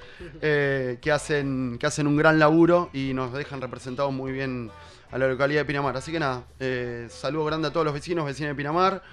eh, 0.41 0.97
que, 1.01 1.11
hacen, 1.11 1.77
que 1.79 1.85
hacen 1.85 2.07
un 2.07 2.17
gran 2.17 2.39
laburo 2.39 2.89
y 2.93 3.13
nos 3.13 3.33
dejan 3.33 3.61
representados 3.61 4.11
muy 4.11 4.31
bien 4.31 4.71
a 5.11 5.17
la 5.17 5.27
localidad 5.27 5.61
de 5.61 5.65
Pinamar. 5.65 5.95
Así 5.97 6.11
que 6.11 6.19
nada, 6.19 6.43
eh, 6.59 7.07
saludo 7.09 7.45
grande 7.45 7.67
a 7.67 7.71
todos 7.71 7.85
los 7.85 7.93
vecinos, 7.93 8.25
vecinos 8.25 8.51
de 8.51 8.55
Pinamar. 8.55 9.03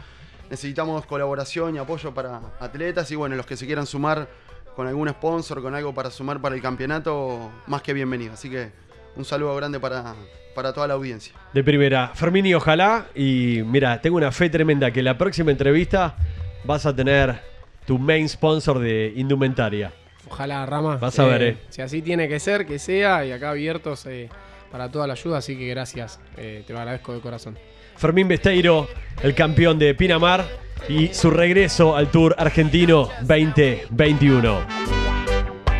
Necesitamos 0.51 1.05
colaboración 1.05 1.75
y 1.75 1.79
apoyo 1.79 2.15
para 2.15 2.41
atletas 2.61 3.11
y 3.11 3.17
bueno, 3.17 3.37
los 3.37 3.45
que 3.45 3.57
se 3.57 3.67
quieran 3.67 3.87
sumar 3.87 4.29
con 4.75 4.87
algún 4.87 5.09
sponsor, 5.09 5.61
con 5.61 5.75
algo 5.75 5.93
para 5.93 6.11
sumar 6.11 6.41
para 6.41 6.55
el 6.55 6.63
campeonato, 6.63 7.51
más 7.67 7.83
que 7.83 7.93
bienvenido. 7.93 8.33
Así 8.33 8.49
que 8.49 8.71
un 9.17 9.25
saludo 9.25 9.55
grande 9.57 9.81
para, 9.81 10.15
para 10.55 10.73
toda 10.73 10.87
la 10.87 10.95
audiencia. 10.95 11.35
De 11.53 11.63
primera, 11.63 12.13
Fermín 12.15 12.47
y 12.47 12.55
ojalá, 12.55 13.07
y 13.15 13.63
mira, 13.67 14.01
tengo 14.01 14.17
una 14.17 14.33
fe 14.33 14.49
tremenda 14.49 14.91
que 14.91 15.03
la 15.03 15.19
próxima 15.19 15.51
entrevista 15.51 16.17
vas 16.65 16.87
a 16.87 16.95
tener 16.95 17.41
tu 17.89 17.99
main 17.99 18.29
sponsor 18.29 18.79
de 18.79 19.15
indumentaria. 19.17 19.91
Ojalá, 20.29 20.67
Rama. 20.67 20.99
Vas 20.99 21.19
a 21.19 21.25
ver, 21.25 21.43
eh. 21.43 21.57
Si 21.71 21.81
así 21.81 22.03
tiene 22.03 22.29
que 22.29 22.39
ser, 22.39 22.67
que 22.67 22.79
sea, 22.79 23.25
y 23.25 23.33
acá 23.33 23.49
abiertos 23.49 24.05
eh, 24.05 24.29
para 24.71 24.91
toda 24.91 25.07
la 25.07 25.15
ayuda, 25.15 25.39
así 25.39 25.57
que 25.57 25.67
gracias, 25.69 26.21
eh, 26.37 26.65
te 26.67 26.75
lo 26.75 26.81
agradezco 26.81 27.15
de 27.15 27.21
corazón. 27.21 27.59
Fermín 27.97 28.29
Besteiro, 28.29 28.87
el 29.23 29.35
campeón 29.35 29.79
de 29.79 29.95
Pinamar, 29.95 30.45
y 30.87 31.09
su 31.15 31.31
regreso 31.31 31.97
al 31.97 32.11
Tour 32.11 32.37
Argentino 32.39 33.09
2021. 33.23 34.59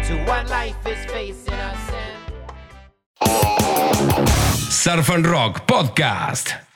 to 0.09 0.15
what 0.25 0.49
life 0.49 0.77
is 0.87 1.05
facing 1.13 1.53
us 1.53 1.93
and 3.93 4.29
Surf 4.73 5.11
and 5.11 5.27
Rock 5.27 5.67
Podcast. 5.67 6.68